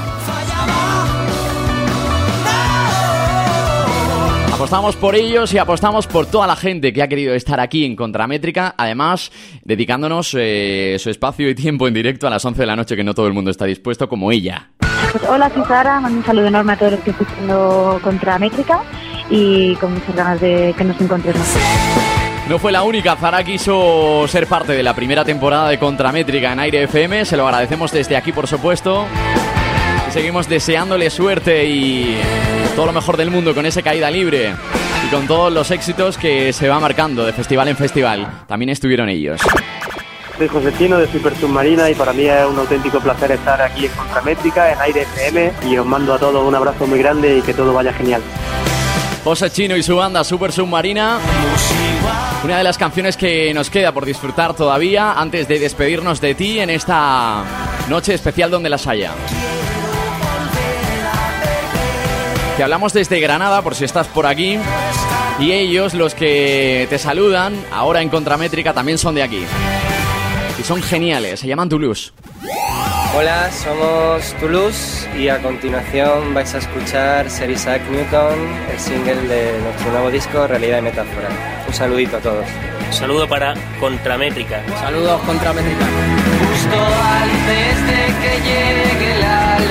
Apostamos 4.64 4.96
por 4.96 5.14
ellos 5.14 5.54
y 5.54 5.58
apostamos 5.58 6.08
por 6.08 6.26
toda 6.26 6.48
la 6.48 6.56
gente 6.56 6.94
que 6.94 7.04
ha 7.04 7.10
querido 7.10 7.34
estar 7.34 7.60
aquí 7.60 7.84
en 7.84 7.98
Contramétrica, 7.98 8.76
además 8.78 9.30
dedicándonos 9.66 10.34
eh, 10.40 10.96
su 11.00 11.10
espacio 11.10 11.50
y 11.50 11.54
tiempo 11.54 11.86
en 11.86 11.94
directo 11.94 12.28
a 12.28 12.30
las 12.30 12.46
11 12.46 12.62
de 12.62 12.66
la 12.66 12.78
noche, 12.78 12.96
que 12.96 13.04
no 13.04 13.14
todo 13.14 13.28
el 13.28 13.34
mundo 13.34 13.52
está 13.52 13.66
dispuesto, 13.66 14.08
como 14.08 14.32
ella. 14.32 14.70
Pues 15.12 15.22
hola, 15.28 15.52
soy 15.54 15.66
Sara, 15.66 16.00
mando 16.00 16.20
un 16.20 16.26
saludo 16.26 16.48
enorme 16.48 16.72
a 16.72 16.78
todos 16.78 16.94
los 16.94 17.02
que 17.02 17.12
estoy 17.12 17.28
haciendo 17.30 18.00
contra 18.02 18.40
Métrica 18.40 18.82
y 19.30 19.76
con 19.76 19.96
muchas 19.96 20.16
ganas 20.16 20.40
de 20.40 20.74
que 20.78 20.84
nos 20.86 21.02
encontremos. 21.02 21.46
No 22.48 22.58
fue 22.58 22.72
la 22.72 22.84
única, 22.84 23.18
Zara 23.18 23.44
quiso 23.44 24.26
ser 24.30 24.48
parte 24.48 24.72
de 24.72 24.82
la 24.82 24.96
primera 24.96 25.26
temporada 25.26 25.68
de 25.68 25.78
Contramétrica 25.78 26.54
en 26.54 26.60
Aire 26.62 26.84
FM, 26.84 27.26
se 27.26 27.36
lo 27.36 27.46
agradecemos 27.46 27.92
desde 27.92 28.16
aquí 28.16 28.32
por 28.32 28.48
supuesto. 28.48 29.08
Seguimos 30.14 30.48
deseándole 30.48 31.10
suerte 31.10 31.66
y 31.66 32.16
todo 32.76 32.86
lo 32.86 32.94
mejor 32.94 33.18
del 33.18 33.32
mundo 33.32 33.56
con 33.56 33.66
esa 33.66 33.82
caída 33.82 34.12
libre 34.12 34.54
y 35.04 35.10
con 35.10 35.26
todos 35.26 35.52
los 35.52 35.72
éxitos 35.72 36.20
que 36.20 36.54
se 36.54 36.70
va 36.70 36.80
marcando 36.80 37.26
de 37.26 37.34
festival 37.34 37.68
en 37.70 37.76
festival. 37.76 38.44
También 38.48 38.70
estuvieron 38.70 39.10
ellos. 39.10 39.42
Soy 40.38 40.48
José 40.48 40.72
Chino 40.78 41.00
de 41.00 41.08
Super 41.08 41.36
Submarina 41.36 41.90
y 41.90 41.96
para 41.96 42.14
mí 42.14 42.26
es 42.26 42.46
un 42.46 42.60
auténtico 42.60 43.00
placer 43.00 43.32
estar 43.32 43.60
aquí 43.60 43.88
en 43.88 43.92
Contramétrica, 43.94 44.72
en 44.74 44.82
Aire 44.82 45.02
FM 45.02 45.52
y 45.66 45.78
os 45.78 45.86
mando 45.86 46.14
a 46.14 46.20
todos 46.20 46.48
un 46.48 46.54
abrazo 46.54 46.86
muy 46.86 47.00
grande 47.00 47.40
y 47.40 47.42
que 47.42 47.56
todo 47.56 47.74
vaya 47.74 47.92
genial. 47.92 48.22
José 49.24 49.50
Chino 49.50 49.76
y 49.76 49.82
su 49.82 49.96
banda 49.96 50.24
Super 50.24 50.52
Submarina. 50.52 51.18
Una 52.44 52.60
de 52.60 52.64
las 52.64 52.78
canciones 52.78 53.18
que 53.18 53.52
nos 53.56 53.72
queda 53.72 53.92
por 53.92 54.06
disfrutar 54.06 54.54
todavía 54.54 55.14
antes 55.14 55.48
de 55.48 55.58
despedirnos 55.58 56.22
de 56.22 56.36
ti 56.36 56.60
en 56.60 56.70
esta 56.70 57.44
noche 57.90 58.14
especial 58.14 58.52
donde 58.52 58.70
las 58.70 58.86
haya. 58.86 59.12
Te 62.58 62.62
hablamos 62.62 62.94
desde 62.94 63.20
Granada 63.20 63.64
por 63.64 63.74
si 63.74 63.84
estás 63.84 64.08
por 64.08 64.28
aquí. 64.28 64.60
Y 65.40 65.52
ellos, 65.52 65.96
los 65.96 66.14
que 66.14 66.86
te 66.88 67.00
saludan 67.00 67.56
ahora 67.72 68.02
en 68.02 68.10
Contramétrica, 68.10 68.74
también 68.74 69.00
son 69.00 69.16
de 69.16 69.24
aquí. 69.24 69.44
Y 70.60 70.64
son 70.64 70.84
geniales, 70.84 71.40
se 71.40 71.48
llaman 71.48 71.68
Toulouse. 71.68 72.14
Hola, 73.16 73.52
somos 73.52 74.34
Toulouse 74.40 75.08
y 75.18 75.30
a 75.30 75.40
continuación 75.40 76.34
vais 76.34 76.54
a 76.54 76.60
escuchar 76.60 77.30
Ser 77.30 77.50
Isaac 77.50 77.82
Newton, 77.90 78.40
el 78.72 78.80
single 78.80 79.22
de 79.28 79.60
nuestro 79.60 79.92
nuevo 79.92 80.12
disco 80.12 80.48
Realidad 80.48 80.80
y 80.80 80.82
Metáfora. 80.84 81.30
Un 81.68 81.74
saludito 81.74 82.18
a 82.18 82.20
todos. 82.20 82.46
Un 82.88 82.94
saludo 82.94 83.28
para 83.28 83.56
Contramétrica. 83.80 84.64
Saludos 84.80 85.22
Contramétrica. 85.24 85.86
Justo 85.86 86.78
antes 86.78 87.88
de 87.88 88.06
que 88.22 88.32
llegue 88.42 89.18
el 89.18 89.24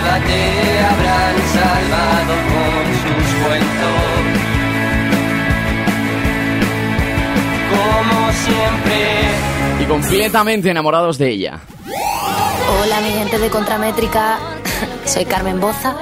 te 0.02 0.78
habrán 0.80 1.36
salvado 1.52 2.34
con 2.50 2.84
sus 3.02 3.26
cuentos. 3.44 4.00
Como 7.70 8.32
siempre. 8.32 9.00
Y 9.80 9.84
completamente 9.84 10.70
enamorados 10.70 11.18
de 11.18 11.30
ella. 11.30 11.60
Hola 12.82 13.00
mi 13.00 13.10
gente 13.10 13.38
de 13.38 13.48
Contramétrica, 13.48 14.38
soy 15.04 15.24
Carmen 15.24 15.60
Boza 15.60 15.96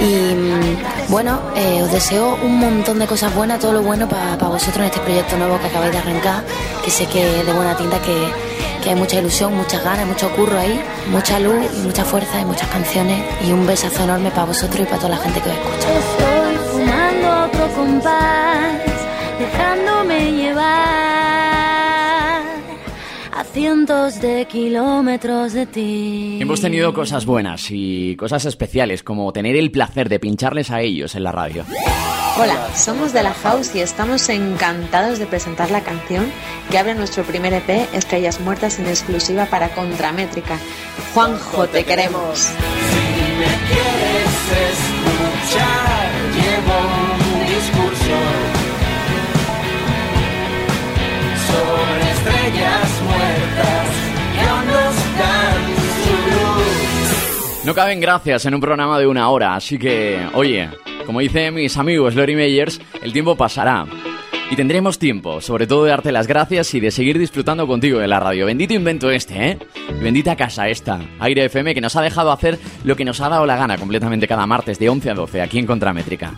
y 0.00 0.34
mm, 0.34 1.08
bueno, 1.08 1.40
eh, 1.56 1.82
os 1.82 1.90
deseo 1.90 2.38
un 2.42 2.58
montón 2.58 2.98
de 2.98 3.06
cosas 3.06 3.34
buenas, 3.34 3.60
todo 3.60 3.72
lo 3.72 3.82
bueno 3.82 4.08
para 4.08 4.36
vosotros 4.36 4.78
en 4.78 4.84
este 4.84 5.00
proyecto 5.00 5.36
nuevo 5.38 5.58
que 5.58 5.66
acabáis 5.66 5.92
de 5.92 5.98
arrancar, 5.98 6.44
que 6.84 6.90
sé 6.90 7.06
que 7.06 7.40
es 7.40 7.46
de 7.46 7.52
buena 7.52 7.76
tinta, 7.76 7.98
que, 8.00 8.30
que 8.86 8.90
hay 8.90 8.96
mucha 8.96 9.18
ilusión, 9.18 9.52
muchas 9.52 9.82
ganas, 9.82 10.06
mucho 10.06 10.30
curro 10.36 10.56
ahí, 10.56 10.80
mucha 11.10 11.40
luz 11.40 11.66
y 11.74 11.78
mucha 11.78 12.04
fuerza 12.04 12.40
y 12.40 12.44
muchas 12.44 12.68
canciones 12.68 13.20
y 13.44 13.50
un 13.50 13.66
besazo 13.66 14.04
enorme 14.04 14.30
para 14.30 14.44
vosotros 14.44 14.78
y 14.78 14.84
para 14.84 14.98
toda 14.98 15.08
la 15.08 15.16
gente 15.16 15.40
que 15.40 15.48
os 15.48 15.56
escucha. 15.56 15.88
Estoy 15.98 16.56
fumando 16.70 17.46
otro 17.46 17.68
compás, 17.74 18.85
cientos 23.56 24.20
de 24.20 24.44
kilómetros 24.44 25.54
de 25.54 25.64
ti. 25.64 26.38
Hemos 26.42 26.60
tenido 26.60 26.92
cosas 26.92 27.24
buenas 27.24 27.68
y 27.70 28.14
cosas 28.16 28.44
especiales, 28.44 29.02
como 29.02 29.32
tener 29.32 29.56
el 29.56 29.70
placer 29.70 30.10
de 30.10 30.20
pincharles 30.20 30.70
a 30.70 30.82
ellos 30.82 31.14
en 31.14 31.24
la 31.24 31.32
radio. 31.32 31.64
Hola, 32.38 32.68
somos 32.74 33.14
de 33.14 33.22
la 33.22 33.32
House 33.32 33.74
y 33.74 33.80
estamos 33.80 34.28
encantados 34.28 35.18
de 35.18 35.24
presentar 35.24 35.70
la 35.70 35.80
canción 35.80 36.30
que 36.70 36.76
abre 36.76 36.94
nuestro 36.94 37.24
primer 37.24 37.54
EP, 37.54 37.88
Estrellas 37.94 38.40
Muertas, 38.40 38.78
en 38.78 38.88
exclusiva 38.88 39.46
para 39.46 39.70
Contramétrica. 39.70 40.58
Juanjo, 41.14 41.66
te 41.66 41.82
queremos. 41.82 42.38
Si 42.38 43.32
me 43.38 43.46
quieres 43.68 44.34
escuchar, 44.68 45.85
No 57.66 57.74
caben 57.74 57.98
gracias 57.98 58.46
en 58.46 58.54
un 58.54 58.60
programa 58.60 58.96
de 58.96 59.08
una 59.08 59.28
hora, 59.28 59.56
así 59.56 59.76
que, 59.76 60.24
oye, 60.34 60.70
como 61.04 61.18
dicen 61.18 61.52
mis 61.52 61.76
amigos 61.76 62.14
Lori 62.14 62.36
Meyers, 62.36 62.80
el 63.02 63.12
tiempo 63.12 63.34
pasará. 63.34 63.86
Y 64.52 64.54
tendremos 64.54 65.00
tiempo, 65.00 65.40
sobre 65.40 65.66
todo 65.66 65.82
de 65.82 65.90
darte 65.90 66.12
las 66.12 66.28
gracias 66.28 66.72
y 66.74 66.80
de 66.80 66.92
seguir 66.92 67.18
disfrutando 67.18 67.66
contigo 67.66 67.98
de 67.98 68.06
la 68.06 68.20
radio. 68.20 68.46
Bendito 68.46 68.72
invento 68.72 69.10
este, 69.10 69.48
¿eh? 69.48 69.58
Bendita 70.00 70.36
casa 70.36 70.68
esta, 70.68 71.00
Aire 71.18 71.46
FM, 71.46 71.74
que 71.74 71.80
nos 71.80 71.96
ha 71.96 72.02
dejado 72.02 72.30
hacer 72.30 72.56
lo 72.84 72.94
que 72.94 73.04
nos 73.04 73.20
ha 73.20 73.28
dado 73.28 73.44
la 73.46 73.56
gana 73.56 73.76
completamente 73.76 74.28
cada 74.28 74.46
martes 74.46 74.78
de 74.78 74.88
11 74.88 75.10
a 75.10 75.14
12 75.14 75.42
aquí 75.42 75.58
en 75.58 75.66
Contramétrica. 75.66 76.34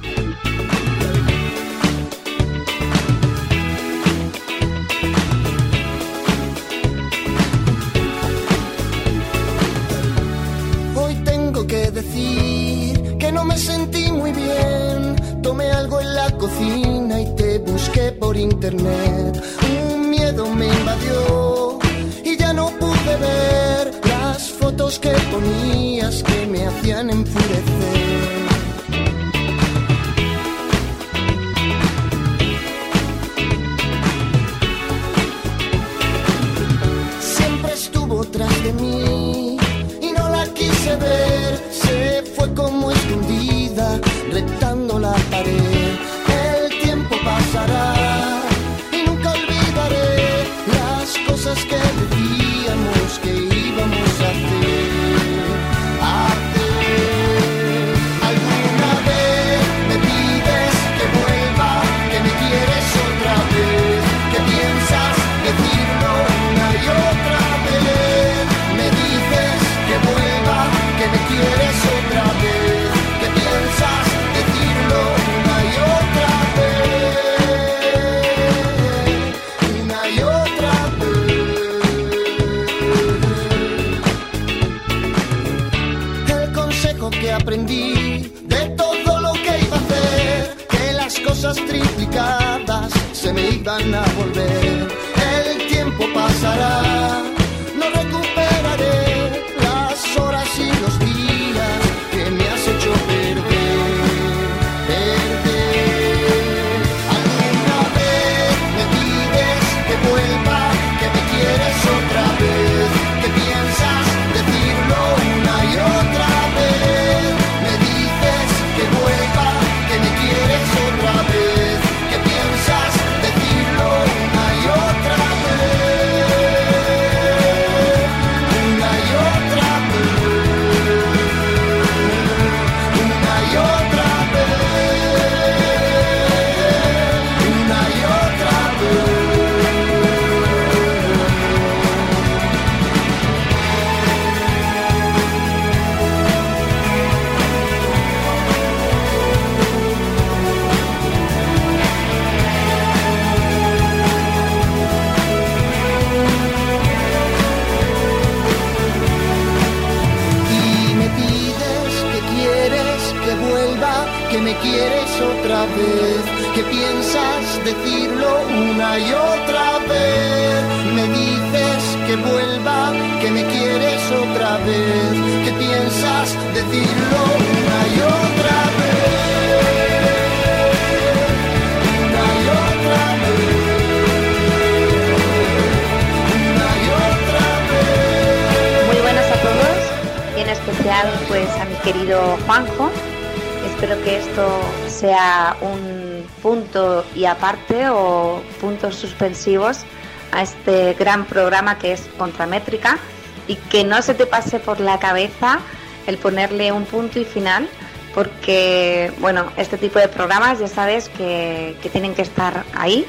A 200.32 200.42
este 200.42 200.94
gran 200.94 201.24
programa 201.24 201.78
que 201.78 201.92
es 201.92 202.02
Contramétrica 202.18 202.98
y 203.46 203.56
que 203.56 203.84
no 203.84 204.02
se 204.02 204.14
te 204.14 204.26
pase 204.26 204.60
por 204.60 204.80
la 204.80 204.98
cabeza 204.98 205.60
el 206.06 206.18
ponerle 206.18 206.72
un 206.72 206.84
punto 206.84 207.18
y 207.18 207.24
final 207.24 207.68
porque 208.14 209.12
bueno, 209.18 209.52
este 209.56 209.78
tipo 209.78 209.98
de 209.98 210.08
programas 210.08 210.58
ya 210.58 210.68
sabes 210.68 211.08
que, 211.08 211.76
que 211.82 211.88
tienen 211.88 212.14
que 212.14 212.22
estar 212.22 212.64
ahí, 212.74 213.06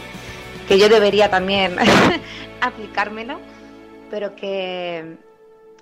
que 0.68 0.78
yo 0.78 0.90
debería 0.90 1.30
también 1.30 1.78
aplicármelo, 2.62 3.40
pero 4.10 4.36
que, 4.36 5.18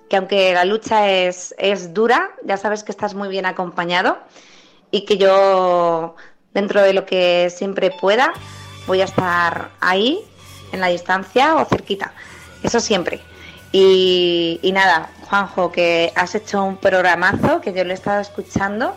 que 0.08 0.16
aunque 0.16 0.54
la 0.54 0.64
lucha 0.64 1.10
es, 1.10 1.54
es 1.58 1.92
dura, 1.92 2.30
ya 2.44 2.56
sabes 2.56 2.84
que 2.84 2.92
estás 2.92 3.14
muy 3.14 3.28
bien 3.28 3.46
acompañado 3.46 4.18
y 4.90 5.04
que 5.04 5.18
yo, 5.18 6.16
dentro 6.54 6.82
de 6.82 6.94
lo 6.94 7.04
que 7.04 7.50
siempre 7.50 7.90
pueda, 8.00 8.32
voy 8.88 9.02
a 9.02 9.04
estar 9.04 9.70
ahí, 9.80 10.18
en 10.72 10.80
la 10.80 10.88
distancia 10.88 11.54
o 11.56 11.64
cerquita. 11.66 12.12
Eso 12.62 12.80
siempre. 12.80 13.20
Y, 13.70 14.70
nada, 14.72 15.10
Juanjo, 15.28 15.70
que 15.70 16.12
has 16.16 16.34
hecho 16.34 16.64
un 16.64 16.78
programazo, 16.78 17.60
que 17.60 17.72
yo 17.72 17.84
lo 17.84 17.90
he 17.90 17.94
estado 17.94 18.20
escuchando 18.20 18.96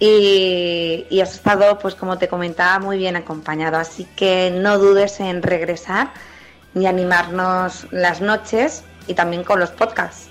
y, 0.00 1.06
has 1.22 1.34
estado, 1.34 1.78
pues 1.78 1.94
como 1.94 2.18
te 2.18 2.28
comentaba, 2.28 2.78
muy 2.80 2.98
bien 2.98 3.16
acompañado. 3.16 3.78
Así 3.78 4.06
que 4.16 4.50
no 4.52 4.78
dudes 4.78 5.20
en 5.20 5.42
regresar 5.42 6.10
y 6.74 6.86
animarnos 6.86 7.86
las 7.92 8.20
noches 8.20 8.84
y 9.06 9.14
también 9.14 9.44
con 9.44 9.60
los 9.60 9.70
podcasts. 9.70 10.28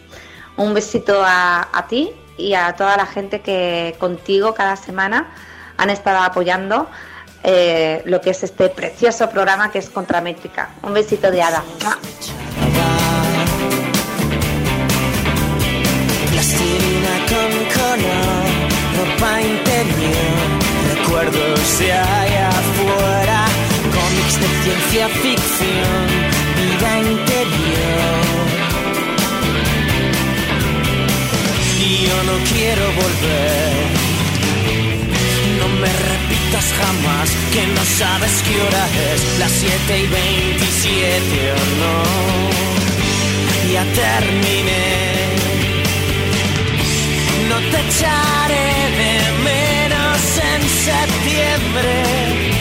Un 0.57 0.73
besito 0.73 1.23
a 1.25 1.85
ti 1.89 2.11
y 2.37 2.53
a 2.53 2.73
toda 2.75 2.97
la 2.97 3.05
gente 3.05 3.39
que 3.41 3.95
contigo 3.99 4.53
cada 4.53 4.75
semana 4.75 5.33
han 5.77 5.89
estado 5.89 6.19
apoyando 6.23 6.89
eh, 7.47 8.01
lo 8.05 8.19
que 8.21 8.31
es 8.31 8.43
este 8.43 8.69
precioso 8.69 9.29
programa 9.29 9.71
que 9.71 9.77
es 9.77 9.89
Contramétrica. 9.89 10.71
Un 10.81 10.93
besito 10.93 11.29
de 11.29 11.41
hada. 11.43 11.63
Recuerdos 20.95 21.79
de 21.79 21.93
allá 21.93 22.49
afuera, 22.49 23.45
cómics 23.93 24.39
de 24.41 24.47
ciencia 24.63 25.07
ficción, 25.09 26.07
vida 26.57 26.99
interior. 26.99 28.25
Y 31.79 32.07
yo 32.07 32.23
no 32.23 32.35
quiero 32.51 32.85
volver. 33.01 34.05
No 35.59 35.67
me 35.79 36.14
repitas 36.55 36.73
jamás 36.73 37.29
que 37.53 37.67
no 37.67 37.83
sabes 37.83 38.43
qué 38.43 38.61
hora 38.61 38.87
es, 39.13 39.39
las 39.39 39.51
7 39.51 39.99
y 39.99 40.07
27 40.07 41.51
o 41.51 41.55
no. 41.81 42.03
Ya 43.71 43.83
terminé. 43.93 45.35
No 47.49 47.57
te 47.71 47.79
echaré 47.87 48.67
de 48.99 49.13
menos 49.43 50.19
en 50.53 50.61
septiembre. 50.69 52.54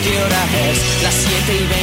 Qué 0.00 0.18
hora 0.18 0.44
es, 0.70 1.02
las 1.02 1.14
7 1.14 1.54
y 1.54 1.66
27 1.66 1.75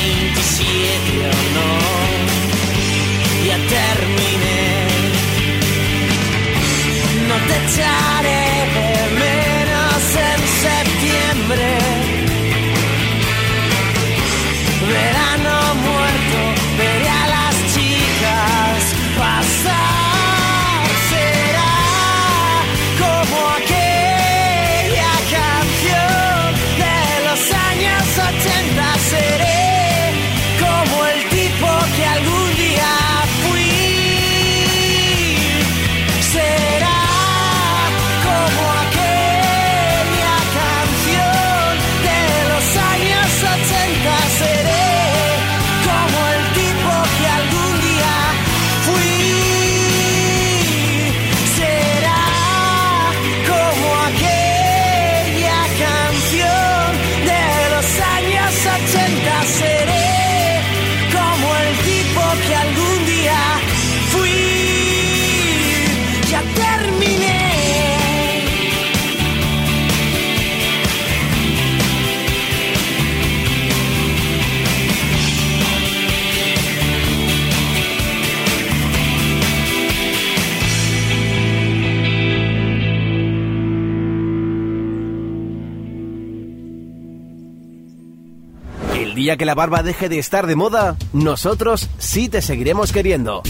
Día 89.24 89.38
que 89.38 89.46
la 89.46 89.56
barba 89.56 89.84
deje 89.84 90.10
de 90.10 90.20
estar 90.20 90.48
de 90.48 90.58
moda, 90.58 90.98
nosotros 91.14 91.90
sí 91.98 92.28
te 92.28 92.42
seguiremos 92.42 92.92
queriendo. 92.92 93.42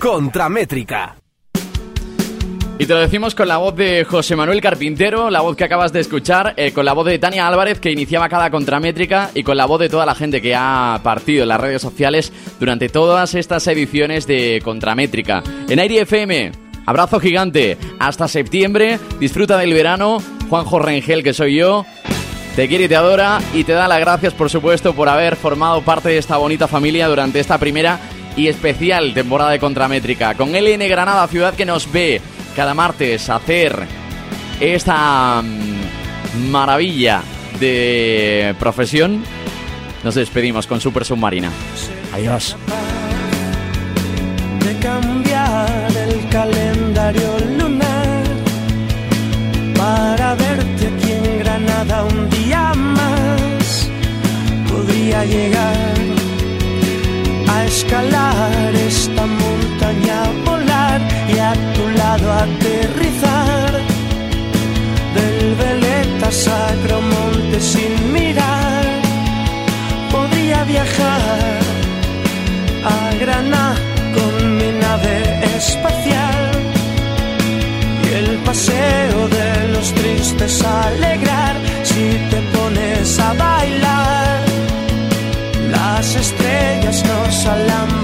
Contramétrica. 0.00 1.18
Y 2.78 2.86
te 2.86 2.94
lo 2.94 3.00
decimos 3.00 3.34
con 3.34 3.48
la 3.48 3.58
voz 3.58 3.76
de 3.76 4.06
José 4.06 4.34
Manuel 4.34 4.62
Carpintero, 4.62 5.28
la 5.28 5.42
voz 5.42 5.56
que 5.56 5.64
acabas 5.64 5.92
de 5.92 6.00
escuchar, 6.00 6.54
eh, 6.56 6.72
con 6.72 6.86
la 6.86 6.94
voz 6.94 7.04
de 7.04 7.18
Tania 7.18 7.46
Álvarez 7.46 7.80
que 7.80 7.92
iniciaba 7.92 8.30
cada 8.30 8.50
contramétrica 8.50 9.30
y 9.34 9.42
con 9.42 9.58
la 9.58 9.66
voz 9.66 9.78
de 9.80 9.90
toda 9.90 10.06
la 10.06 10.14
gente 10.14 10.40
que 10.40 10.54
ha 10.56 10.98
partido 11.02 11.42
en 11.42 11.50
las 11.50 11.60
redes 11.60 11.82
sociales 11.82 12.32
durante 12.58 12.88
todas 12.88 13.34
estas 13.34 13.66
ediciones 13.66 14.26
de 14.26 14.62
contramétrica. 14.64 15.42
En 15.68 15.80
Aire 15.80 16.00
FM, 16.00 16.52
abrazo 16.86 17.20
gigante, 17.20 17.76
hasta 17.98 18.26
septiembre, 18.26 18.98
disfruta 19.20 19.58
del 19.58 19.74
verano, 19.74 20.22
Juanjo 20.48 20.78
Rengel 20.78 21.22
que 21.22 21.34
soy 21.34 21.56
yo, 21.56 21.84
te 22.58 22.66
quiere 22.66 22.86
y 22.86 22.88
te 22.88 22.96
adora 22.96 23.40
y 23.54 23.62
te 23.62 23.70
da 23.70 23.86
las 23.86 24.00
gracias 24.00 24.34
por 24.34 24.50
supuesto 24.50 24.92
por 24.92 25.08
haber 25.08 25.36
formado 25.36 25.80
parte 25.82 26.08
de 26.08 26.18
esta 26.18 26.38
bonita 26.38 26.66
familia 26.66 27.06
durante 27.06 27.38
esta 27.38 27.56
primera 27.56 28.00
y 28.36 28.48
especial 28.48 29.14
temporada 29.14 29.52
de 29.52 29.60
contramétrica. 29.60 30.34
Con 30.34 30.50
LN 30.50 30.88
Granada, 30.88 31.28
ciudad 31.28 31.54
que 31.54 31.64
nos 31.64 31.92
ve 31.92 32.20
cada 32.56 32.74
martes 32.74 33.30
hacer 33.30 33.78
esta 34.58 35.40
mm, 35.40 36.50
maravilla 36.50 37.22
de 37.60 38.56
profesión, 38.58 39.22
nos 40.02 40.16
despedimos 40.16 40.66
con 40.66 40.80
Super 40.80 41.04
Submarina. 41.04 41.52
Adiós. 42.12 42.56
de 44.64 44.78
cambiar 44.80 45.96
el 45.96 46.28
calendario 46.28 47.38
lunar 47.56 48.24
para 49.76 50.34
verte 50.34 50.88
aquí 50.88 51.12
en 51.12 51.38
Granada 51.38 52.02
un 52.02 52.30
día 52.30 52.37
quería 55.08 55.24
llegar 55.24 55.96
a 57.48 57.64
escalar 57.64 58.74
esta 58.74 59.24
montaña, 59.24 60.22
volar 60.44 61.00
y 61.34 61.38
a 61.38 61.52
tu 61.74 61.88
lado 61.96 62.32
aterrizar 62.32 63.72
del 65.16 65.54
veleta 65.54 66.30
sacro 66.30 67.00
monte 67.00 67.58
sin 67.60 68.12
mirar. 68.12 68.84
Podría 70.10 70.64
viajar 70.64 71.58
a 72.84 73.14
Granada 73.18 73.76
con 74.16 74.56
mi 74.58 74.72
nave 74.72 75.16
espacial 75.56 76.50
y 78.04 78.14
el 78.14 78.36
paseo 78.48 79.28
de 79.28 79.68
los 79.72 79.94
tristes 79.94 80.62
alegrar 80.64 81.56
si 81.82 82.04
te 82.30 82.40
pones 82.54 83.18
a 83.18 83.32
bailar. 83.32 84.27
Shalom. 87.48 87.97